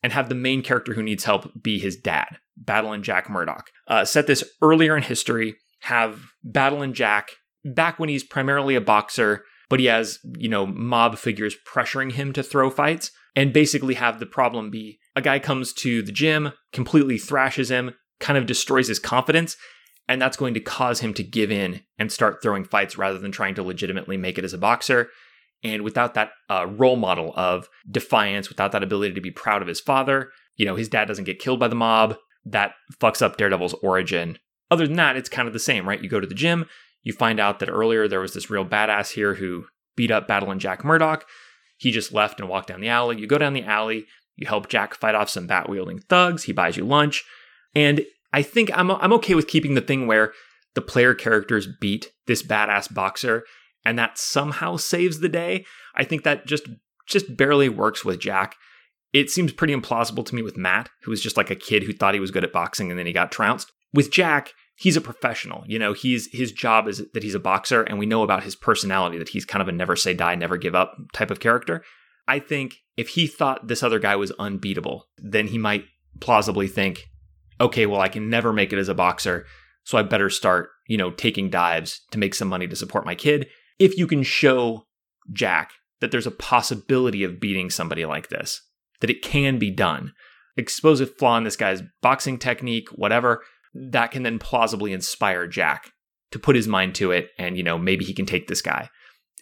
and 0.02 0.12
have 0.12 0.28
the 0.28 0.34
main 0.34 0.62
character 0.62 0.94
who 0.94 1.02
needs 1.02 1.24
help 1.24 1.50
be 1.62 1.78
his 1.78 1.96
dad, 1.96 2.38
Battlin' 2.56 3.02
Jack 3.02 3.28
Murdock. 3.28 3.70
Uh, 3.86 4.04
set 4.04 4.26
this 4.26 4.44
earlier 4.62 4.96
in 4.96 5.02
history, 5.02 5.56
have 5.80 6.20
Battlin' 6.42 6.94
Jack 6.94 7.30
back 7.64 7.98
when 7.98 8.08
he's 8.08 8.24
primarily 8.24 8.74
a 8.74 8.80
boxer, 8.80 9.44
but 9.68 9.80
he 9.80 9.86
has, 9.86 10.18
you 10.38 10.48
know, 10.48 10.66
mob 10.66 11.18
figures 11.18 11.56
pressuring 11.66 12.12
him 12.12 12.32
to 12.32 12.42
throw 12.42 12.70
fights, 12.70 13.10
and 13.36 13.52
basically 13.52 13.94
have 13.94 14.18
the 14.18 14.26
problem 14.26 14.70
be 14.70 14.98
a 15.14 15.22
guy 15.22 15.38
comes 15.38 15.72
to 15.72 16.02
the 16.02 16.12
gym, 16.12 16.52
completely 16.72 17.18
thrashes 17.18 17.70
him, 17.70 17.94
kind 18.18 18.36
of 18.36 18.46
destroys 18.46 18.88
his 18.88 18.98
confidence, 18.98 19.56
and 20.08 20.20
that's 20.20 20.36
going 20.36 20.54
to 20.54 20.60
cause 20.60 21.00
him 21.00 21.14
to 21.14 21.22
give 21.22 21.50
in 21.50 21.82
and 21.98 22.10
start 22.10 22.42
throwing 22.42 22.64
fights 22.64 22.98
rather 22.98 23.18
than 23.18 23.30
trying 23.30 23.54
to 23.54 23.62
legitimately 23.62 24.16
make 24.16 24.38
it 24.38 24.44
as 24.44 24.52
a 24.52 24.58
boxer. 24.58 25.08
And 25.62 25.82
without 25.82 26.14
that 26.14 26.30
uh, 26.48 26.66
role 26.66 26.96
model 26.96 27.32
of 27.36 27.68
defiance, 27.88 28.48
without 28.48 28.72
that 28.72 28.82
ability 28.82 29.14
to 29.14 29.20
be 29.20 29.30
proud 29.30 29.62
of 29.62 29.68
his 29.68 29.80
father, 29.80 30.30
you 30.56 30.66
know, 30.66 30.74
his 30.74 30.88
dad 30.88 31.06
doesn't 31.06 31.24
get 31.24 31.38
killed 31.38 31.60
by 31.60 31.68
the 31.68 31.74
mob. 31.74 32.16
That 32.44 32.72
fucks 33.00 33.22
up 33.22 33.36
Daredevil's 33.36 33.74
origin. 33.74 34.38
Other 34.70 34.86
than 34.86 34.96
that, 34.96 35.16
it's 35.16 35.28
kind 35.28 35.46
of 35.46 35.54
the 35.54 35.60
same, 35.60 35.88
right? 35.88 36.02
You 36.02 36.08
go 36.08 36.20
to 36.20 36.26
the 36.26 36.34
gym, 36.34 36.66
you 37.02 37.12
find 37.12 37.40
out 37.40 37.58
that 37.58 37.68
earlier 37.68 38.08
there 38.08 38.20
was 38.20 38.34
this 38.34 38.50
real 38.50 38.64
badass 38.64 39.12
here 39.12 39.34
who 39.34 39.66
beat 39.96 40.10
up 40.10 40.28
Battlin' 40.28 40.58
Jack 40.58 40.84
Murdock. 40.84 41.26
He 41.76 41.90
just 41.90 42.12
left 42.12 42.40
and 42.40 42.48
walked 42.48 42.68
down 42.68 42.80
the 42.80 42.88
alley. 42.88 43.18
You 43.18 43.26
go 43.26 43.38
down 43.38 43.54
the 43.54 43.64
alley, 43.64 44.06
you 44.36 44.46
help 44.46 44.68
Jack 44.68 44.94
fight 44.94 45.14
off 45.14 45.30
some 45.30 45.46
bat 45.46 45.68
wielding 45.68 46.00
thugs. 46.00 46.44
He 46.44 46.52
buys 46.52 46.76
you 46.76 46.84
lunch. 46.84 47.24
And 47.74 48.04
I 48.32 48.42
think 48.42 48.70
I'm, 48.76 48.90
I'm 48.90 49.12
okay 49.14 49.34
with 49.34 49.48
keeping 49.48 49.74
the 49.74 49.80
thing 49.80 50.06
where 50.06 50.32
the 50.74 50.80
player 50.80 51.14
characters 51.14 51.66
beat 51.80 52.12
this 52.26 52.42
badass 52.42 52.92
boxer 52.92 53.44
and 53.84 53.98
that 53.98 54.18
somehow 54.18 54.76
saves 54.76 55.20
the 55.20 55.28
day. 55.28 55.64
I 55.94 56.04
think 56.04 56.22
that 56.24 56.46
just 56.46 56.68
just 57.06 57.36
barely 57.36 57.68
works 57.68 58.04
with 58.04 58.20
Jack. 58.20 58.54
It 59.12 59.30
seems 59.30 59.52
pretty 59.52 59.74
implausible 59.74 60.24
to 60.26 60.34
me 60.34 60.42
with 60.42 60.56
Matt, 60.56 60.88
who 61.02 61.10
was 61.10 61.20
just 61.20 61.36
like 61.36 61.50
a 61.50 61.56
kid 61.56 61.82
who 61.82 61.92
thought 61.92 62.14
he 62.14 62.20
was 62.20 62.30
good 62.30 62.44
at 62.44 62.52
boxing 62.52 62.88
and 62.90 62.98
then 62.98 63.06
he 63.06 63.12
got 63.12 63.32
trounced. 63.32 63.72
With 63.92 64.12
Jack, 64.12 64.52
he's 64.80 64.96
a 64.96 65.00
professional. 65.00 65.62
You 65.66 65.78
know, 65.78 65.92
he's 65.92 66.28
his 66.32 66.52
job 66.52 66.88
is 66.88 67.04
that 67.12 67.22
he's 67.22 67.34
a 67.34 67.40
boxer, 67.40 67.82
and 67.82 67.98
we 67.98 68.06
know 68.06 68.22
about 68.22 68.42
his 68.42 68.56
personality 68.56 69.18
that 69.18 69.28
he's 69.28 69.44
kind 69.44 69.60
of 69.60 69.68
a 69.68 69.72
never 69.72 69.94
say 69.94 70.14
die, 70.14 70.34
never 70.34 70.56
give 70.56 70.74
up 70.74 70.96
type 71.12 71.30
of 71.30 71.38
character. 71.38 71.84
I 72.26 72.38
think 72.38 72.78
if 72.96 73.10
he 73.10 73.26
thought 73.26 73.68
this 73.68 73.82
other 73.82 73.98
guy 73.98 74.16
was 74.16 74.32
unbeatable, 74.32 75.06
then 75.18 75.48
he 75.48 75.58
might 75.58 75.84
plausibly 76.20 76.66
think, 76.66 77.08
okay, 77.60 77.84
well, 77.84 78.00
I 78.00 78.08
can 78.08 78.30
never 78.30 78.52
make 78.52 78.72
it 78.72 78.78
as 78.78 78.88
a 78.88 78.94
boxer, 78.94 79.46
so 79.84 79.98
I 79.98 80.02
better 80.02 80.30
start, 80.30 80.70
you 80.88 80.96
know, 80.96 81.10
taking 81.10 81.50
dives 81.50 82.00
to 82.12 82.18
make 82.18 82.34
some 82.34 82.48
money 82.48 82.66
to 82.66 82.76
support 82.76 83.04
my 83.04 83.14
kid. 83.14 83.48
If 83.78 83.98
you 83.98 84.06
can 84.06 84.22
show 84.22 84.86
Jack 85.32 85.72
that 86.00 86.10
there's 86.10 86.26
a 86.26 86.32
possibility 86.32 87.22
of 87.22 87.38
beating 87.38 87.68
somebody 87.68 88.06
like 88.06 88.28
this, 88.28 88.62
that 89.00 89.10
it 89.10 89.22
can 89.22 89.58
be 89.58 89.70
done, 89.70 90.12
expose 90.56 91.00
a 91.00 91.06
flaw 91.06 91.36
in 91.36 91.44
this 91.44 91.56
guy's 91.56 91.82
boxing 92.00 92.38
technique, 92.38 92.88
whatever, 92.90 93.42
that 93.74 94.10
can 94.10 94.22
then 94.22 94.38
plausibly 94.38 94.92
inspire 94.92 95.46
Jack 95.46 95.90
to 96.32 96.38
put 96.38 96.56
his 96.56 96.68
mind 96.68 96.94
to 96.96 97.10
it 97.10 97.30
and, 97.38 97.56
you 97.56 97.62
know, 97.62 97.78
maybe 97.78 98.04
he 98.04 98.14
can 98.14 98.26
take 98.26 98.48
this 98.48 98.62
guy. 98.62 98.88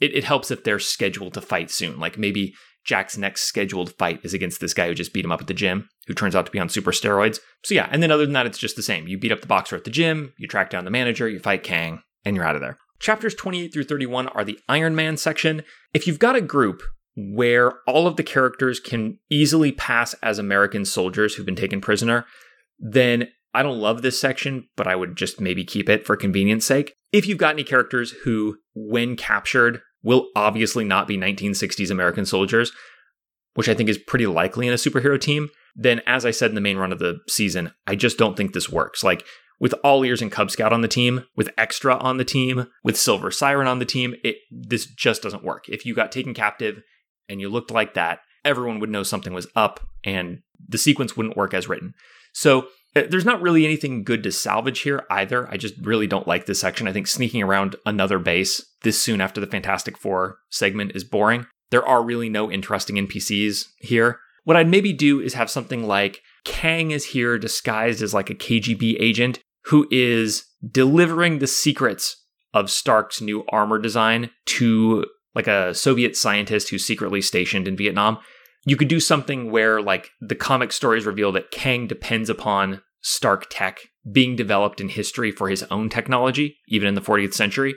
It, 0.01 0.15
it 0.15 0.25
helps 0.25 0.51
if 0.51 0.65
they're 0.65 0.79
scheduled 0.79 1.35
to 1.35 1.41
fight 1.41 1.71
soon. 1.71 1.99
Like 1.99 2.19
maybe 2.19 2.55
Jack's 2.85 3.19
next 3.19 3.43
scheduled 3.43 3.93
fight 3.99 4.21
is 4.23 4.33
against 4.33 4.61
this 4.61 4.73
guy 4.73 4.89
who 4.89 4.95
just 4.95 5.13
beat 5.13 5.25
him 5.25 5.33
up 5.33 5.41
at 5.41 5.47
the 5.47 5.55
gym, 5.55 5.89
who 6.07 6.15
turns 6.15 6.35
out 6.35 6.47
to 6.47 6.53
be 6.53 6.59
on 6.59 6.69
super 6.69 6.93
steroids. 6.93 7.39
So 7.65 7.75
yeah, 7.75 7.89
and 7.91 8.03
then 8.03 8.11
other 8.11 8.25
than 8.25 8.33
that, 8.33 8.47
it's 8.47 8.59
just 8.59 8.77
the 8.77 8.83
same. 8.83 9.07
You 9.07 9.19
beat 9.19 9.33
up 9.33 9.41
the 9.41 9.47
boxer 9.47 9.77
at 9.77 9.85
the 9.85 9.91
gym, 9.91 10.33
you 10.39 10.49
track 10.49 10.71
down 10.71 10.85
the 10.85 10.91
manager, 10.91 11.29
you 11.29 11.39
fight 11.39 11.63
Kang, 11.63 12.03
and 12.25 12.35
you're 12.35 12.47
out 12.47 12.55
of 12.55 12.63
there. 12.63 12.79
Chapters 12.99 13.35
28 13.35 13.73
through 13.73 13.85
31 13.85 14.29
are 14.29 14.45
the 14.45 14.59
Iron 14.69 14.95
Man 14.95 15.17
section. 15.17 15.63
If 15.93 16.07
you've 16.07 16.19
got 16.19 16.37
a 16.37 16.41
group 16.41 16.83
where 17.15 17.81
all 17.87 18.07
of 18.07 18.17
the 18.17 18.23
characters 18.23 18.81
can 18.81 19.19
easily 19.31 19.73
pass 19.73 20.15
as 20.23 20.39
American 20.39 20.85
soldiers 20.85 21.35
who've 21.35 21.47
been 21.47 21.57
taken 21.57 21.81
prisoner, 21.81 22.25
then 22.79 23.29
I 23.55 23.63
don't 23.63 23.81
love 23.81 24.03
this 24.03 24.21
section, 24.21 24.69
but 24.77 24.87
I 24.87 24.95
would 24.95 25.17
just 25.17 25.41
maybe 25.41 25.65
keep 25.65 25.89
it 25.89 26.07
for 26.07 26.17
convenience 26.17 26.67
sake. 26.67 26.95
If 27.13 27.27
you've 27.27 27.39
got 27.39 27.55
any 27.55 27.65
characters 27.65 28.13
who, 28.25 28.59
when 28.75 29.17
captured, 29.17 29.81
will 30.03 30.29
obviously 30.37 30.85
not 30.85 31.09
be 31.09 31.17
1960s 31.17 31.91
American 31.91 32.27
soldiers, 32.27 32.73
which 33.55 33.69
I 33.69 33.75
think 33.75 33.89
is 33.89 33.99
pretty 33.99 34.27
likely 34.27 34.67
in 34.67 34.73
a 34.73 34.77
superhero 34.77 35.21
team, 35.21 35.49
then 35.75 36.01
as 36.07 36.27
I 36.27 36.31
said 36.31 36.51
in 36.51 36.55
the 36.55 36.61
main 36.61 36.77
run 36.77 36.93
of 36.93 36.99
the 36.99 37.19
season, 37.29 37.73
I 37.87 37.95
just 37.95 38.19
don't 38.19 38.37
think 38.37 38.53
this 38.53 38.69
works. 38.69 39.03
Like 39.03 39.25
with 39.61 39.75
all 39.83 40.05
ears 40.05 40.23
and 40.23 40.31
Cub 40.31 40.51
Scout 40.51 40.73
on 40.73 40.83
the 40.83 40.89
team, 40.89 41.25
with 41.37 41.51
Extra 41.59 41.97
on 41.97 42.19
the 42.19 42.25
team, 42.25 42.67
with 42.85 42.97
Silver 42.97 43.31
Siren 43.31 43.67
on 43.67 43.79
the 43.79 43.85
team, 43.85 44.15
it 44.23 44.37
this 44.51 44.87
just 44.87 45.23
doesn't 45.23 45.45
work. 45.45 45.69
If 45.69 45.85
you 45.85 45.95
got 45.95 46.13
taken 46.13 46.35
captive 46.35 46.83
and 47.29 47.41
you 47.41 47.49
looked 47.49 47.71
like 47.71 47.95
that, 47.95 48.21
everyone 48.45 48.81
would 48.81 48.91
know 48.91 49.03
something 49.03 49.33
was 49.33 49.49
up 49.57 49.81
and 50.05 50.41
the 50.69 50.79
sequence 50.79 51.17
wouldn't 51.17 51.37
work 51.37 51.55
as 51.55 51.69
written. 51.69 51.95
So 52.33 52.69
Uh, 52.97 53.03
there's 53.09 53.25
not 53.25 53.43
really 53.43 53.65
anything 53.65 54.03
good 54.03 54.23
to 54.23 54.33
salvage 54.33 54.81
here 54.81 55.05
either. 55.11 55.49
I 55.51 55.57
just 55.57 55.75
really 55.83 56.07
don't 56.07 56.27
like 56.27 56.47
this 56.47 56.61
section. 56.61 56.89
I 56.89 56.93
think 56.93 57.07
sneaking 57.07 57.43
around 57.43 57.77
another 57.85 58.19
base 58.19 58.65
this 58.83 59.01
soon 59.01 59.21
after 59.21 59.41
the 59.41 59.47
Fantastic 59.47 59.99
Four 59.99 60.39
segment 60.51 60.93
is 60.95 61.05
boring. 61.05 61.47
There 61.71 61.87
are 61.87 62.03
really 62.03 62.29
no 62.29 62.51
interesting 62.51 62.97
NPCs 62.97 63.67
here. 63.81 64.21
What 64.45 64.57
I'd 64.57 64.69
maybe 64.69 64.93
do 64.93 65.21
is 65.21 65.35
have 65.35 65.51
something 65.51 65.87
like 65.87 66.23
Kang 66.45 66.91
is 66.91 67.07
here 67.07 67.39
disguised 67.39 68.03
as 68.03 68.15
like 68.15 68.31
a 68.31 68.35
KGB 68.35 68.97
agent 68.99 69.41
who 69.65 69.87
is 69.91 70.47
delivering 70.67 71.39
the 71.39 71.47
secrets 71.47 72.25
of 72.55 72.71
Stark's 72.71 73.21
new 73.21 73.45
armor 73.51 73.79
design 73.79 74.31
to 74.47 75.05
like 75.35 75.47
a 75.47 75.75
Soviet 75.75 76.17
scientist 76.17 76.71
who's 76.71 76.87
secretly 76.87 77.21
stationed 77.21 77.69
in 77.69 77.77
Vietnam. 77.77 78.19
You 78.69 78.77
could 78.77 78.89
do 78.89 79.01
something 79.01 79.51
where, 79.51 79.81
like, 79.81 80.11
the 80.21 80.35
comic 80.35 80.73
stories 80.73 81.07
reveal 81.07 81.33
that 81.33 81.51
Kang 81.51 81.87
depends 81.87 82.29
upon 82.29 82.83
Stark 83.01 83.47
tech 83.49 83.79
being 84.13 84.37
developed 84.37 84.79
in 84.79 84.91
history 84.91 85.31
for 85.31 85.49
his 85.49 85.63
own 85.71 85.89
technology, 85.89 86.59
even 86.69 86.87
in 86.87 86.95
the 86.95 87.01
40th 87.01 87.33
century. 87.33 87.75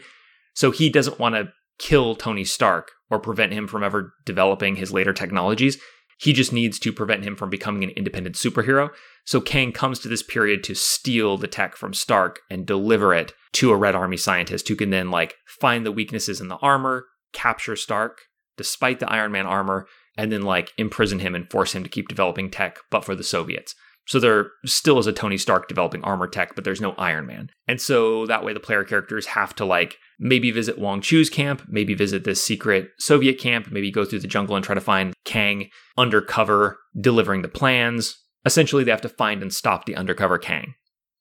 So 0.54 0.72
he 0.72 0.90
doesn't 0.90 1.18
want 1.18 1.36
to 1.36 1.54
kill 1.80 2.16
Tony 2.16 2.44
Stark 2.44 2.92
or 3.10 3.20
prevent 3.20 3.54
him 3.54 3.68
from 3.68 3.86
ever 3.86 4.14
developing 4.26 4.76
his 4.76 4.92
later 4.92 5.14
technologies. 5.14 5.78
He 6.20 6.34
just 6.34 6.52
needs 6.52 6.78
to 6.80 6.92
prevent 6.92 7.24
him 7.24 7.38
from 7.38 7.50
becoming 7.50 7.86
an 7.86 7.92
independent 7.92 8.36
superhero. 8.36 8.90
So 9.26 9.40
Kang 9.40 9.72
comes 9.72 9.98
to 10.00 10.10
this 10.10 10.22
period 10.22 10.62
to 10.66 10.76
steal 10.76 11.38
the 11.38 11.48
tech 11.48 11.78
from 11.78 11.94
Stark 11.94 12.40
and 12.50 12.66
deliver 12.66 13.14
it 13.14 13.32
to 13.54 13.72
a 13.72 13.78
Red 13.78 13.96
Army 13.96 14.18
scientist 14.18 14.68
who 14.68 14.76
can 14.76 14.90
then 14.90 15.10
like 15.10 15.36
find 15.48 15.86
the 15.86 15.92
weaknesses 15.92 16.42
in 16.42 16.50
the 16.50 16.58
armor, 16.58 17.06
capture 17.32 17.78
Stark 17.78 18.24
despite 18.58 19.00
the 19.00 19.10
Iron 19.10 19.32
Man 19.32 19.48
armor, 19.48 19.88
and 20.22 20.32
then 20.32 20.44
like 20.44 20.72
imprison 20.78 21.18
him 21.18 21.34
and 21.34 21.50
force 21.50 21.74
him 21.74 21.82
to 21.84 21.90
keep 21.90 22.08
developing 22.08 22.52
tech, 22.52 22.78
but 22.92 23.04
for 23.04 23.16
the 23.16 23.24
Soviets. 23.24 23.74
So 24.06 24.20
there 24.20 24.52
still 24.66 25.00
is 25.00 25.08
a 25.08 25.12
Tony 25.12 25.38
Stark 25.38 25.68
developing 25.68 26.04
armor 26.04 26.28
tech, 26.28 26.54
but 26.54 26.64
there's 26.64 26.80
no 26.80 26.92
Iron 26.92 27.26
Man. 27.26 27.50
And 27.68 27.82
so 27.82 28.28
that 28.28 28.46
way 28.46 28.54
the 28.54 28.60
player 28.60 28.84
characters 28.84 29.26
have 29.28 29.56
to 29.56 29.66
like 29.66 29.98
maybe 30.20 30.52
visit 30.52 30.78
Wong 30.78 31.02
Chu's 31.02 31.28
camp, 31.28 31.64
maybe 31.68 31.96
visit 31.96 32.24
this 32.24 32.44
secret 32.44 32.90
Soviet 33.00 33.40
camp, 33.40 33.72
maybe 33.72 33.90
go 33.90 34.06
through 34.06 34.20
the 34.20 34.28
jungle 34.28 34.56
and 34.56 34.64
try 34.64 34.76
to 34.76 34.82
find 34.82 35.16
Kang 35.26 35.70
undercover 35.98 36.78
delivering 37.00 37.42
the 37.42 37.48
plans. 37.48 38.16
Essentially, 38.46 38.84
they 38.84 38.92
have 38.92 39.02
to 39.02 39.10
find 39.10 39.42
and 39.42 39.52
stop 39.52 39.86
the 39.86 39.96
undercover 39.96 40.38
Kang. 40.38 40.76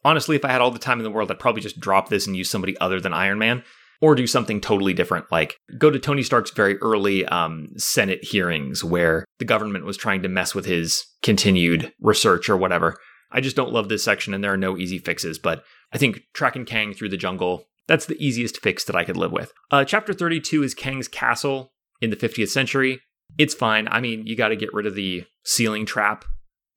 Honestly, 0.04 0.36
if 0.36 0.44
I 0.44 0.52
had 0.52 0.60
all 0.60 0.70
the 0.70 0.78
time 0.78 0.98
in 0.98 1.04
the 1.04 1.10
world, 1.10 1.30
I'd 1.30 1.38
probably 1.38 1.62
just 1.62 1.80
drop 1.80 2.10
this 2.10 2.26
and 2.26 2.36
use 2.36 2.50
somebody 2.50 2.76
other 2.80 3.00
than 3.00 3.14
Iron 3.14 3.38
Man 3.38 3.62
or 4.00 4.14
do 4.14 4.26
something 4.26 4.60
totally 4.60 4.94
different, 4.94 5.30
like 5.30 5.58
go 5.78 5.90
to 5.90 5.98
Tony 5.98 6.22
Stark's 6.22 6.50
very 6.50 6.78
early 6.78 7.24
um, 7.26 7.68
Senate 7.76 8.24
hearings 8.24 8.82
where 8.82 9.24
the 9.38 9.44
government 9.44 9.84
was 9.84 9.96
trying 9.96 10.22
to 10.22 10.28
mess 10.28 10.54
with 10.54 10.64
his 10.64 11.04
continued 11.22 11.92
research 12.00 12.48
or 12.48 12.56
whatever. 12.56 12.96
I 13.32 13.40
just 13.40 13.56
don't 13.56 13.72
love 13.72 13.88
this 13.88 14.02
section, 14.02 14.34
and 14.34 14.42
there 14.42 14.52
are 14.52 14.56
no 14.56 14.76
easy 14.76 14.98
fixes, 14.98 15.38
but 15.38 15.62
I 15.92 15.98
think 15.98 16.22
tracking 16.34 16.64
Kang 16.64 16.94
through 16.94 17.10
the 17.10 17.16
jungle, 17.16 17.66
that's 17.86 18.06
the 18.06 18.24
easiest 18.24 18.60
fix 18.60 18.84
that 18.84 18.96
I 18.96 19.04
could 19.04 19.16
live 19.16 19.32
with. 19.32 19.52
Uh, 19.70 19.84
chapter 19.84 20.12
32 20.12 20.62
is 20.62 20.74
Kang's 20.74 21.08
castle 21.08 21.72
in 22.00 22.10
the 22.10 22.16
50th 22.16 22.48
century. 22.48 23.00
It's 23.38 23.54
fine. 23.54 23.86
I 23.90 24.00
mean, 24.00 24.26
you 24.26 24.36
got 24.36 24.48
to 24.48 24.56
get 24.56 24.74
rid 24.74 24.86
of 24.86 24.94
the 24.94 25.24
ceiling 25.44 25.86
trap, 25.86 26.24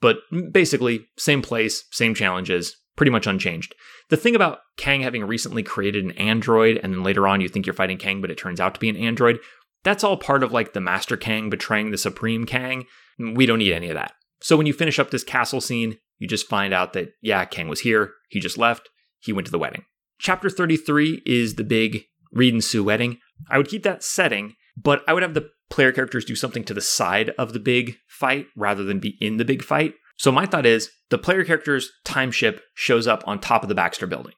but 0.02 0.18
basically, 0.52 1.08
same 1.18 1.42
place, 1.42 1.86
same 1.92 2.14
challenges, 2.14 2.76
pretty 2.96 3.12
much 3.12 3.28
unchanged. 3.28 3.76
The 4.10 4.18
thing 4.18 4.36
about 4.36 4.60
Kang 4.78 5.02
having 5.02 5.24
recently 5.24 5.64
created 5.64 6.04
an 6.04 6.12
android, 6.12 6.80
and 6.84 6.94
then 6.94 7.04
later 7.04 7.28
on 7.28 7.42
you 7.42 7.50
think 7.50 7.66
you're 7.66 7.74
fighting 7.74 7.98
Kang, 7.98 8.22
but 8.22 8.32
it 8.32 8.38
turns 8.38 8.60
out 8.60 8.74
to 8.76 8.80
be 8.80 8.90
an 8.90 8.98
android, 8.98 9.40
that's 9.84 10.04
all 10.04 10.18
part 10.18 10.44
of 10.44 10.52
like 10.52 10.74
the 10.74 10.82
Master 10.82 11.18
Kang 11.18 11.50
betraying 11.50 11.92
the 11.92 11.98
Supreme 11.98 12.46
Kang. 12.46 12.86
We 13.20 13.46
don't 13.46 13.60
need 13.60 13.74
any 13.74 13.90
of 13.90 13.96
that. 13.96 14.14
So 14.42 14.58
when 14.58 14.66
you 14.66 14.74
finish 14.74 15.00
up 15.00 15.12
this 15.12 15.24
castle 15.24 15.62
scene, 15.62 15.98
you 16.20 16.28
just 16.28 16.48
find 16.48 16.74
out 16.74 16.94
that, 16.94 17.14
yeah, 17.22 17.46
Kang 17.46 17.68
was 17.68 17.82
here, 17.82 18.12
he 18.30 18.40
just 18.40 18.58
left, 18.58 18.90
he 19.20 19.34
went 19.34 19.46
to 19.46 19.52
the 19.52 19.60
wedding. 19.60 19.84
Chapter 20.20 20.50
33 20.50 21.24
is 21.26 21.56
the 21.56 21.64
big 21.64 22.04
Reed 22.32 22.54
and 22.54 22.64
Sue 22.64 22.84
wedding. 22.84 23.20
I 23.50 23.58
would 23.58 23.68
keep 23.68 23.84
that 23.84 24.04
setting, 24.04 24.56
but 24.78 25.04
I 25.08 25.14
would 25.14 25.24
have 25.24 25.34
the 25.34 25.50
player 25.70 25.92
characters 25.92 26.26
do 26.26 26.36
something 26.36 26.64
to 26.66 26.74
the 26.74 26.82
side 26.82 27.32
of 27.38 27.54
the 27.54 27.60
big 27.60 27.98
fight 28.08 28.48
rather 28.56 28.84
than 28.84 29.00
be 29.00 29.18
in 29.20 29.38
the 29.38 29.46
big 29.46 29.64
fight. 29.64 29.96
So 30.18 30.32
my 30.32 30.46
thought 30.46 30.66
is 30.66 30.90
the 31.10 31.18
player 31.18 31.44
character's 31.44 31.92
time 32.06 32.32
ship 32.32 32.62
shows 32.76 33.08
up 33.08 33.24
on 33.28 33.40
top 33.40 33.64
of 33.64 33.70
the 33.70 33.76
Baxter 33.76 34.08
building. 34.08 34.34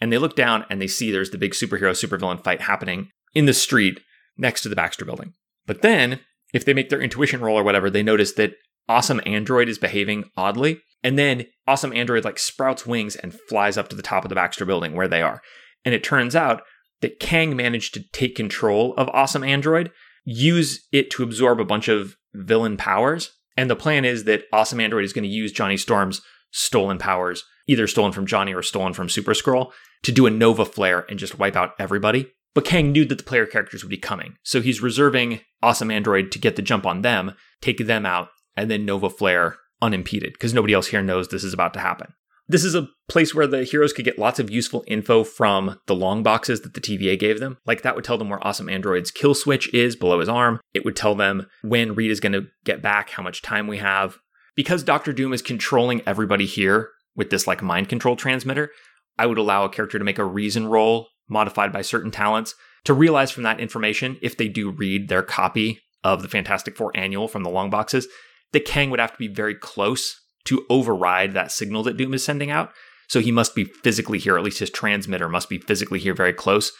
And 0.00 0.12
they 0.12 0.18
look 0.18 0.34
down 0.34 0.64
and 0.70 0.80
they 0.80 0.86
see 0.86 1.10
there's 1.10 1.30
the 1.30 1.38
big 1.38 1.52
superhero 1.52 1.92
supervillain 1.92 2.42
fight 2.42 2.62
happening 2.62 3.10
in 3.34 3.46
the 3.46 3.52
street 3.52 4.00
next 4.36 4.62
to 4.62 4.68
the 4.68 4.76
Baxter 4.76 5.04
building. 5.04 5.34
But 5.66 5.82
then, 5.82 6.20
if 6.52 6.64
they 6.64 6.74
make 6.74 6.88
their 6.88 7.00
intuition 7.00 7.40
roll 7.40 7.58
or 7.58 7.62
whatever, 7.62 7.90
they 7.90 8.02
notice 8.02 8.32
that 8.32 8.54
Awesome 8.88 9.20
Android 9.24 9.68
is 9.68 9.78
behaving 9.78 10.24
oddly. 10.36 10.80
And 11.02 11.18
then 11.18 11.46
Awesome 11.66 11.92
Android 11.92 12.24
like 12.24 12.38
sprouts 12.38 12.86
wings 12.86 13.14
and 13.16 13.38
flies 13.48 13.78
up 13.78 13.88
to 13.88 13.96
the 13.96 14.02
top 14.02 14.24
of 14.24 14.30
the 14.30 14.34
Baxter 14.34 14.64
building 14.64 14.94
where 14.94 15.08
they 15.08 15.22
are. 15.22 15.42
And 15.84 15.94
it 15.94 16.02
turns 16.02 16.34
out 16.34 16.62
that 17.00 17.20
Kang 17.20 17.56
managed 17.56 17.94
to 17.94 18.04
take 18.12 18.34
control 18.34 18.94
of 18.96 19.08
Awesome 19.10 19.44
Android, 19.44 19.90
use 20.24 20.86
it 20.92 21.10
to 21.12 21.22
absorb 21.22 21.60
a 21.60 21.64
bunch 21.64 21.88
of 21.88 22.16
villain 22.34 22.76
powers, 22.76 23.32
and 23.60 23.68
the 23.68 23.76
plan 23.76 24.06
is 24.06 24.24
that 24.24 24.44
Awesome 24.54 24.80
Android 24.80 25.04
is 25.04 25.12
going 25.12 25.24
to 25.24 25.28
use 25.28 25.52
Johnny 25.52 25.76
Storm's 25.76 26.22
stolen 26.50 26.96
powers, 26.96 27.44
either 27.66 27.86
stolen 27.86 28.10
from 28.10 28.24
Johnny 28.24 28.54
or 28.54 28.62
stolen 28.62 28.94
from 28.94 29.10
Super 29.10 29.32
Skrull, 29.32 29.70
to 30.02 30.10
do 30.10 30.24
a 30.24 30.30
Nova 30.30 30.64
Flare 30.64 31.04
and 31.10 31.18
just 31.18 31.38
wipe 31.38 31.56
out 31.56 31.74
everybody. 31.78 32.32
But 32.54 32.64
Kang 32.64 32.90
knew 32.90 33.04
that 33.04 33.18
the 33.18 33.22
player 33.22 33.44
characters 33.44 33.84
would 33.84 33.90
be 33.90 33.98
coming, 33.98 34.36
so 34.42 34.62
he's 34.62 34.80
reserving 34.80 35.40
Awesome 35.62 35.90
Android 35.90 36.32
to 36.32 36.38
get 36.38 36.56
the 36.56 36.62
jump 36.62 36.86
on 36.86 37.02
them, 37.02 37.34
take 37.60 37.86
them 37.86 38.06
out, 38.06 38.30
and 38.56 38.70
then 38.70 38.86
Nova 38.86 39.10
Flare 39.10 39.58
unimpeded, 39.82 40.32
because 40.32 40.54
nobody 40.54 40.72
else 40.72 40.86
here 40.86 41.02
knows 41.02 41.28
this 41.28 41.44
is 41.44 41.52
about 41.52 41.74
to 41.74 41.80
happen. 41.80 42.14
This 42.50 42.64
is 42.64 42.74
a 42.74 42.88
place 43.08 43.32
where 43.32 43.46
the 43.46 43.62
heroes 43.62 43.92
could 43.92 44.04
get 44.04 44.18
lots 44.18 44.40
of 44.40 44.50
useful 44.50 44.82
info 44.88 45.22
from 45.22 45.78
the 45.86 45.94
long 45.94 46.24
boxes 46.24 46.62
that 46.62 46.74
the 46.74 46.80
TVA 46.80 47.16
gave 47.16 47.38
them. 47.38 47.58
Like 47.64 47.82
that 47.82 47.94
would 47.94 48.02
tell 48.02 48.18
them 48.18 48.28
where 48.28 48.44
Awesome 48.44 48.68
Android's 48.68 49.12
kill 49.12 49.34
switch 49.34 49.72
is 49.72 49.94
below 49.94 50.18
his 50.18 50.28
arm. 50.28 50.58
It 50.74 50.84
would 50.84 50.96
tell 50.96 51.14
them 51.14 51.46
when 51.62 51.94
Reed 51.94 52.10
is 52.10 52.18
going 52.18 52.32
to 52.32 52.48
get 52.64 52.82
back, 52.82 53.10
how 53.10 53.22
much 53.22 53.40
time 53.40 53.68
we 53.68 53.76
have. 53.76 54.18
Because 54.56 54.82
Doctor 54.82 55.12
Doom 55.12 55.32
is 55.32 55.42
controlling 55.42 56.02
everybody 56.08 56.44
here 56.44 56.90
with 57.14 57.30
this 57.30 57.46
like 57.46 57.62
mind 57.62 57.88
control 57.88 58.16
transmitter, 58.16 58.72
I 59.16 59.26
would 59.26 59.38
allow 59.38 59.64
a 59.64 59.70
character 59.70 60.00
to 60.00 60.04
make 60.04 60.18
a 60.18 60.24
reason 60.24 60.66
roll 60.66 61.06
modified 61.28 61.72
by 61.72 61.82
certain 61.82 62.10
talents 62.10 62.56
to 62.82 62.94
realize 62.94 63.30
from 63.30 63.44
that 63.44 63.60
information 63.60 64.18
if 64.22 64.36
they 64.36 64.48
do 64.48 64.72
read 64.72 65.08
their 65.08 65.22
copy 65.22 65.78
of 66.02 66.22
the 66.22 66.28
Fantastic 66.28 66.76
Four 66.76 66.90
annual 66.96 67.28
from 67.28 67.44
the 67.44 67.50
long 67.50 67.70
boxes, 67.70 68.08
that 68.50 68.64
Kang 68.64 68.90
would 68.90 68.98
have 68.98 69.12
to 69.12 69.18
be 69.18 69.28
very 69.28 69.54
close 69.54 70.19
to 70.46 70.64
override 70.70 71.32
that 71.34 71.52
signal 71.52 71.82
that 71.84 71.96
Doom 71.96 72.14
is 72.14 72.24
sending 72.24 72.50
out. 72.50 72.72
So 73.08 73.20
he 73.20 73.32
must 73.32 73.54
be 73.54 73.64
physically 73.64 74.18
here, 74.18 74.36
at 74.36 74.44
least 74.44 74.60
his 74.60 74.70
transmitter 74.70 75.28
must 75.28 75.48
be 75.48 75.58
physically 75.58 75.98
here 75.98 76.14
very 76.14 76.32
close 76.32 76.72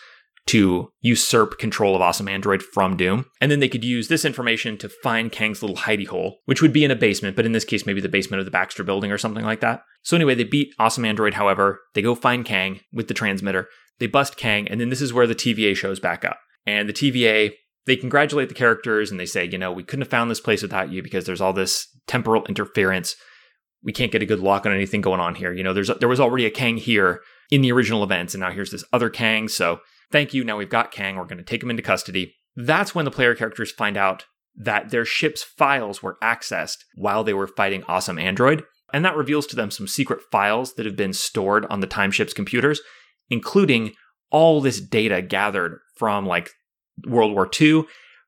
to 0.47 0.91
usurp 1.01 1.59
control 1.59 1.95
of 1.95 2.03
Awesome 2.03 2.29
Android 2.29 2.63
from 2.63 2.97
Doom. 2.97 3.27
And 3.41 3.51
then 3.51 3.61
they 3.61 3.69
could 3.69 3.85
use 3.85 4.09
this 4.09 4.25
information 4.25 4.77
to 4.79 4.89
find 4.89 5.31
Kang's 5.31 5.63
little 5.63 5.77
hidey 5.77 6.07
hole, 6.07 6.39
which 6.47 6.63
would 6.63 6.73
be 6.73 6.85
in 6.85 6.91
a 6.91 6.97
basement, 6.97 7.37
but 7.37 7.47
in 7.47 7.53
this 7.53 7.65
case, 7.65 7.87
maybe 7.87 8.01
the 8.01 8.09
basement 8.09 8.41
of 8.41 8.47
the 8.47 8.51
Baxter 8.51 8.83
building 8.83 9.13
or 9.13 9.19
something 9.19 9.45
like 9.45 9.61
that. 9.61 9.83
So 10.03 10.17
anyway, 10.17 10.35
they 10.35 10.45
beat 10.45 10.75
Awesome 10.79 11.05
Android, 11.05 11.35
however. 11.35 11.81
They 11.95 12.03
go 12.03 12.15
find 12.15 12.45
Kang 12.45 12.81
with 12.93 13.09
the 13.09 13.15
transmitter. 13.15 13.69
They 13.99 14.07
bust 14.07 14.37
Kang, 14.37 14.67
and 14.69 14.81
then 14.81 14.89
this 14.89 15.03
is 15.03 15.13
where 15.13 15.27
the 15.27 15.35
TVA 15.35 15.77
shows 15.77 16.01
back 16.01 16.25
up. 16.25 16.39
And 16.67 16.89
the 16.89 16.95
TVA, 16.95 17.53
they 17.87 17.97
congratulate 17.97 18.49
the 18.49 18.55
characters 18.55 19.11
and 19.11 19.21
they 19.21 19.27
say, 19.27 19.45
you 19.45 19.59
know, 19.59 19.73
we 19.73 19.85
couldn't 19.85 20.03
have 20.03 20.11
found 20.11 20.31
this 20.31 20.41
place 20.41 20.63
without 20.63 20.91
you 20.91 21.03
because 21.03 21.27
there's 21.27 21.41
all 21.41 21.53
this 21.53 21.87
temporal 22.07 22.45
interference. 22.47 23.15
We 23.83 23.93
can't 23.93 24.13
get 24.13 24.23
a 24.23 24.27
good 24.27 24.41
lock 24.41 24.67
on 24.67 24.73
anything 24.73 25.01
going 25.01 25.21
on 25.21 25.35
here. 25.35 25.53
You 25.53 25.63
know, 25.63 25.73
there's 25.73 25.91
there 25.99 26.09
was 26.09 26.21
already 26.21 26.47
a 26.47 26.51
Kang 26.51 26.77
here 26.77 27.21
in 27.51 27.63
the 27.63 27.73
original 27.73 28.05
events, 28.05 28.35
and 28.35 28.41
now 28.41 28.51
here's 28.51 28.71
this 28.71 28.85
other 28.93 29.11
Kang. 29.11 29.49
So 29.49 29.81
thank 30.13 30.35
you. 30.35 30.45
Now 30.45 30.57
we've 30.57 30.69
got 30.69 30.93
Kang. 30.93 31.17
We're 31.17 31.25
going 31.25 31.39
to 31.39 31.45
take 31.45 31.63
him 31.63 31.71
into 31.71 31.83
custody. 31.83 32.35
That's 32.57 32.95
when 32.95 33.05
the 33.05 33.11
player 33.11 33.35
characters 33.35 33.73
find 33.73 33.97
out 33.97 34.25
that 34.57 34.91
their 34.91 35.05
ship's 35.05 35.43
files 35.43 36.03
were 36.03 36.19
accessed 36.23 36.79
while 36.95 37.25
they 37.25 37.33
were 37.33 37.47
fighting 37.47 37.85
Awesome 37.89 38.19
Android. 38.19 38.65
And 38.93 39.05
that 39.05 39.17
reveals 39.17 39.47
to 39.49 39.57
them 39.57 39.71
some 39.71 39.87
secret 39.87 40.21
files 40.33 40.75
that 40.75 40.85
have 40.85 40.97
been 40.97 41.13
stored 41.13 41.65
on 41.67 41.81
the 41.81 41.87
time 41.87 42.11
ship's 42.11 42.33
computers, 42.33 42.81
including 43.29 43.93
all 44.31 44.61
this 44.61 44.81
data 44.81 45.23
gathered 45.23 45.79
from 45.97 46.27
like 46.27 46.51
World 47.07 47.33
War 47.33 47.49
II 47.61 47.85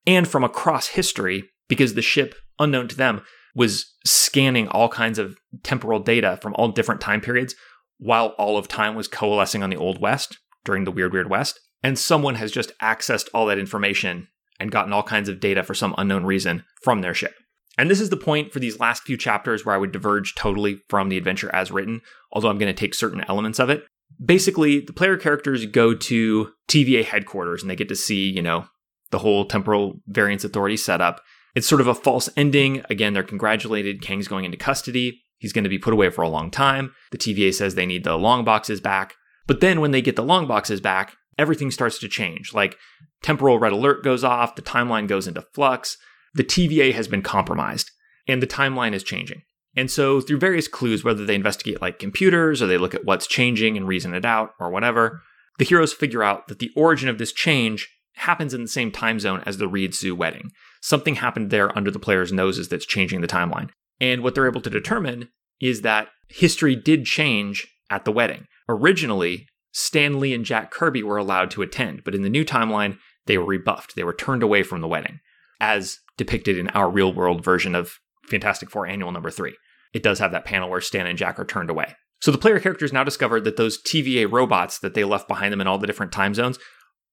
and 0.06 0.26
from 0.26 0.44
across 0.44 0.88
history, 0.88 1.44
because 1.68 1.94
the 1.94 2.02
ship, 2.02 2.34
unknown 2.58 2.88
to 2.88 2.96
them, 2.96 3.22
was 3.54 3.94
scanning 4.04 4.68
all 4.68 4.88
kinds 4.88 5.18
of 5.18 5.36
temporal 5.62 6.00
data 6.00 6.38
from 6.40 6.54
all 6.54 6.68
different 6.68 7.00
time 7.00 7.20
periods 7.20 7.54
while 7.98 8.28
all 8.38 8.56
of 8.56 8.66
time 8.66 8.94
was 8.94 9.08
coalescing 9.08 9.62
on 9.62 9.70
the 9.70 9.76
Old 9.76 10.00
West 10.00 10.38
during 10.64 10.84
the 10.84 10.90
Weird 10.90 11.12
Weird 11.12 11.30
West. 11.30 11.60
And 11.82 11.98
someone 11.98 12.36
has 12.36 12.52
just 12.52 12.76
accessed 12.80 13.28
all 13.34 13.46
that 13.46 13.58
information 13.58 14.28
and 14.58 14.70
gotten 14.70 14.92
all 14.92 15.02
kinds 15.02 15.28
of 15.28 15.40
data 15.40 15.62
for 15.62 15.74
some 15.74 15.94
unknown 15.98 16.24
reason 16.24 16.64
from 16.82 17.00
their 17.00 17.14
ship. 17.14 17.34
And 17.78 17.90
this 17.90 18.00
is 18.00 18.10
the 18.10 18.16
point 18.16 18.52
for 18.52 18.60
these 18.60 18.78
last 18.78 19.02
few 19.02 19.16
chapters 19.16 19.64
where 19.64 19.74
I 19.74 19.78
would 19.78 19.92
diverge 19.92 20.34
totally 20.34 20.80
from 20.88 21.08
the 21.08 21.16
adventure 21.16 21.52
as 21.54 21.70
written, 21.70 22.00
although 22.30 22.48
I'm 22.48 22.58
going 22.58 22.72
to 22.72 22.78
take 22.78 22.94
certain 22.94 23.24
elements 23.28 23.58
of 23.58 23.70
it. 23.70 23.84
Basically, 24.24 24.80
the 24.80 24.92
player 24.92 25.16
characters 25.16 25.64
go 25.66 25.94
to 25.94 26.50
TVA 26.68 27.04
headquarters 27.04 27.62
and 27.62 27.70
they 27.70 27.76
get 27.76 27.88
to 27.88 27.96
see, 27.96 28.28
you 28.28 28.42
know, 28.42 28.66
the 29.10 29.18
whole 29.18 29.46
temporal 29.46 30.00
variance 30.06 30.44
authority 30.44 30.76
setup. 30.76 31.22
It's 31.54 31.68
sort 31.68 31.80
of 31.80 31.86
a 31.86 31.94
false 31.94 32.28
ending. 32.36 32.82
Again, 32.88 33.12
they're 33.12 33.22
congratulated. 33.22 34.02
Kang's 34.02 34.28
going 34.28 34.44
into 34.44 34.56
custody. 34.56 35.22
He's 35.38 35.52
going 35.52 35.64
to 35.64 35.70
be 35.70 35.78
put 35.78 35.92
away 35.92 36.08
for 36.10 36.22
a 36.22 36.28
long 36.28 36.50
time. 36.50 36.94
The 37.10 37.18
TVA 37.18 37.52
says 37.52 37.74
they 37.74 37.86
need 37.86 38.04
the 38.04 38.16
long 38.16 38.44
boxes 38.44 38.80
back. 38.80 39.14
But 39.46 39.60
then 39.60 39.80
when 39.80 39.90
they 39.90 40.00
get 40.00 40.16
the 40.16 40.22
long 40.22 40.46
boxes 40.46 40.80
back, 40.80 41.16
everything 41.38 41.70
starts 41.70 41.98
to 41.98 42.08
change. 42.08 42.54
Like 42.54 42.78
temporal 43.22 43.58
red 43.58 43.72
alert 43.72 44.04
goes 44.04 44.24
off, 44.24 44.54
the 44.54 44.62
timeline 44.62 45.08
goes 45.08 45.26
into 45.26 45.42
flux, 45.52 45.98
the 46.34 46.44
TVA 46.44 46.92
has 46.94 47.08
been 47.08 47.22
compromised, 47.22 47.90
and 48.26 48.40
the 48.40 48.46
timeline 48.46 48.94
is 48.94 49.02
changing. 49.02 49.42
And 49.74 49.90
so, 49.90 50.20
through 50.20 50.38
various 50.38 50.68
clues, 50.68 51.02
whether 51.02 51.24
they 51.24 51.34
investigate 51.34 51.80
like 51.80 51.98
computers 51.98 52.60
or 52.60 52.66
they 52.66 52.76
look 52.76 52.94
at 52.94 53.04
what's 53.04 53.26
changing 53.26 53.76
and 53.76 53.88
reason 53.88 54.14
it 54.14 54.24
out 54.24 54.50
or 54.60 54.70
whatever, 54.70 55.22
the 55.58 55.64
heroes 55.64 55.92
figure 55.92 56.22
out 56.22 56.48
that 56.48 56.58
the 56.58 56.70
origin 56.76 57.08
of 57.08 57.18
this 57.18 57.32
change 57.32 57.88
happens 58.16 58.52
in 58.52 58.62
the 58.62 58.68
same 58.68 58.90
time 58.90 59.18
zone 59.18 59.42
as 59.46 59.56
the 59.56 59.68
Reed 59.68 59.94
Sue 59.94 60.14
wedding. 60.14 60.50
Something 60.82 61.14
happened 61.14 61.50
there 61.50 61.76
under 61.76 61.90
the 61.90 61.98
player's 61.98 62.32
noses 62.32 62.68
that's 62.68 62.84
changing 62.84 63.20
the 63.20 63.28
timeline. 63.28 63.70
And 64.00 64.22
what 64.22 64.34
they're 64.34 64.48
able 64.48 64.60
to 64.60 64.70
determine 64.70 65.28
is 65.60 65.82
that 65.82 66.08
history 66.28 66.74
did 66.74 67.06
change 67.06 67.66
at 67.88 68.04
the 68.04 68.12
wedding. 68.12 68.46
Originally, 68.68 69.46
Stan 69.72 70.18
Lee 70.18 70.34
and 70.34 70.44
Jack 70.44 70.70
Kirby 70.70 71.02
were 71.02 71.16
allowed 71.16 71.50
to 71.52 71.62
attend, 71.62 72.02
but 72.04 72.14
in 72.14 72.22
the 72.22 72.28
new 72.28 72.44
timeline, 72.44 72.98
they 73.26 73.38
were 73.38 73.44
rebuffed. 73.44 73.94
They 73.94 74.04
were 74.04 74.12
turned 74.12 74.42
away 74.42 74.62
from 74.64 74.80
the 74.80 74.88
wedding, 74.88 75.20
as 75.60 75.98
depicted 76.16 76.58
in 76.58 76.68
our 76.70 76.90
real 76.90 77.12
world 77.12 77.44
version 77.44 77.74
of 77.74 77.98
Fantastic 78.26 78.70
Four 78.70 78.86
Annual 78.86 79.12
Number 79.12 79.30
3. 79.30 79.56
It 79.94 80.02
does 80.02 80.18
have 80.18 80.32
that 80.32 80.44
panel 80.44 80.68
where 80.68 80.80
Stan 80.80 81.06
and 81.06 81.18
Jack 81.18 81.38
are 81.38 81.44
turned 81.44 81.70
away. 81.70 81.94
So 82.20 82.30
the 82.30 82.38
player 82.38 82.60
characters 82.60 82.92
now 82.92 83.04
discovered 83.04 83.44
that 83.44 83.56
those 83.56 83.82
TVA 83.82 84.30
robots 84.30 84.78
that 84.80 84.94
they 84.94 85.04
left 85.04 85.28
behind 85.28 85.52
them 85.52 85.60
in 85.60 85.66
all 85.66 85.78
the 85.78 85.86
different 85.86 86.12
time 86.12 86.34
zones 86.34 86.58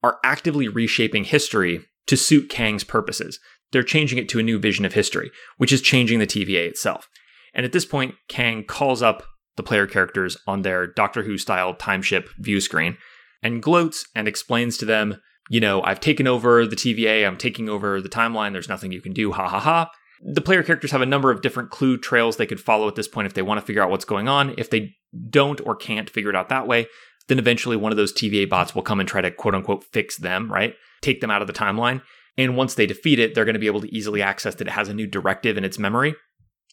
are 0.02 0.20
actively 0.24 0.68
reshaping 0.68 1.26
history 1.26 1.86
to 2.08 2.18
suit 2.18 2.50
Kang's 2.50 2.84
purposes. 2.84 3.40
They're 3.72 3.84
changing 3.84 4.18
it 4.18 4.30
to 4.30 4.40
a 4.40 4.44
new 4.44 4.60
vision 4.60 4.86
of 4.86 4.94
history, 4.94 5.32
which 5.58 5.72
is 5.72 5.82
changing 5.82 6.20
the 6.20 6.28
TVA 6.28 6.68
itself. 6.68 7.08
And 7.54 7.66
at 7.66 7.72
this 7.72 7.86
point, 7.86 8.16
Kang 8.28 8.64
calls 8.64 9.02
up 9.02 9.24
the 9.58 9.64
player 9.64 9.88
characters 9.88 10.38
on 10.48 10.62
their 10.62 10.88
Doctor 10.88 11.24
Who 11.24 11.38
style 11.38 11.74
timeship 11.74 12.30
view 12.40 12.62
screen 12.62 12.98
and 13.44 13.62
gloats 13.62 14.06
and 14.16 14.28
explains 14.28 14.78
to 14.78 14.86
them, 14.86 15.22
you 15.50 15.60
know, 15.60 15.82
I've 15.82 16.00
taken 16.00 16.28
over 16.28 16.66
the 16.66 16.76
TVA, 16.76 17.26
I'm 17.26 17.38
taking 17.38 17.68
over 17.70 18.02
the 18.02 18.10
timeline, 18.10 18.54
there's 18.54 18.70
nothing 18.70 18.92
you 18.92 19.02
can 19.02 19.14
do, 19.14 19.32
ha 19.32 19.48
ha 19.48 19.60
ha. 19.60 19.92
The 20.22 20.42
player 20.42 20.64
characters 20.64 20.92
have 20.92 21.02
a 21.02 21.06
number 21.06 21.32
of 21.32 21.42
different 21.42 21.72
clue 21.72 21.98
trails 21.98 22.38
they 22.38 22.46
could 22.46 22.60
follow 22.60 22.88
at 22.88 22.96
this 22.96 23.08
point 23.08 23.26
if 23.26 23.34
they 23.34 23.42
want 23.42 23.60
to 23.60 23.66
figure 23.66 23.82
out 23.82 23.90
what's 23.90 24.06
going 24.06 24.28
on. 24.28 24.54
If 24.58 24.70
they 24.70 24.96
don't 25.30 25.62
or 25.66 25.76
can't 25.76 26.10
figure 26.10 26.30
it 26.30 26.36
out 26.36 26.50
that 26.50 26.68
way, 26.68 26.88
then 27.30 27.40
eventually 27.40 27.78
one 27.78 27.92
of 27.92 27.98
those 27.98 28.14
TVA 28.14 28.50
bots 28.50 28.76
will 28.76 28.82
come 28.82 29.00
and 29.00 29.08
try 29.08 29.22
to 29.22 29.32
quote 29.32 29.56
unquote 29.56 29.86
fix 29.86 30.18
them, 30.18 30.52
right? 30.52 30.76
Take 31.02 31.22
them 31.22 31.32
out 31.32 31.42
of 31.42 31.48
the 31.48 31.54
timeline. 31.54 32.02
And 32.40 32.58
once 32.58 32.74
they 32.74 32.88
defeat 32.88 33.20
it, 33.20 33.36
they're 33.36 33.46
going 33.46 33.54
to 33.54 33.60
be 33.60 33.68
able 33.68 33.82
to 33.82 33.96
easily 33.96 34.24
access 34.24 34.56
that 34.56 34.68
it 34.68 34.72
has 34.72 34.90
a 34.90 34.94
new 34.96 35.06
directive 35.06 35.58
in 35.58 35.64
its 35.64 35.78
memory 35.78 36.16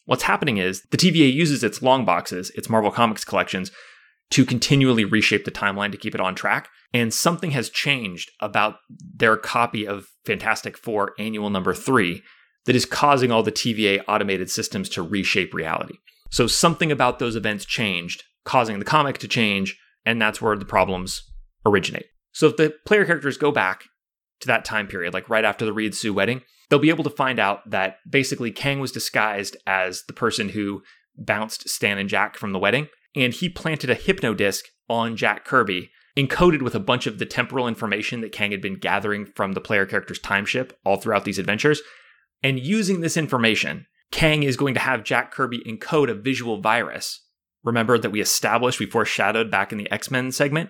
What's 0.07 0.23
happening 0.23 0.55
is 0.57 0.83
the 0.89 0.97
TVA 0.97 1.31
uses 1.31 1.65
its 1.65 1.81
long 1.81 2.05
boxes, 2.05 2.49
its 2.51 2.69
Marvel 2.69 2.91
Comics 2.91 3.25
collections, 3.25 3.71
to 4.31 4.45
continually 4.45 5.03
reshape 5.03 5.43
the 5.43 5.51
timeline 5.51 5.91
to 5.91 5.97
keep 5.97 6.15
it 6.15 6.21
on 6.21 6.33
track. 6.33 6.69
And 6.93 7.13
something 7.13 7.51
has 7.51 7.69
changed 7.69 8.31
about 8.39 8.77
their 8.89 9.35
copy 9.35 9.85
of 9.85 10.07
Fantastic 10.25 10.77
Four 10.77 11.11
annual 11.19 11.49
number 11.49 11.73
three 11.73 12.23
that 12.65 12.75
is 12.75 12.85
causing 12.85 13.33
all 13.33 13.43
the 13.43 13.51
TVA 13.51 14.01
automated 14.07 14.49
systems 14.49 14.87
to 14.89 15.01
reshape 15.01 15.53
reality. 15.53 15.95
So 16.31 16.47
something 16.47 16.89
about 16.89 17.19
those 17.19 17.35
events 17.35 17.65
changed, 17.65 18.23
causing 18.45 18.79
the 18.79 18.85
comic 18.85 19.17
to 19.17 19.27
change, 19.27 19.77
and 20.05 20.21
that's 20.21 20.41
where 20.41 20.55
the 20.55 20.63
problems 20.63 21.21
originate. 21.65 22.05
So 22.31 22.47
if 22.47 22.55
the 22.55 22.73
player 22.85 23.03
characters 23.03 23.37
go 23.37 23.51
back 23.51 23.83
to 24.41 24.47
that 24.47 24.65
time 24.65 24.87
period, 24.87 25.13
like 25.13 25.29
right 25.29 25.45
after 25.45 25.65
the 25.65 25.73
Reed 25.73 25.95
Sue 25.95 26.13
wedding, 26.13 26.41
they'll 26.69 26.79
be 26.79 26.89
able 26.89 27.03
to 27.03 27.09
find 27.09 27.39
out 27.39 27.69
that 27.69 27.97
basically 28.09 28.51
Kang 28.51 28.79
was 28.79 28.91
disguised 28.91 29.57
as 29.65 30.03
the 30.07 30.13
person 30.13 30.49
who 30.49 30.83
bounced 31.17 31.69
Stan 31.69 31.97
and 31.97 32.09
Jack 32.09 32.37
from 32.37 32.51
the 32.51 32.59
wedding, 32.59 32.87
and 33.15 33.33
he 33.33 33.49
planted 33.49 33.89
a 33.89 33.95
hypno 33.95 34.33
disc 34.33 34.65
on 34.89 35.17
Jack 35.17 35.45
Kirby, 35.45 35.89
encoded 36.17 36.61
with 36.61 36.75
a 36.75 36.79
bunch 36.79 37.07
of 37.07 37.19
the 37.19 37.25
temporal 37.25 37.67
information 37.67 38.21
that 38.21 38.31
Kang 38.31 38.51
had 38.51 38.61
been 38.61 38.79
gathering 38.79 39.25
from 39.35 39.53
the 39.53 39.61
player 39.61 39.85
character's 39.85 40.19
time 40.19 40.45
ship 40.45 40.77
all 40.83 40.97
throughout 40.97 41.25
these 41.25 41.39
adventures. 41.39 41.81
And 42.43 42.59
using 42.59 43.01
this 43.01 43.17
information, 43.17 43.85
Kang 44.11 44.43
is 44.43 44.57
going 44.57 44.73
to 44.73 44.79
have 44.79 45.03
Jack 45.03 45.31
Kirby 45.31 45.59
encode 45.67 46.09
a 46.09 46.15
visual 46.15 46.61
virus. 46.61 47.23
Remember 47.63 47.97
that 47.97 48.11
we 48.11 48.21
established, 48.21 48.79
we 48.79 48.85
foreshadowed 48.85 49.51
back 49.51 49.71
in 49.71 49.77
the 49.77 49.91
X 49.91 50.09
Men 50.09 50.31
segment, 50.31 50.69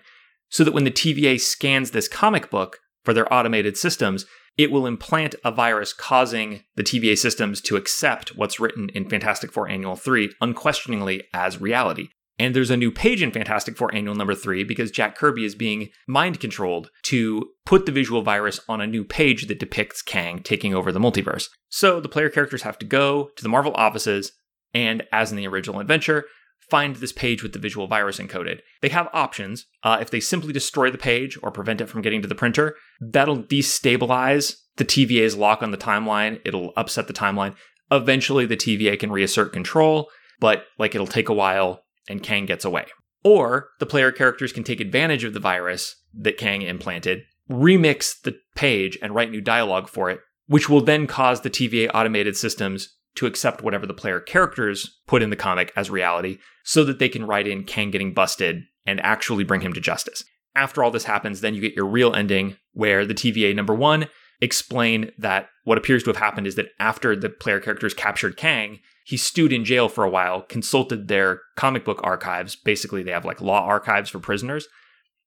so 0.50 0.64
that 0.64 0.74
when 0.74 0.86
the 0.86 0.92
TVA 0.92 1.40
scans 1.40 1.92
this 1.92 2.08
comic 2.08 2.50
book 2.50 2.80
for 3.08 3.14
their 3.14 3.34
automated 3.34 3.78
systems, 3.78 4.26
it 4.58 4.70
will 4.70 4.86
implant 4.86 5.34
a 5.46 5.50
virus 5.50 5.94
causing 5.94 6.66
the 6.76 6.84
TVA 6.84 7.18
systems 7.18 7.62
to 7.62 7.78
accept 7.78 8.36
what's 8.36 8.60
written 8.60 8.90
in 8.90 9.08
Fantastic 9.08 9.50
Four 9.50 9.70
Annual 9.70 9.96
3 9.96 10.34
unquestioningly 10.42 11.24
as 11.34 11.62
reality. 11.62 12.10
And 12.38 12.54
there's 12.54 12.70
a 12.70 12.76
new 12.76 12.92
page 12.92 13.22
in 13.22 13.32
Fantastic 13.32 13.78
Four 13.78 13.96
Annual 13.96 14.16
number 14.16 14.36
3 14.36 14.66
because 14.66 14.92
Jack 14.92 15.16
Kirby 15.16 15.46
is 15.46 15.56
being 15.56 15.88
mind 16.06 16.42
controlled 16.42 16.90
to 17.04 17.48
put 17.66 17.86
the 17.86 17.94
visual 17.94 18.24
virus 18.24 18.60
on 18.68 18.82
a 18.82 18.88
new 18.88 19.06
page 19.06 19.48
that 19.48 19.58
depicts 19.58 20.02
Kang 20.02 20.44
taking 20.44 20.76
over 20.76 20.92
the 20.92 21.00
multiverse. 21.00 21.48
So 21.70 22.02
the 22.02 22.10
player 22.10 22.30
characters 22.30 22.64
have 22.64 22.78
to 22.80 22.86
go 22.86 23.30
to 23.38 23.42
the 23.42 23.48
Marvel 23.48 23.74
offices 23.76 24.34
and, 24.74 25.04
as 25.14 25.32
in 25.32 25.38
the 25.38 25.48
original 25.48 25.80
adventure, 25.80 26.26
find 26.70 26.98
this 26.98 27.12
page 27.12 27.44
with 27.44 27.54
the 27.54 27.60
visual 27.60 27.88
virus 27.88 28.20
encoded. 28.20 28.60
They 28.82 28.90
have 28.90 29.10
options. 29.14 29.66
Uh, 29.84 29.98
if 30.02 30.10
they 30.10 30.20
simply 30.20 30.54
destroy 30.54 30.92
the 30.92 30.98
page 30.98 31.38
or 31.42 31.52
prevent 31.52 31.82
it 31.82 31.88
from 31.88 32.02
getting 32.02 32.22
to 32.22 32.28
the 32.28 32.36
printer, 32.36 32.76
that'll 33.00 33.44
destabilize 33.44 34.56
the 34.76 34.86
TVA's 34.86 35.36
lock 35.36 35.64
on 35.64 35.72
the 35.72 35.78
timeline. 35.78 36.42
It'll 36.46 36.74
upset 36.76 37.08
the 37.08 37.14
timeline. 37.14 37.56
Eventually, 37.92 38.46
the 38.46 38.58
TVA 38.58 39.00
can 39.00 39.12
reassert 39.12 39.54
control, 39.54 40.10
but 40.40 40.66
like 40.78 40.94
it'll 40.94 41.08
take 41.08 41.30
a 41.30 41.34
while 41.34 41.84
and 42.10 42.24
Kang 42.24 42.46
gets 42.46 42.66
away. 42.66 42.86
Or 43.24 43.70
the 43.80 43.86
player 43.86 44.12
characters 44.12 44.54
can 44.54 44.64
take 44.64 44.80
advantage 44.80 45.24
of 45.24 45.34
the 45.34 45.40
virus 45.40 45.96
that 46.14 46.38
Kang 46.38 46.62
implanted, 46.62 47.24
remix 47.50 48.22
the 48.22 48.38
page, 48.56 48.98
and 49.02 49.16
write 49.16 49.32
new 49.32 49.42
dialogue 49.42 49.90
for 49.90 50.10
it, 50.10 50.20
which 50.48 50.70
will 50.70 50.82
then 50.82 51.08
cause 51.08 51.42
the 51.42 51.50
TVA 51.50 51.90
automated 51.94 52.38
systems 52.38 52.97
to 53.18 53.26
accept 53.26 53.62
whatever 53.62 53.86
the 53.86 53.94
player 53.94 54.20
characters 54.20 55.00
put 55.08 55.22
in 55.22 55.30
the 55.30 55.36
comic 55.36 55.74
as 55.76 55.90
reality 55.90 56.38
so 56.64 56.84
that 56.84 57.00
they 57.00 57.10
can 57.10 57.26
write 57.26 57.48
in 57.48 57.64
Kang 57.64 57.92
getting 57.92 58.14
busted 58.14 58.64
and 58.86 59.02
actually 59.02 59.44
bring 59.44 59.62
him 59.62 59.74
to 59.74 59.82
justice. 59.82 60.24
After 60.56 60.84
all 60.84 60.92
this 60.92 61.04
happens, 61.04 61.42
then 61.42 61.54
you 61.54 61.62
get 61.62 61.76
your 61.76 61.86
real 61.86 62.16
ending 62.16 62.58
where 62.74 63.06
the 63.06 63.14
TVA 63.14 63.56
number 63.56 63.76
one 63.76 64.08
explain 64.42 65.12
that 65.18 65.50
what 65.64 65.78
appears 65.78 66.04
to 66.04 66.10
have 66.10 66.18
happened 66.18 66.48
is 66.48 66.56
that 66.56 66.70
after 66.80 67.16
the 67.16 67.30
player 67.30 67.60
characters 67.60 67.94
captured 67.94 68.38
Kang, 68.38 68.80
he 69.06 69.18
stewed 69.18 69.54
in 69.54 69.66
jail 69.66 69.90
for 69.90 70.04
a 70.04 70.10
while, 70.10 70.42
consulted 70.42 71.08
their 71.08 71.42
comic 71.56 71.86
book 71.86 72.00
archives. 72.04 72.56
Basically, 72.56 73.04
they 73.04 73.12
have 73.12 73.26
like 73.26 73.42
law 73.42 73.64
archives 73.64 74.10
for 74.10 74.20
prisoners, 74.20 74.68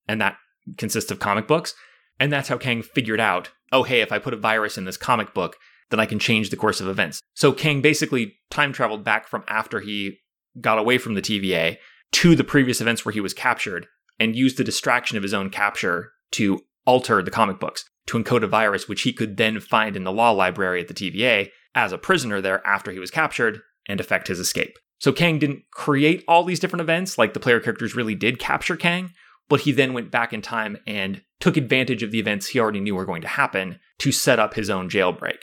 and 0.07 0.20
that 0.20 0.36
consists 0.76 1.11
of 1.11 1.18
comic 1.18 1.49
books. 1.49 1.74
And 2.18 2.32
that's 2.32 2.49
how 2.49 2.59
Kang 2.59 2.82
figured 2.82 3.20
out 3.20 3.51
oh, 3.72 3.84
hey, 3.84 4.01
if 4.01 4.11
I 4.11 4.18
put 4.18 4.34
a 4.34 4.36
virus 4.36 4.76
in 4.76 4.84
this 4.84 4.97
comic 4.97 5.32
book, 5.32 5.57
then 5.91 6.01
I 6.01 6.07
can 6.07 6.18
change 6.18 6.51
the 6.51 6.57
course 6.57 6.80
of 6.80 6.88
events. 6.88 7.20
So 7.34 7.53
Kang 7.53 7.80
basically 7.80 8.34
time 8.51 8.72
traveled 8.72 9.05
back 9.05 9.28
from 9.28 9.45
after 9.49 9.80
he 9.80 10.18
got 10.61 10.78
away 10.78 10.99
from 10.99 11.14
the 11.14 11.22
TVA 11.22 11.76
to 12.12 12.34
the 12.34 12.45
previous 12.45 12.80
events 12.80 13.05
where 13.05 13.12
he 13.12 13.20
was 13.20 13.34
captured 13.34 13.86
and 14.18 14.36
used 14.36 14.57
the 14.57 14.64
distraction 14.64 15.16
of 15.16 15.22
his 15.22 15.34
own 15.34 15.51
capture 15.51 16.12
to 16.32 16.61
alter 16.86 17.22
the 17.22 17.30
comic 17.30 17.61
books 17.61 17.84
to 18.07 18.18
encode 18.18 18.43
a 18.43 18.49
virus 18.49 18.88
which 18.88 19.03
he 19.03 19.12
could 19.12 19.36
then 19.36 19.61
find 19.61 19.97
in 19.97 20.05
the 20.05 20.12
law 20.12 20.30
library 20.30 20.80
at 20.80 20.88
the 20.88 20.95
TVA 20.95 21.51
as 21.74 21.93
a 21.93 21.99
prisoner 21.99 22.41
there 22.41 22.66
after 22.66 22.91
he 22.91 22.99
was 22.99 23.11
captured 23.11 23.61
and 23.88 24.01
effect 24.01 24.28
his 24.28 24.41
escape. 24.41 24.76
So 24.99 25.12
Kang 25.12 25.38
didn't 25.38 25.62
create 25.72 26.24
all 26.28 26.45
these 26.45 26.61
different 26.61 26.82
events 26.82 27.16
like 27.16 27.32
the 27.32 27.41
player 27.41 27.61
characters 27.61 27.97
really 27.97 28.14
did 28.14 28.38
capture 28.38 28.76
Kang, 28.76 29.11
but 29.49 29.61
he 29.61 29.72
then 29.72 29.93
went 29.93 30.11
back 30.11 30.32
in 30.32 30.43
time 30.43 30.76
and 30.86 31.22
took 31.38 31.57
advantage 31.57 32.03
of 32.03 32.11
the 32.11 32.20
events 32.20 32.49
he 32.49 32.61
already 32.61 32.80
knew 32.80 32.95
were 32.95 33.07
going 33.07 33.22
to 33.22 33.28
happen 33.28 33.78
to 33.99 34.12
set 34.12 34.38
up 34.38 34.55
his 34.55 34.68
own 34.68 34.91
jailbreak, 34.91 35.38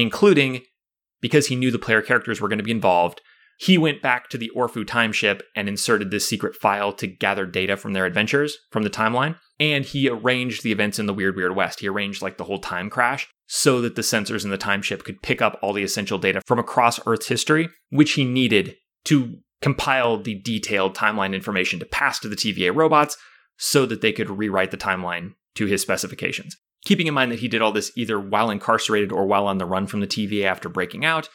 including 0.00 0.62
because 1.20 1.46
he 1.48 1.56
knew 1.56 1.70
the 1.70 1.78
player 1.78 2.02
characters 2.02 2.40
were 2.40 2.48
going 2.48 2.58
to 2.58 2.64
be 2.64 2.70
involved, 2.70 3.20
he 3.58 3.76
went 3.76 4.00
back 4.00 4.30
to 4.30 4.38
the 4.38 4.50
Orfu 4.56 4.86
timeship 4.86 5.42
and 5.54 5.68
inserted 5.68 6.10
this 6.10 6.26
secret 6.26 6.56
file 6.56 6.94
to 6.94 7.06
gather 7.06 7.44
data 7.44 7.76
from 7.76 7.92
their 7.92 8.06
adventures 8.06 8.56
from 8.70 8.84
the 8.84 8.90
timeline. 8.90 9.36
And 9.58 9.84
he 9.84 10.08
arranged 10.08 10.62
the 10.62 10.72
events 10.72 10.98
in 10.98 11.04
the 11.04 11.12
Weird 11.12 11.36
Weird 11.36 11.54
West. 11.54 11.80
He 11.80 11.88
arranged 11.88 12.22
like 12.22 12.38
the 12.38 12.44
whole 12.44 12.58
time 12.58 12.88
crash 12.88 13.28
so 13.46 13.82
that 13.82 13.96
the 13.96 14.02
sensors 14.02 14.44
in 14.44 14.50
the 14.50 14.56
timeship 14.56 15.04
could 15.04 15.22
pick 15.22 15.42
up 15.42 15.58
all 15.60 15.74
the 15.74 15.82
essential 15.82 16.16
data 16.16 16.40
from 16.46 16.58
across 16.58 17.06
Earth's 17.06 17.28
history, 17.28 17.68
which 17.90 18.12
he 18.12 18.24
needed 18.24 18.76
to 19.04 19.40
compile 19.60 20.16
the 20.22 20.40
detailed 20.40 20.96
timeline 20.96 21.34
information 21.34 21.78
to 21.80 21.84
pass 21.84 22.18
to 22.20 22.28
the 22.28 22.36
TVA 22.36 22.74
robots 22.74 23.18
so 23.58 23.84
that 23.84 24.00
they 24.00 24.12
could 24.12 24.30
rewrite 24.30 24.70
the 24.70 24.78
timeline 24.78 25.32
to 25.54 25.66
his 25.66 25.82
specifications. 25.82 26.56
Keeping 26.84 27.06
in 27.06 27.14
mind 27.14 27.30
that 27.30 27.40
he 27.40 27.48
did 27.48 27.62
all 27.62 27.72
this 27.72 27.92
either 27.96 28.18
while 28.18 28.50
incarcerated 28.50 29.12
or 29.12 29.26
while 29.26 29.46
on 29.46 29.58
the 29.58 29.66
run 29.66 29.86
from 29.86 30.00
the 30.00 30.06
TVA 30.06 30.44
after 30.44 30.68
breaking 30.68 31.04
out, 31.04 31.28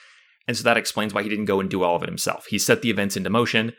and 0.47 0.55
so 0.55 0.63
that 0.63 0.77
explains 0.77 1.13
why 1.13 1.23
he 1.23 1.29
didn't 1.29 1.45
go 1.45 1.59
and 1.59 1.69
do 1.69 1.83
all 1.83 1.95
of 1.95 2.03
it 2.03 2.09
himself. 2.09 2.45
He 2.47 2.59
set 2.59 2.81
the 2.81 2.89
events 2.89 3.17
into 3.17 3.29
motion 3.29 3.73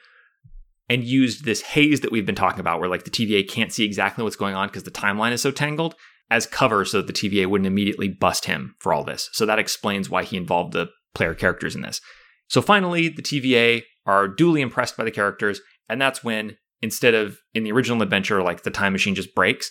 and 0.88 1.02
used 1.02 1.44
this 1.44 1.62
haze 1.62 2.00
that 2.00 2.12
we've 2.12 2.26
been 2.26 2.34
talking 2.34 2.60
about, 2.60 2.78
where 2.80 2.88
like 2.88 3.04
the 3.04 3.10
TVA 3.10 3.48
can't 3.48 3.72
see 3.72 3.84
exactly 3.84 4.22
what's 4.22 4.36
going 4.36 4.54
on 4.54 4.68
because 4.68 4.84
the 4.84 4.90
timeline 4.90 5.32
is 5.32 5.42
so 5.42 5.50
tangled, 5.50 5.94
as 6.30 6.46
cover 6.46 6.84
so 6.84 7.00
that 7.00 7.06
the 7.06 7.12
TVA 7.12 7.46
wouldn't 7.46 7.66
immediately 7.66 8.08
bust 8.08 8.46
him 8.46 8.74
for 8.80 8.92
all 8.92 9.04
this. 9.04 9.28
So 9.32 9.46
that 9.46 9.58
explains 9.58 10.10
why 10.10 10.24
he 10.24 10.36
involved 10.36 10.72
the 10.72 10.88
player 11.14 11.34
characters 11.34 11.74
in 11.74 11.82
this. 11.82 12.00
So 12.48 12.62
finally, 12.62 13.08
the 13.08 13.22
TVA 13.22 13.82
are 14.06 14.28
duly 14.28 14.60
impressed 14.60 14.96
by 14.96 15.04
the 15.04 15.10
characters, 15.10 15.60
and 15.88 16.00
that's 16.00 16.22
when, 16.22 16.56
instead 16.82 17.14
of 17.14 17.38
in 17.54 17.64
the 17.64 17.72
original 17.72 18.02
adventure, 18.02 18.42
like 18.42 18.62
the 18.62 18.70
time 18.70 18.92
machine 18.92 19.14
just 19.14 19.34
breaks, 19.34 19.70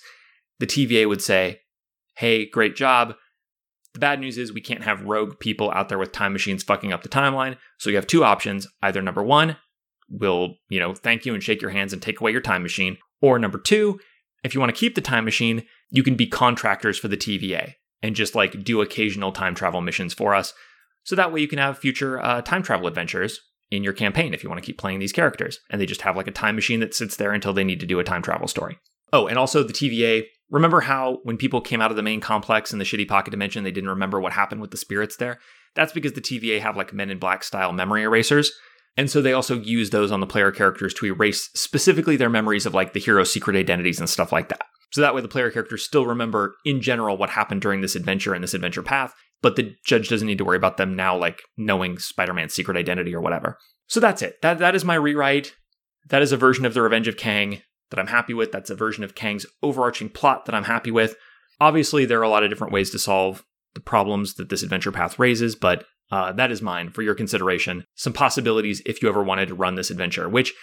the 0.60 0.68
TVA 0.68 1.08
would 1.08 1.22
say, 1.22 1.60
Hey, 2.16 2.46
great 2.50 2.76
job. 2.76 3.16
The 3.94 4.00
bad 4.00 4.20
news 4.20 4.38
is 4.38 4.52
we 4.52 4.62
can't 4.62 4.84
have 4.84 5.04
rogue 5.04 5.40
people 5.40 5.72
out 5.72 5.90
there 5.90 5.98
with 5.98 6.12
time 6.12 6.34
machines 6.34 6.64
fucking 6.64 6.92
up 6.92 7.04
the 7.04 7.10
timeline. 7.10 7.58
So 7.78 7.90
you 7.90 7.96
have 7.96 8.08
two 8.08 8.24
options. 8.24 8.68
Either 8.82 9.02
number 9.02 9.24
one, 9.24 9.58
we'll, 10.10 10.56
you 10.70 10.80
know, 10.80 10.94
thank 10.94 11.26
you 11.26 11.34
and 11.34 11.42
shake 11.42 11.62
your 11.62 11.72
hands 11.72 11.94
and 11.94 12.02
take 12.02 12.20
away 12.20 12.32
your 12.32 12.42
time 12.42 12.64
machine. 12.64 12.98
Or 13.22 13.40
number 13.40 13.58
two, 13.58 14.00
if 14.44 14.54
you 14.54 14.60
want 14.60 14.74
to 14.74 14.80
keep 14.80 14.96
the 14.96 15.02
time 15.02 15.26
machine, 15.26 15.64
you 15.90 16.04
can 16.04 16.16
be 16.16 16.28
contractors 16.28 16.98
for 16.98 17.08
the 17.08 17.18
TVA 17.18 17.74
and 18.02 18.16
just 18.16 18.36
like 18.36 18.64
do 18.64 18.82
occasional 18.82 19.32
time 19.32 19.56
travel 19.56 19.82
missions 19.82 20.14
for 20.14 20.36
us. 20.36 20.54
So 21.04 21.16
that 21.16 21.32
way 21.32 21.40
you 21.40 21.48
can 21.48 21.60
have 21.60 21.78
future 21.78 22.22
uh, 22.22 22.42
time 22.42 22.64
travel 22.64 22.88
adventures 22.88 23.40
in 23.72 23.84
your 23.84 23.94
campaign 23.94 24.34
if 24.34 24.44
you 24.44 24.50
want 24.50 24.62
to 24.62 24.66
keep 24.66 24.78
playing 24.78 25.00
these 25.00 25.12
characters. 25.12 25.60
And 25.70 25.80
they 25.80 25.86
just 25.86 26.02
have 26.02 26.16
like 26.16 26.28
a 26.28 26.32
time 26.32 26.56
machine 26.56 26.80
that 26.82 26.94
sits 26.94 27.16
there 27.16 27.32
until 27.32 27.54
they 27.54 27.64
need 27.64 27.80
to 27.80 27.86
do 27.86 28.00
a 28.00 28.04
time 28.04 28.22
travel 28.22 28.48
story. 28.48 28.78
Oh, 29.16 29.28
and 29.28 29.38
also 29.38 29.64
the 29.64 29.74
TVA 29.74 30.26
Remember 30.52 30.82
how 30.82 31.20
when 31.24 31.38
people 31.38 31.60
came 31.60 31.82
out 31.82 31.92
of 31.92 31.98
the 31.98 32.04
main 32.04 32.22
complex 32.22 32.72
in 32.72 32.80
the 32.80 32.86
shitty 32.86 33.08
pocket 33.08 33.32
dimension, 33.32 33.64
they 33.64 33.72
didn't 33.72 33.90
remember 33.90 34.20
what 34.20 34.34
happened 34.34 34.62
with 34.62 34.72
the 34.72 34.78
spirits 34.78 35.18
there? 35.18 35.40
That's 35.74 35.92
because 35.92 36.14
the 36.14 36.22
TVA 36.22 36.62
have 36.62 36.78
like 36.78 36.94
Men 36.94 37.10
in 37.10 37.18
Black 37.18 37.44
style 37.44 37.74
memory 37.74 38.04
erasers. 38.04 38.52
And 38.96 39.10
so 39.10 39.22
they 39.22 39.34
also 39.34 39.60
use 39.60 39.90
those 39.90 40.12
on 40.12 40.20
the 40.20 40.28
player 40.28 40.52
characters 40.52 40.94
to 40.96 41.08
erase 41.08 41.50
specifically 41.56 42.16
their 42.16 42.30
memories 42.30 42.66
of 42.66 42.74
like 42.74 42.94
the 42.94 43.00
hero's 43.00 43.34
secret 43.34 43.58
identities 43.58 44.00
and 44.00 44.10
stuff 44.10 44.32
like 44.32 44.50
that. 44.50 44.62
So 44.92 45.02
that 45.02 45.16
way 45.16 45.22
the 45.22 45.28
player 45.28 45.52
characters 45.52 45.84
still 45.84 46.06
remember 46.06 46.56
in 46.64 46.80
general 46.80 47.18
what 47.18 47.32
happened 47.32 47.62
during 47.62 47.82
this 47.82 47.96
adventure 47.96 48.34
and 48.34 48.44
this 48.44 48.54
adventure 48.54 48.84
path, 48.84 49.14
but 49.42 49.58
the 49.58 49.76
judge 49.86 50.08
doesn't 50.08 50.28
need 50.28 50.38
to 50.38 50.46
worry 50.46 50.58
about 50.58 50.78
them 50.78 50.96
now 50.96 51.18
like 51.18 51.42
knowing 51.58 51.98
Spider-Man's 51.98 52.54
secret 52.54 52.78
identity 52.78 53.14
or 53.14 53.20
whatever. 53.20 53.58
So 53.88 54.00
that's 54.00 54.22
it. 54.22 54.42
That 54.42 54.60
that 54.60 54.76
is 54.76 54.86
my 54.86 54.96
rewrite. 54.96 55.54
That 56.10 56.22
is 56.22 56.32
a 56.32 56.38
version 56.38 56.66
of 56.66 56.74
the 56.74 56.84
Revenge 56.84 57.08
of 57.08 57.18
Kang 57.18 57.62
that 57.90 58.00
I'm 58.00 58.08
happy 58.08 58.34
with. 58.34 58.52
That's 58.52 58.70
a 58.70 58.76
version 58.76 59.04
of 59.04 59.16
Kang's 59.16 59.46
overarching 59.62 60.10
plot 60.10 60.46
that 60.46 60.56
I'm 60.56 60.64
happy 60.64 60.92
with. 60.92 61.16
Obviously, 61.60 62.06
there 62.06 62.20
are 62.20 62.24
a 62.24 62.30
lot 62.30 62.44
of 62.44 62.50
different 62.50 62.74
ways 62.74 62.90
to 62.92 63.00
solve 63.00 63.44
the 63.74 63.82
problems 63.82 64.36
that 64.36 64.50
this 64.50 64.64
adventure 64.64 64.92
path 64.92 65.20
raises, 65.20 65.56
but 65.56 65.86
uh, 66.12 66.32
that 66.34 66.52
is 66.52 66.62
mine 66.62 66.90
for 66.90 67.02
your 67.02 67.16
consideration. 67.16 67.86
Some 67.96 68.14
possibilities 68.14 68.82
if 68.86 69.02
you 69.02 69.10
ever 69.10 69.24
wanted 69.24 69.48
to 69.48 69.56
run 69.56 69.76
this 69.76 69.90
adventure, 69.90 70.30
which 70.30 70.54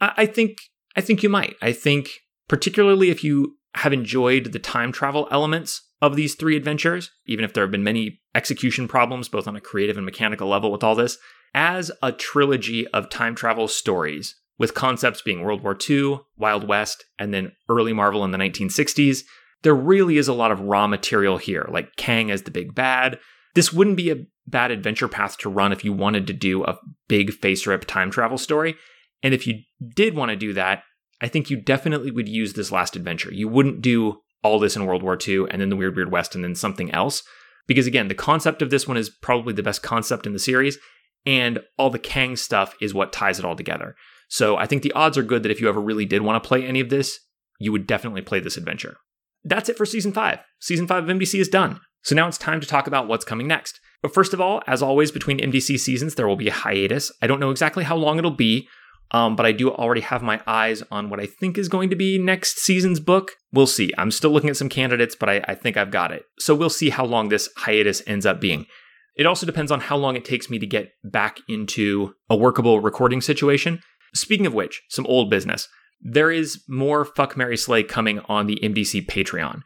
I, 0.00 0.12
I 0.18 0.26
think 0.26 0.58
I 0.96 1.00
think 1.00 1.22
you 1.22 1.28
might. 1.28 1.56
I 1.62 1.72
think 1.72 2.10
particularly 2.48 3.10
if 3.10 3.22
you 3.22 3.56
have 3.76 3.92
enjoyed 3.92 4.52
the 4.52 4.58
time 4.58 4.90
travel 4.90 5.28
elements 5.30 5.88
of 6.02 6.16
these 6.16 6.34
three 6.34 6.56
adventures, 6.56 7.10
even 7.26 7.44
if 7.44 7.52
there 7.52 7.62
have 7.62 7.70
been 7.70 7.84
many 7.84 8.20
execution 8.34 8.88
problems, 8.88 9.28
both 9.28 9.46
on 9.46 9.54
a 9.54 9.60
creative 9.60 9.96
and 9.96 10.04
mechanical 10.04 10.48
level 10.48 10.72
with 10.72 10.82
all 10.82 10.94
this, 10.94 11.18
as 11.54 11.90
a 12.02 12.10
trilogy 12.12 12.86
of 12.88 13.08
time 13.08 13.34
travel 13.34 13.68
stories 13.68 14.36
with 14.60 14.74
concepts 14.74 15.22
being 15.22 15.40
World 15.40 15.62
War 15.62 15.76
II, 15.88 16.20
Wild 16.36 16.68
West, 16.68 17.06
and 17.18 17.32
then 17.32 17.52
early 17.70 17.94
Marvel 17.94 18.22
in 18.26 18.30
the 18.30 18.36
1960s, 18.36 19.22
there 19.62 19.74
really 19.74 20.18
is 20.18 20.28
a 20.28 20.34
lot 20.34 20.52
of 20.52 20.60
raw 20.60 20.86
material 20.86 21.38
here, 21.38 21.66
like 21.72 21.96
Kang 21.96 22.30
as 22.30 22.42
the 22.42 22.50
big 22.50 22.74
bad. 22.74 23.18
This 23.54 23.72
wouldn't 23.72 23.96
be 23.96 24.10
a 24.10 24.26
bad 24.46 24.70
adventure 24.70 25.08
path 25.08 25.38
to 25.38 25.48
run 25.48 25.72
if 25.72 25.82
you 25.82 25.94
wanted 25.94 26.26
to 26.26 26.34
do 26.34 26.62
a 26.62 26.78
big 27.08 27.30
FASERIP 27.30 27.86
time 27.86 28.10
travel 28.10 28.36
story. 28.36 28.76
And 29.22 29.32
if 29.32 29.46
you 29.46 29.60
did 29.94 30.14
want 30.14 30.28
to 30.28 30.36
do 30.36 30.52
that, 30.52 30.82
I 31.22 31.28
think 31.28 31.48
you 31.48 31.56
definitely 31.56 32.10
would 32.10 32.28
use 32.28 32.52
this 32.52 32.70
last 32.70 32.96
adventure. 32.96 33.32
You 33.32 33.48
wouldn't 33.48 33.80
do 33.80 34.20
all 34.44 34.58
this 34.58 34.76
in 34.76 34.84
World 34.84 35.02
War 35.02 35.18
II 35.26 35.46
and 35.50 35.62
then 35.62 35.70
the 35.70 35.76
Weird 35.76 35.96
Weird 35.96 36.12
West 36.12 36.34
and 36.34 36.44
then 36.44 36.54
something 36.54 36.90
else. 36.90 37.22
Because 37.66 37.86
again, 37.86 38.08
the 38.08 38.14
concept 38.14 38.60
of 38.60 38.68
this 38.68 38.86
one 38.86 38.98
is 38.98 39.08
probably 39.08 39.54
the 39.54 39.62
best 39.62 39.82
concept 39.82 40.26
in 40.26 40.34
the 40.34 40.38
series, 40.38 40.76
and 41.24 41.60
all 41.78 41.88
the 41.88 41.98
Kang 41.98 42.36
stuff 42.36 42.74
is 42.80 42.92
what 42.92 43.12
ties 43.12 43.38
it 43.38 43.44
all 43.44 43.56
together. 43.56 43.94
So 44.30 44.56
I 44.56 44.66
think 44.66 44.82
the 44.82 44.92
odds 44.92 45.18
are 45.18 45.22
good 45.22 45.42
that 45.42 45.50
if 45.50 45.60
you 45.60 45.68
ever 45.68 45.80
really 45.80 46.06
did 46.06 46.22
want 46.22 46.42
to 46.42 46.48
play 46.48 46.64
any 46.64 46.80
of 46.80 46.88
this, 46.88 47.18
you 47.58 47.72
would 47.72 47.86
definitely 47.86 48.22
play 48.22 48.40
this 48.40 48.56
adventure. 48.56 48.96
That's 49.44 49.68
it 49.68 49.76
for 49.76 49.84
season 49.84 50.12
five. 50.12 50.38
Season 50.60 50.86
five 50.86 51.04
of 51.04 51.16
MDC 51.16 51.38
is 51.38 51.48
done. 51.48 51.80
So 52.02 52.14
now 52.14 52.28
it's 52.28 52.38
time 52.38 52.60
to 52.60 52.66
talk 52.66 52.86
about 52.86 53.08
what's 53.08 53.24
coming 53.24 53.48
next. 53.48 53.80
But 54.02 54.14
first 54.14 54.32
of 54.32 54.40
all, 54.40 54.62
as 54.66 54.82
always, 54.82 55.10
between 55.10 55.40
MDC 55.40 55.78
seasons, 55.80 56.14
there 56.14 56.28
will 56.28 56.36
be 56.36 56.48
a 56.48 56.52
hiatus. 56.52 57.12
I 57.20 57.26
don't 57.26 57.40
know 57.40 57.50
exactly 57.50 57.84
how 57.84 57.96
long 57.96 58.18
it'll 58.18 58.30
be, 58.30 58.68
um, 59.10 59.34
but 59.36 59.44
I 59.44 59.52
do 59.52 59.70
already 59.70 60.00
have 60.00 60.22
my 60.22 60.40
eyes 60.46 60.82
on 60.90 61.10
what 61.10 61.20
I 61.20 61.26
think 61.26 61.58
is 61.58 61.68
going 61.68 61.90
to 61.90 61.96
be 61.96 62.16
next 62.16 62.58
season's 62.58 63.00
book. 63.00 63.32
We'll 63.52 63.66
see. 63.66 63.92
I'm 63.98 64.10
still 64.10 64.30
looking 64.30 64.48
at 64.48 64.56
some 64.56 64.68
candidates, 64.68 65.16
but 65.16 65.28
I, 65.28 65.44
I 65.48 65.54
think 65.54 65.76
I've 65.76 65.90
got 65.90 66.12
it. 66.12 66.22
So 66.38 66.54
we'll 66.54 66.70
see 66.70 66.90
how 66.90 67.04
long 67.04 67.28
this 67.28 67.48
hiatus 67.56 68.02
ends 68.06 68.24
up 68.24 68.40
being. 68.40 68.66
It 69.16 69.26
also 69.26 69.44
depends 69.44 69.72
on 69.72 69.80
how 69.80 69.96
long 69.96 70.16
it 70.16 70.24
takes 70.24 70.48
me 70.48 70.58
to 70.60 70.66
get 70.66 70.92
back 71.04 71.40
into 71.48 72.14
a 72.30 72.36
workable 72.36 72.80
recording 72.80 73.20
situation. 73.20 73.80
Speaking 74.14 74.46
of 74.46 74.54
which, 74.54 74.82
some 74.88 75.06
old 75.06 75.30
business. 75.30 75.68
There 76.00 76.30
is 76.30 76.62
more 76.68 77.04
Fuck 77.04 77.36
Mary 77.36 77.56
Slay 77.56 77.82
coming 77.82 78.20
on 78.20 78.46
the 78.46 78.58
MDC 78.62 79.06
Patreon. 79.06 79.62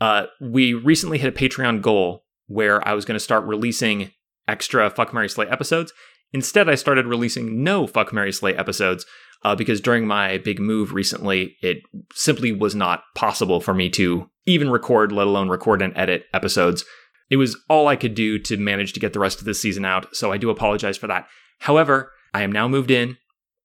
Uh, 0.00 0.26
we 0.40 0.74
recently 0.74 1.18
hit 1.18 1.34
a 1.34 1.38
Patreon 1.38 1.80
goal 1.80 2.24
where 2.46 2.86
I 2.86 2.92
was 2.92 3.04
going 3.04 3.16
to 3.16 3.20
start 3.20 3.44
releasing 3.44 4.10
extra 4.46 4.90
Fuck 4.90 5.14
Mary 5.14 5.28
Slay 5.28 5.46
episodes. 5.46 5.92
Instead, 6.32 6.68
I 6.68 6.74
started 6.74 7.06
releasing 7.06 7.62
no 7.62 7.86
Fuck 7.86 8.12
Mary 8.12 8.32
Slay 8.32 8.54
episodes 8.54 9.06
uh, 9.44 9.54
because 9.54 9.80
during 9.80 10.06
my 10.06 10.38
big 10.38 10.60
move 10.60 10.92
recently, 10.92 11.56
it 11.62 11.82
simply 12.12 12.52
was 12.52 12.74
not 12.74 13.02
possible 13.14 13.60
for 13.60 13.74
me 13.74 13.88
to 13.90 14.28
even 14.46 14.70
record, 14.70 15.12
let 15.12 15.26
alone 15.26 15.48
record 15.48 15.82
and 15.82 15.96
edit 15.96 16.24
episodes. 16.32 16.84
It 17.30 17.36
was 17.36 17.56
all 17.68 17.88
I 17.88 17.96
could 17.96 18.14
do 18.14 18.38
to 18.40 18.56
manage 18.56 18.92
to 18.92 19.00
get 19.00 19.12
the 19.12 19.20
rest 19.20 19.38
of 19.38 19.44
this 19.44 19.60
season 19.60 19.84
out, 19.84 20.14
so 20.14 20.32
I 20.32 20.36
do 20.36 20.50
apologize 20.50 20.96
for 20.96 21.06
that. 21.06 21.26
However, 21.60 22.12
I 22.34 22.42
am 22.42 22.52
now 22.52 22.68
moved 22.68 22.90
in. 22.90 23.16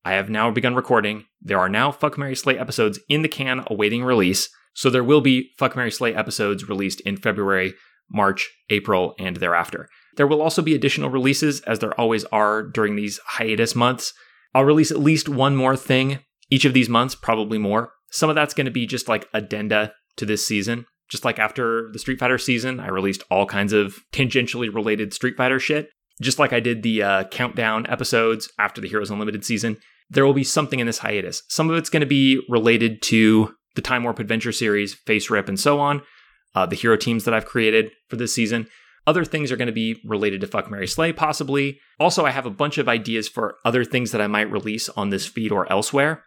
I 0.07 0.13
have 0.13 0.29
now 0.29 0.49
begun 0.51 0.73
recording. 0.73 1.25
There 1.41 1.59
are 1.59 1.67
now 1.67 1.91
Fuck 1.91 2.17
Mary 2.17 2.33
Slay 2.33 2.57
episodes 2.57 2.97
in 3.09 3.23
the 3.23 3.27
can 3.27 3.65
awaiting 3.67 4.05
release. 4.05 4.47
So 4.73 4.89
there 4.89 5.03
will 5.03 5.19
be 5.19 5.49
Fuck 5.59 5.75
Mary 5.75 5.91
Slay 5.91 6.15
episodes 6.15 6.69
released 6.69 7.01
in 7.01 7.17
February, 7.17 7.73
March, 8.09 8.49
April, 8.69 9.15
and 9.19 9.35
thereafter. 9.35 9.89
There 10.15 10.25
will 10.25 10.41
also 10.41 10.61
be 10.61 10.73
additional 10.73 11.09
releases, 11.09 11.59
as 11.63 11.79
there 11.79 11.93
always 11.99 12.23
are 12.31 12.63
during 12.63 12.95
these 12.95 13.19
hiatus 13.25 13.75
months. 13.75 14.13
I'll 14.55 14.63
release 14.63 14.91
at 14.91 14.99
least 15.01 15.27
one 15.27 15.57
more 15.57 15.75
thing 15.75 16.19
each 16.49 16.63
of 16.63 16.73
these 16.73 16.87
months, 16.87 17.13
probably 17.13 17.57
more. 17.57 17.91
Some 18.09 18.29
of 18.29 18.35
that's 18.37 18.53
going 18.53 18.63
to 18.63 18.71
be 18.71 18.87
just 18.87 19.09
like 19.09 19.27
addenda 19.33 19.91
to 20.15 20.25
this 20.25 20.47
season. 20.47 20.85
Just 21.09 21.25
like 21.25 21.37
after 21.37 21.89
the 21.91 21.99
Street 21.99 22.19
Fighter 22.19 22.37
season, 22.37 22.79
I 22.79 22.87
released 22.87 23.23
all 23.29 23.45
kinds 23.45 23.73
of 23.73 23.97
tangentially 24.13 24.73
related 24.73 25.13
Street 25.13 25.35
Fighter 25.35 25.59
shit. 25.59 25.89
Just 26.21 26.39
like 26.39 26.53
I 26.53 26.61
did 26.61 26.81
the 26.81 27.03
uh, 27.03 27.23
countdown 27.25 27.85
episodes 27.87 28.49
after 28.57 28.79
the 28.79 28.87
Heroes 28.87 29.11
Unlimited 29.11 29.43
season, 29.43 29.77
there 30.09 30.25
will 30.25 30.33
be 30.33 30.43
something 30.43 30.79
in 30.79 30.87
this 30.87 30.99
hiatus. 30.99 31.43
Some 31.49 31.69
of 31.69 31.77
it's 31.77 31.89
going 31.89 32.01
to 32.01 32.07
be 32.07 32.41
related 32.49 33.01
to 33.03 33.53
the 33.75 33.81
Time 33.81 34.03
Warp 34.03 34.19
Adventure 34.19 34.51
series, 34.51 34.95
FASERIP, 34.95 35.47
and 35.47 35.59
so 35.59 35.79
on, 35.79 36.01
uh, 36.55 36.65
the 36.65 36.75
hero 36.75 36.97
teams 36.97 37.25
that 37.25 37.33
I've 37.33 37.45
created 37.45 37.91
for 38.09 38.15
this 38.15 38.33
season. 38.33 38.67
Other 39.05 39.23
things 39.23 39.51
are 39.51 39.57
going 39.57 39.67
to 39.67 39.73
be 39.73 40.01
related 40.03 40.41
to 40.41 40.47
Fuck 40.47 40.69
Mary 40.69 40.87
Slay, 40.87 41.13
possibly. 41.13 41.79
Also, 41.99 42.25
I 42.25 42.31
have 42.31 42.45
a 42.45 42.51
bunch 42.51 42.77
of 42.77 42.89
ideas 42.89 43.29
for 43.29 43.55
other 43.63 43.85
things 43.85 44.11
that 44.11 44.19
I 44.19 44.27
might 44.27 44.51
release 44.51 44.89
on 44.89 45.09
this 45.09 45.25
feed 45.25 45.51
or 45.51 45.71
elsewhere 45.71 46.23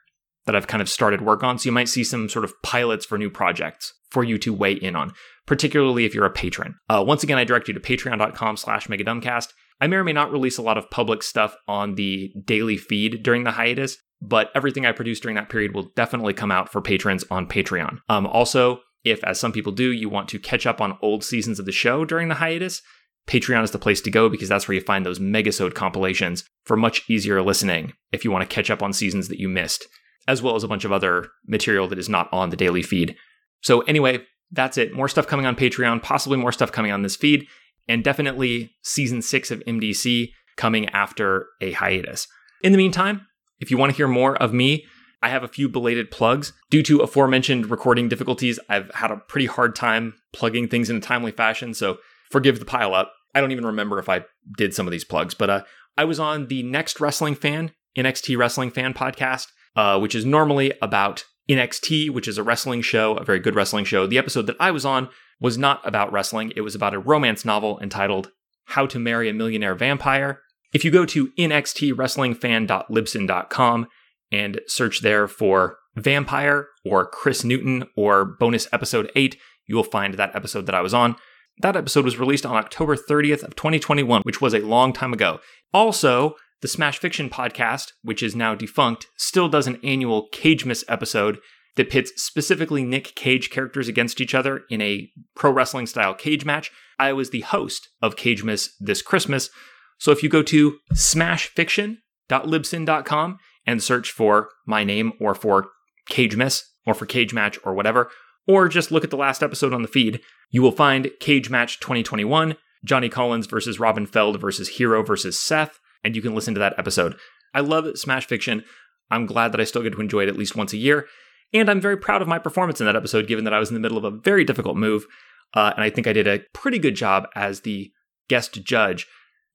that 0.47 0.57
I've 0.57 0.67
kind 0.67 0.81
of 0.81 0.89
started 0.89 1.21
work 1.21 1.43
on. 1.43 1.59
So 1.59 1.69
you 1.69 1.73
might 1.73 1.89
see 1.91 2.05
some 2.05 2.29
sort 2.29 2.45
of 2.45 2.55
pilots 2.63 3.05
for 3.05 3.19
new 3.19 3.29
projects 3.29 3.93
for 4.11 4.25
you 4.25 4.39
to 4.39 4.55
weigh 4.55 4.73
in 4.73 4.97
on, 4.97 5.13
particularly 5.47 6.07
if 6.07 6.15
you're 6.15 6.25
a 6.25 6.31
patron. 6.31 6.77
Uh, 6.89 7.05
once 7.07 7.23
again, 7.23 7.39
I 7.39 7.45
direct 7.45 7.69
you 7.69 7.75
to 7.75 7.81
patreon.com 7.81 8.57
slash 8.57 8.89
megadumbcast. 8.89 9.49
I 9.81 9.87
may 9.87 9.97
or 9.97 10.05
may 10.05 10.13
not 10.13 10.33
release 10.33 10.59
a 10.59 10.63
lot 10.63 10.79
of 10.79 10.91
public 10.91 11.23
stuff 11.23 11.57
on 11.67 11.95
the 11.95 12.33
daily 12.45 12.77
feed 12.77 13.23
during 13.23 13.45
the 13.45 13.53
hiatus, 13.53 13.97
but 14.21 14.51
everything 14.55 14.85
I 14.85 14.93
produce 14.93 15.21
during 15.21 15.37
that 15.37 15.49
period 15.49 15.75
will 15.75 15.91
definitely 15.97 16.35
come 16.35 16.51
out 16.51 16.71
for 16.71 16.83
patrons 16.83 17.25
on 17.31 17.47
Patreon. 17.47 17.99
Um, 18.09 18.27
also, 18.27 18.81
if, 19.05 19.25
as 19.25 19.41
some 19.41 19.53
people 19.53 19.73
do, 19.73 19.91
you 19.93 20.09
want 20.09 20.29
to 20.29 20.39
catch 20.39 20.67
up 20.67 20.81
on 20.81 20.99
old 21.01 21.25
seasons 21.25 21.59
of 21.59 21.65
the 21.65 21.73
show 21.73 22.05
during 22.05 22.29
the 22.29 22.35
hiatus, 22.35 22.83
Patreon 23.27 23.63
is 23.63 23.71
the 23.71 23.79
place 23.79 24.01
to 24.03 24.11
go 24.11 24.29
because 24.29 24.49
that's 24.49 24.69
where 24.69 24.75
you 24.75 24.81
find 24.81 25.07
those 25.07 25.19
megasode 25.19 25.75
compilations 25.75 26.45
for 26.65 26.77
much 26.77 27.09
easier 27.09 27.41
listening 27.43 27.93
if 28.13 28.25
you 28.25 28.31
want 28.31 28.49
to 28.49 28.55
catch 28.55 28.71
up 28.71 28.83
on 28.83 28.93
seasons 28.93 29.29
that 29.29 29.39
you 29.39 29.49
missed 29.49 29.87
as 30.31 30.43
well 30.43 30.55
as 30.55 30.65
a 30.65 30.69
bunch 30.69 30.85
of 30.85 30.93
other 30.93 31.29
material 31.47 31.89
that 31.89 31.99
is 31.99 32.09
not 32.09 32.33
on 32.33 32.51
the 32.51 32.57
daily 32.57 32.83
feed. 32.83 33.17
So, 33.63 33.81
anyway, 33.83 34.25
that's 34.53 34.79
it. 34.79 34.95
More 34.95 35.09
stuff 35.09 35.27
coming 35.27 35.47
on 35.47 35.57
Patreon, 35.57 36.03
possibly 36.03 36.39
more 36.39 36.53
stuff 36.53 36.73
coming 36.73 36.93
on 36.93 37.03
this 37.03 37.17
feed, 37.17 37.47
and 37.91 38.05
definitely 38.05 38.73
season 38.83 39.21
six 39.23 39.51
of 39.51 39.61
MDC 39.67 40.31
coming 40.57 40.89
after 40.91 41.47
a 41.61 41.73
hiatus. 41.73 42.27
In 42.63 42.73
the 42.73 42.79
meantime, 42.79 43.27
if 43.61 43.71
you 43.71 43.77
want 43.77 43.93
to 43.93 43.97
hear 43.97 44.09
more 44.09 44.37
of 44.37 44.53
me, 44.53 44.87
I 45.23 45.29
have 45.29 45.43
a 45.43 45.49
few 45.49 45.69
belated 45.69 46.11
plugs. 46.11 46.53
Due 46.71 46.83
to 46.85 47.01
aforementioned 47.01 47.71
recording 47.71 48.09
difficulties, 48.09 48.59
I've 48.69 48.91
had 48.95 49.11
a 49.11 49.17
pretty 49.17 49.47
hard 49.47 49.77
time 49.77 50.15
plugging 50.33 50.69
things 50.69 50.89
in 50.89 50.97
a 50.97 51.01
timely 51.01 51.33
fashion, 51.33 51.75
so 51.75 51.99
forgive 52.31 52.59
the 52.59 52.65
pile 52.65 52.95
up. 52.95 53.13
I 53.35 53.41
don't 53.41 53.53
even 53.53 53.67
remember 53.67 53.99
if 53.99 54.09
I 54.09 54.25
did 54.57 54.75
some 54.75 54.87
of 54.87 54.93
these 54.93 55.05
plugs, 55.05 55.35
but 55.35 55.51
uh, 55.51 55.63
I 55.99 56.05
was 56.05 56.19
on 56.19 56.47
the 56.47 56.63
Next 56.63 57.01
Wrestling 57.01 57.35
Fan, 57.35 57.73
NXT 57.99 58.39
Wrestling 58.39 58.71
Fan 58.71 58.95
podcast 58.95 59.49
uh, 59.77 59.99
which 59.99 60.15
is 60.15 60.25
normally 60.25 60.73
about 60.83 61.25
NXT, 61.49 62.11
which 62.11 62.29
is 62.29 62.39
a 62.39 62.43
wrestling 62.43 62.83
show, 62.83 63.15
a 63.17 63.25
very 63.25 63.39
good 63.39 63.55
wrestling 63.55 63.85
show. 63.85 64.07
The 64.07 64.19
episode 64.19 64.47
that 64.47 64.57
I 64.61 64.71
was 64.71 64.85
on 64.85 65.09
was 65.41 65.59
not 65.59 65.87
about 65.87 66.13
wrestling, 66.13 66.53
it 66.55 66.61
was 66.61 66.75
about 66.75 66.93
a 66.95 66.99
romance 66.99 67.45
novel 67.45 67.79
entitled 67.81 68.31
How 68.67 68.87
to 68.87 68.99
Marry 68.99 69.29
a 69.29 69.33
Millionaire 69.33 69.75
Vampire. 69.75 70.41
If 70.73 70.85
you 70.85 70.91
go 70.91 71.05
to 71.07 71.29
nxtwrestlingfan.libsyn.com 71.39 73.87
and 74.33 74.61
search 74.67 75.01
there 75.01 75.27
for 75.27 75.79
Vampire 75.97 76.69
or 76.85 77.07
Chris 77.07 77.43
Newton 77.43 77.85
or 77.97 78.25
bonus 78.25 78.69
episode 78.73 79.11
8, 79.17 79.37
you 79.67 79.75
will 79.75 79.83
find 79.83 80.15
that 80.15 80.37
episode 80.37 80.67
that 80.67 80.75
I 80.75 80.81
was 80.81 80.95
on. 80.95 81.17
That 81.63 81.77
episode 81.77 82.05
was 82.05 82.19
released 82.19 82.47
on 82.47 82.57
October 82.57 82.97
30th 82.97 83.43
of 83.43 83.57
2021, 83.57 84.23
which 84.23 84.41
was 84.41 84.55
a 84.55 84.61
long 84.61 84.93
time 84.93 85.13
ago. 85.13 85.41
Also, 85.75 86.37
the 86.63 86.69
Smash 86.69 86.99
Fiction 86.99 87.29
podcast, 87.29 87.93
which 88.03 88.23
is 88.23 88.37
now 88.37 88.55
defunct, 88.55 89.07
still 89.17 89.49
does 89.49 89.67
an 89.67 89.81
annual 89.83 90.29
Cagemas 90.33 90.85
episode 90.89 91.39
that 91.77 91.91
pits 91.91 92.13
specifically 92.17 92.85
Nick 92.85 93.15
Cage 93.15 93.51
characters 93.51 93.89
against 93.89 94.21
each 94.21 94.35
other 94.35 94.63
in 94.71 94.81
a 94.81 95.11
pro 95.35 95.51
wrestling 95.51 95.87
style 95.87 96.15
cage 96.15 96.45
match. 96.45 96.71
I 96.99 97.13
was 97.13 97.31
the 97.31 97.41
host 97.41 97.89
of 98.03 98.17
Cagemas 98.17 98.71
this 98.81 99.03
Christmas. 99.03 99.51
So 99.99 100.13
if 100.13 100.23
you 100.23 100.29
go 100.29 100.43
to 100.43 100.79
smashfiction.libsyn.com 100.95 103.39
and 103.67 103.83
search 103.83 104.11
for 104.11 104.49
my 104.67 104.85
name 104.85 105.13
or 105.21 105.35
for 105.35 105.69
Cagemas 106.11 106.63
or 106.87 106.95
for 106.95 107.07
Cage 107.07 107.35
Match 107.35 107.59
or 107.65 107.75
whatever, 107.75 108.11
or 108.47 108.69
just 108.69 108.91
look 108.91 109.05
at 109.05 109.11
the 109.11 109.17
last 109.17 109.43
episode 109.43 109.73
on 109.73 109.83
the 109.83 109.89
feed, 109.89 110.21
you 110.51 110.63
will 110.63 110.73
find 110.73 111.11
Cage 111.21 111.51
Match 111.51 111.79
2021, 111.81 112.57
Johnny 112.85 113.09
Collins 113.09 113.47
versus 113.47 113.79
Robin 113.79 114.07
Feld 114.07 114.41
versus 114.41 114.71
Hero 114.71 115.03
versus 115.03 115.39
Seth, 115.39 115.79
and 116.03 116.17
you 116.17 116.23
can 116.23 116.35
listen 116.35 116.55
to 116.55 116.61
that 116.61 116.79
episode. 116.79 117.17
I 117.55 117.61
love 117.61 117.99
Smash 117.99 118.27
Fiction. 118.27 118.65
I'm 119.11 119.27
glad 119.27 119.53
that 119.53 119.61
I 119.61 119.65
still 119.65 119.83
get 119.83 119.93
to 119.93 120.01
enjoy 120.01 120.23
it 120.23 120.29
at 120.29 120.39
least 120.39 120.57
once 120.57 120.73
a 120.73 120.79
year. 120.79 121.07
And 121.53 121.69
I'm 121.69 121.81
very 121.81 121.97
proud 121.97 122.23
of 122.23 122.29
my 122.29 122.39
performance 122.39 122.81
in 122.81 122.87
that 122.87 122.97
episode, 122.97 123.27
given 123.27 123.45
that 123.45 123.55
I 123.55 123.59
was 123.59 123.69
in 123.69 123.75
the 123.75 123.81
middle 123.81 123.99
of 123.99 124.05
a 124.05 124.11
very 124.11 124.45
difficult 124.45 124.77
move. 124.77 125.07
Uh, 125.55 125.73
and 125.75 125.85
I 125.85 125.91
think 125.91 126.07
I 126.07 126.13
did 126.13 126.29
a 126.29 126.41
pretty 126.53 126.79
good 126.79 126.95
job 126.95 127.27
as 127.35 127.61
the 127.61 127.91
guest 128.29 128.63
judge, 128.63 129.07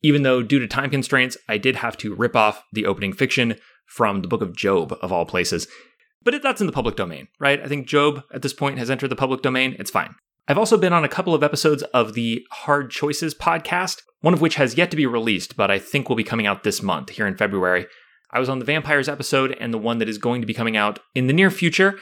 even 0.01 0.23
though, 0.23 0.43
due 0.43 0.59
to 0.59 0.67
time 0.67 0.89
constraints, 0.89 1.37
I 1.47 1.57
did 1.57 1.77
have 1.77 1.97
to 1.97 2.13
rip 2.13 2.35
off 2.35 2.63
the 2.73 2.85
opening 2.85 3.13
fiction 3.13 3.55
from 3.85 4.21
the 4.21 4.27
book 4.27 4.41
of 4.41 4.55
Job, 4.55 4.97
of 5.01 5.11
all 5.11 5.25
places. 5.25 5.67
But 6.21 6.41
that's 6.41 6.59
in 6.59 6.67
the 6.67 6.73
public 6.73 6.95
domain, 6.95 7.27
right? 7.39 7.61
I 7.61 7.67
think 7.67 7.87
Job 7.87 8.23
at 8.33 8.41
this 8.41 8.53
point 8.53 8.79
has 8.79 8.89
entered 8.89 9.09
the 9.09 9.15
public 9.15 9.41
domain. 9.41 9.75
It's 9.79 9.91
fine. 9.91 10.15
I've 10.47 10.57
also 10.57 10.77
been 10.77 10.93
on 10.93 11.03
a 11.03 11.09
couple 11.09 11.33
of 11.33 11.43
episodes 11.43 11.81
of 11.83 12.13
the 12.13 12.45
Hard 12.51 12.91
Choices 12.91 13.33
podcast, 13.33 14.01
one 14.21 14.33
of 14.33 14.41
which 14.41 14.55
has 14.55 14.77
yet 14.77 14.91
to 14.91 14.97
be 14.97 15.05
released, 15.05 15.55
but 15.55 15.71
I 15.71 15.79
think 15.79 16.09
will 16.09 16.15
be 16.15 16.23
coming 16.23 16.45
out 16.45 16.63
this 16.63 16.83
month, 16.83 17.11
here 17.11 17.25
in 17.25 17.37
February. 17.37 17.87
I 18.35 18.39
was 18.39 18.49
on 18.49 18.59
the 18.59 18.65
Vampires 18.65 19.07
episode, 19.07 19.55
and 19.61 19.73
the 19.73 19.77
one 19.77 19.99
that 19.99 20.09
is 20.09 20.17
going 20.17 20.41
to 20.41 20.45
be 20.45 20.53
coming 20.53 20.75
out 20.75 20.99
in 21.15 21.27
the 21.27 21.33
near 21.33 21.49
future 21.49 21.97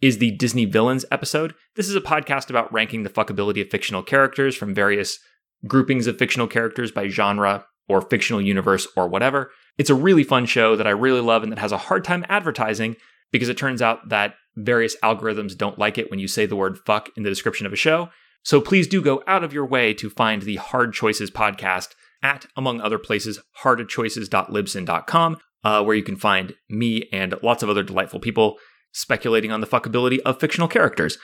is 0.00 0.16
the 0.16 0.30
Disney 0.30 0.64
Villains 0.64 1.04
episode. 1.12 1.54
This 1.74 1.86
is 1.86 1.94
a 1.94 2.00
podcast 2.00 2.48
about 2.48 2.72
ranking 2.72 3.02
the 3.02 3.10
fuckability 3.10 3.60
of 3.60 3.68
fictional 3.68 4.02
characters 4.02 4.56
from 4.56 4.72
various 4.72 5.18
groupings 5.66 6.06
of 6.06 6.16
fictional 6.16 6.46
characters 6.46 6.90
by 6.90 7.08
genre 7.08 7.66
or 7.90 8.00
fictional 8.00 8.40
universe 8.40 8.88
or 8.96 9.06
whatever. 9.06 9.50
It's 9.76 9.90
a 9.90 9.94
really 9.94 10.24
fun 10.24 10.46
show 10.46 10.76
that 10.76 10.86
I 10.86 10.90
really 10.90 11.20
love 11.20 11.42
and 11.42 11.52
that 11.52 11.58
has 11.58 11.72
a 11.72 11.76
hard 11.76 12.04
time 12.04 12.24
advertising 12.30 12.96
because 13.30 13.50
it 13.50 13.58
turns 13.58 13.82
out 13.82 14.08
that 14.08 14.34
various 14.56 14.96
algorithms 15.04 15.58
don't 15.58 15.78
like 15.78 15.98
it 15.98 16.10
when 16.10 16.18
you 16.18 16.26
say 16.26 16.46
the 16.46 16.56
word 16.56 16.78
fuck 16.86 17.10
in 17.18 17.22
the 17.22 17.30
description 17.30 17.66
of 17.66 17.72
a 17.74 17.76
show. 17.76 18.08
So 18.42 18.62
please 18.62 18.88
do 18.88 19.02
go 19.02 19.22
out 19.26 19.44
of 19.44 19.52
your 19.52 19.66
way 19.66 19.92
to 19.92 20.08
find 20.08 20.40
the 20.40 20.56
Hard 20.56 20.94
Choices 20.94 21.30
podcast 21.30 21.88
at, 22.22 22.46
among 22.56 22.80
other 22.80 22.98
places, 22.98 23.40
hardchoices.libsyn.com, 23.62 25.36
uh, 25.66 25.82
where 25.82 25.96
you 25.96 26.02
can 26.04 26.14
find 26.14 26.54
me 26.70 27.08
and 27.12 27.34
lots 27.42 27.60
of 27.60 27.68
other 27.68 27.82
delightful 27.82 28.20
people 28.20 28.56
speculating 28.92 29.50
on 29.50 29.60
the 29.60 29.66
fuckability 29.66 30.20
of 30.20 30.38
fictional 30.38 30.68
characters. 30.68 31.18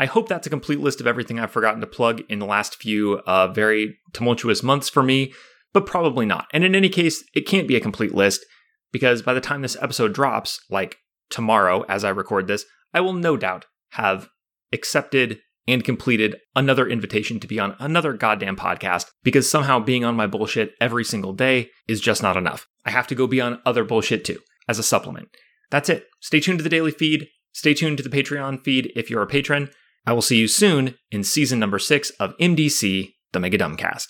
I 0.00 0.06
hope 0.06 0.26
that's 0.26 0.46
a 0.46 0.50
complete 0.50 0.80
list 0.80 1.02
of 1.02 1.06
everything 1.06 1.38
I've 1.38 1.50
forgotten 1.50 1.82
to 1.82 1.86
plug 1.86 2.22
in 2.30 2.38
the 2.38 2.46
last 2.46 2.76
few 2.76 3.18
uh, 3.26 3.48
very 3.48 3.98
tumultuous 4.14 4.62
months 4.62 4.88
for 4.88 5.02
me, 5.02 5.34
but 5.74 5.84
probably 5.84 6.24
not. 6.24 6.46
And 6.54 6.64
in 6.64 6.74
any 6.74 6.88
case, 6.88 7.22
it 7.34 7.46
can't 7.46 7.68
be 7.68 7.76
a 7.76 7.80
complete 7.80 8.14
list 8.14 8.42
because 8.90 9.20
by 9.20 9.34
the 9.34 9.40
time 9.40 9.60
this 9.60 9.76
episode 9.82 10.14
drops, 10.14 10.58
like 10.70 10.96
tomorrow 11.28 11.84
as 11.90 12.04
I 12.04 12.08
record 12.08 12.46
this, 12.46 12.64
I 12.94 13.02
will 13.02 13.12
no 13.12 13.36
doubt 13.36 13.66
have 13.90 14.30
accepted 14.72 15.40
and 15.66 15.84
completed 15.84 16.36
another 16.56 16.88
invitation 16.88 17.38
to 17.40 17.46
be 17.46 17.58
on 17.58 17.76
another 17.78 18.12
goddamn 18.12 18.56
podcast 18.56 19.06
because 19.22 19.50
somehow 19.50 19.78
being 19.78 20.04
on 20.04 20.16
my 20.16 20.26
bullshit 20.26 20.72
every 20.80 21.04
single 21.04 21.32
day 21.32 21.70
is 21.88 22.00
just 22.00 22.22
not 22.22 22.36
enough. 22.36 22.66
I 22.84 22.90
have 22.90 23.06
to 23.08 23.14
go 23.14 23.26
be 23.26 23.40
on 23.40 23.60
other 23.64 23.84
bullshit 23.84 24.24
too 24.24 24.40
as 24.68 24.78
a 24.78 24.82
supplement. 24.82 25.28
That's 25.70 25.88
it. 25.88 26.06
Stay 26.20 26.40
tuned 26.40 26.58
to 26.58 26.62
the 26.62 26.68
daily 26.68 26.90
feed. 26.90 27.28
Stay 27.52 27.74
tuned 27.74 27.98
to 27.98 28.02
the 28.02 28.10
Patreon 28.10 28.62
feed 28.64 28.92
if 28.96 29.10
you're 29.10 29.22
a 29.22 29.26
patron. 29.26 29.70
I 30.06 30.12
will 30.12 30.22
see 30.22 30.38
you 30.38 30.48
soon 30.48 30.96
in 31.10 31.22
season 31.22 31.58
number 31.58 31.78
six 31.78 32.10
of 32.18 32.36
MDC, 32.38 33.14
the 33.32 33.40
Mega 33.40 33.58
Dumbcast. 33.58 34.08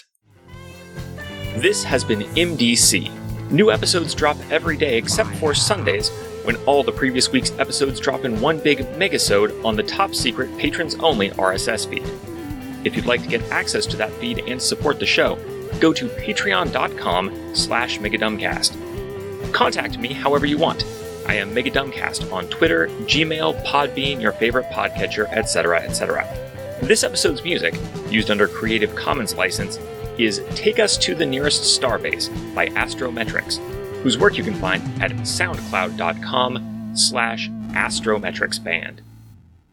This 1.57 1.85
has 1.85 2.03
been 2.03 2.21
MDC. 2.21 3.51
New 3.51 3.71
episodes 3.71 4.15
drop 4.15 4.39
every 4.51 4.77
day 4.77 4.97
except 4.97 5.29
for 5.37 5.53
Sundays 5.53 6.11
when 6.45 6.57
all 6.67 6.83
the 6.83 6.93
previous 6.93 7.31
week's 7.31 7.53
episodes 7.59 8.01
drop 8.01 8.25
in 8.25 8.41
one 8.41 8.59
big 8.59 8.79
megasode 8.97 9.65
on 9.65 9.77
the 9.77 9.83
top 9.83 10.15
secret 10.15 10.57
patrons 10.59 10.95
only 10.97 11.31
RSS 11.31 11.89
feed. 11.89 12.05
If 12.85 12.97
you'd 12.97 13.07
like 13.07 13.23
to 13.23 13.29
get 13.29 13.43
access 13.51 13.87
to 13.87 13.97
that 13.99 14.13
feed 14.15 14.41
and 14.49 14.61
support 14.61 14.99
the 14.99 15.07
show, 15.07 15.37
go 15.81 15.93
to 15.93 16.09
patreon.com 16.09 17.55
slash 17.55 17.99
megadumbcast. 17.99 19.53
Contact 19.53 19.99
me 19.99 20.13
however 20.13 20.47
you 20.47 20.59
want. 20.59 20.85
I 21.27 21.35
am 21.35 21.55
Megadumbcast 21.55 22.33
on 22.33 22.49
Twitter, 22.49 22.89
Gmail, 23.03 23.65
Podbean, 23.65 24.21
your 24.21 24.33
favorite 24.33 24.67
podcatcher, 24.71 25.31
etc., 25.31 25.81
etc. 25.81 26.27
This 26.83 27.05
episode's 27.05 27.45
music, 27.45 27.75
used 28.11 28.29
under 28.29 28.49
Creative 28.49 28.93
Commons 28.97 29.37
license, 29.37 29.79
is 30.19 30.43
Take 30.57 30.81
Us 30.81 30.99
to 30.99 31.15
the 31.15 31.25
Nearest 31.25 31.81
Starbase 31.81 32.29
by 32.55 32.69
Astrometrics 32.71 33.61
whose 34.03 34.19
work 34.19 34.37
you 34.37 34.45
can 34.45 34.55
find 34.55 34.83
at 35.03 35.13
soundcloud.com 35.13 36.93
slash 36.95 37.49
astrometricsband. 37.71 39.01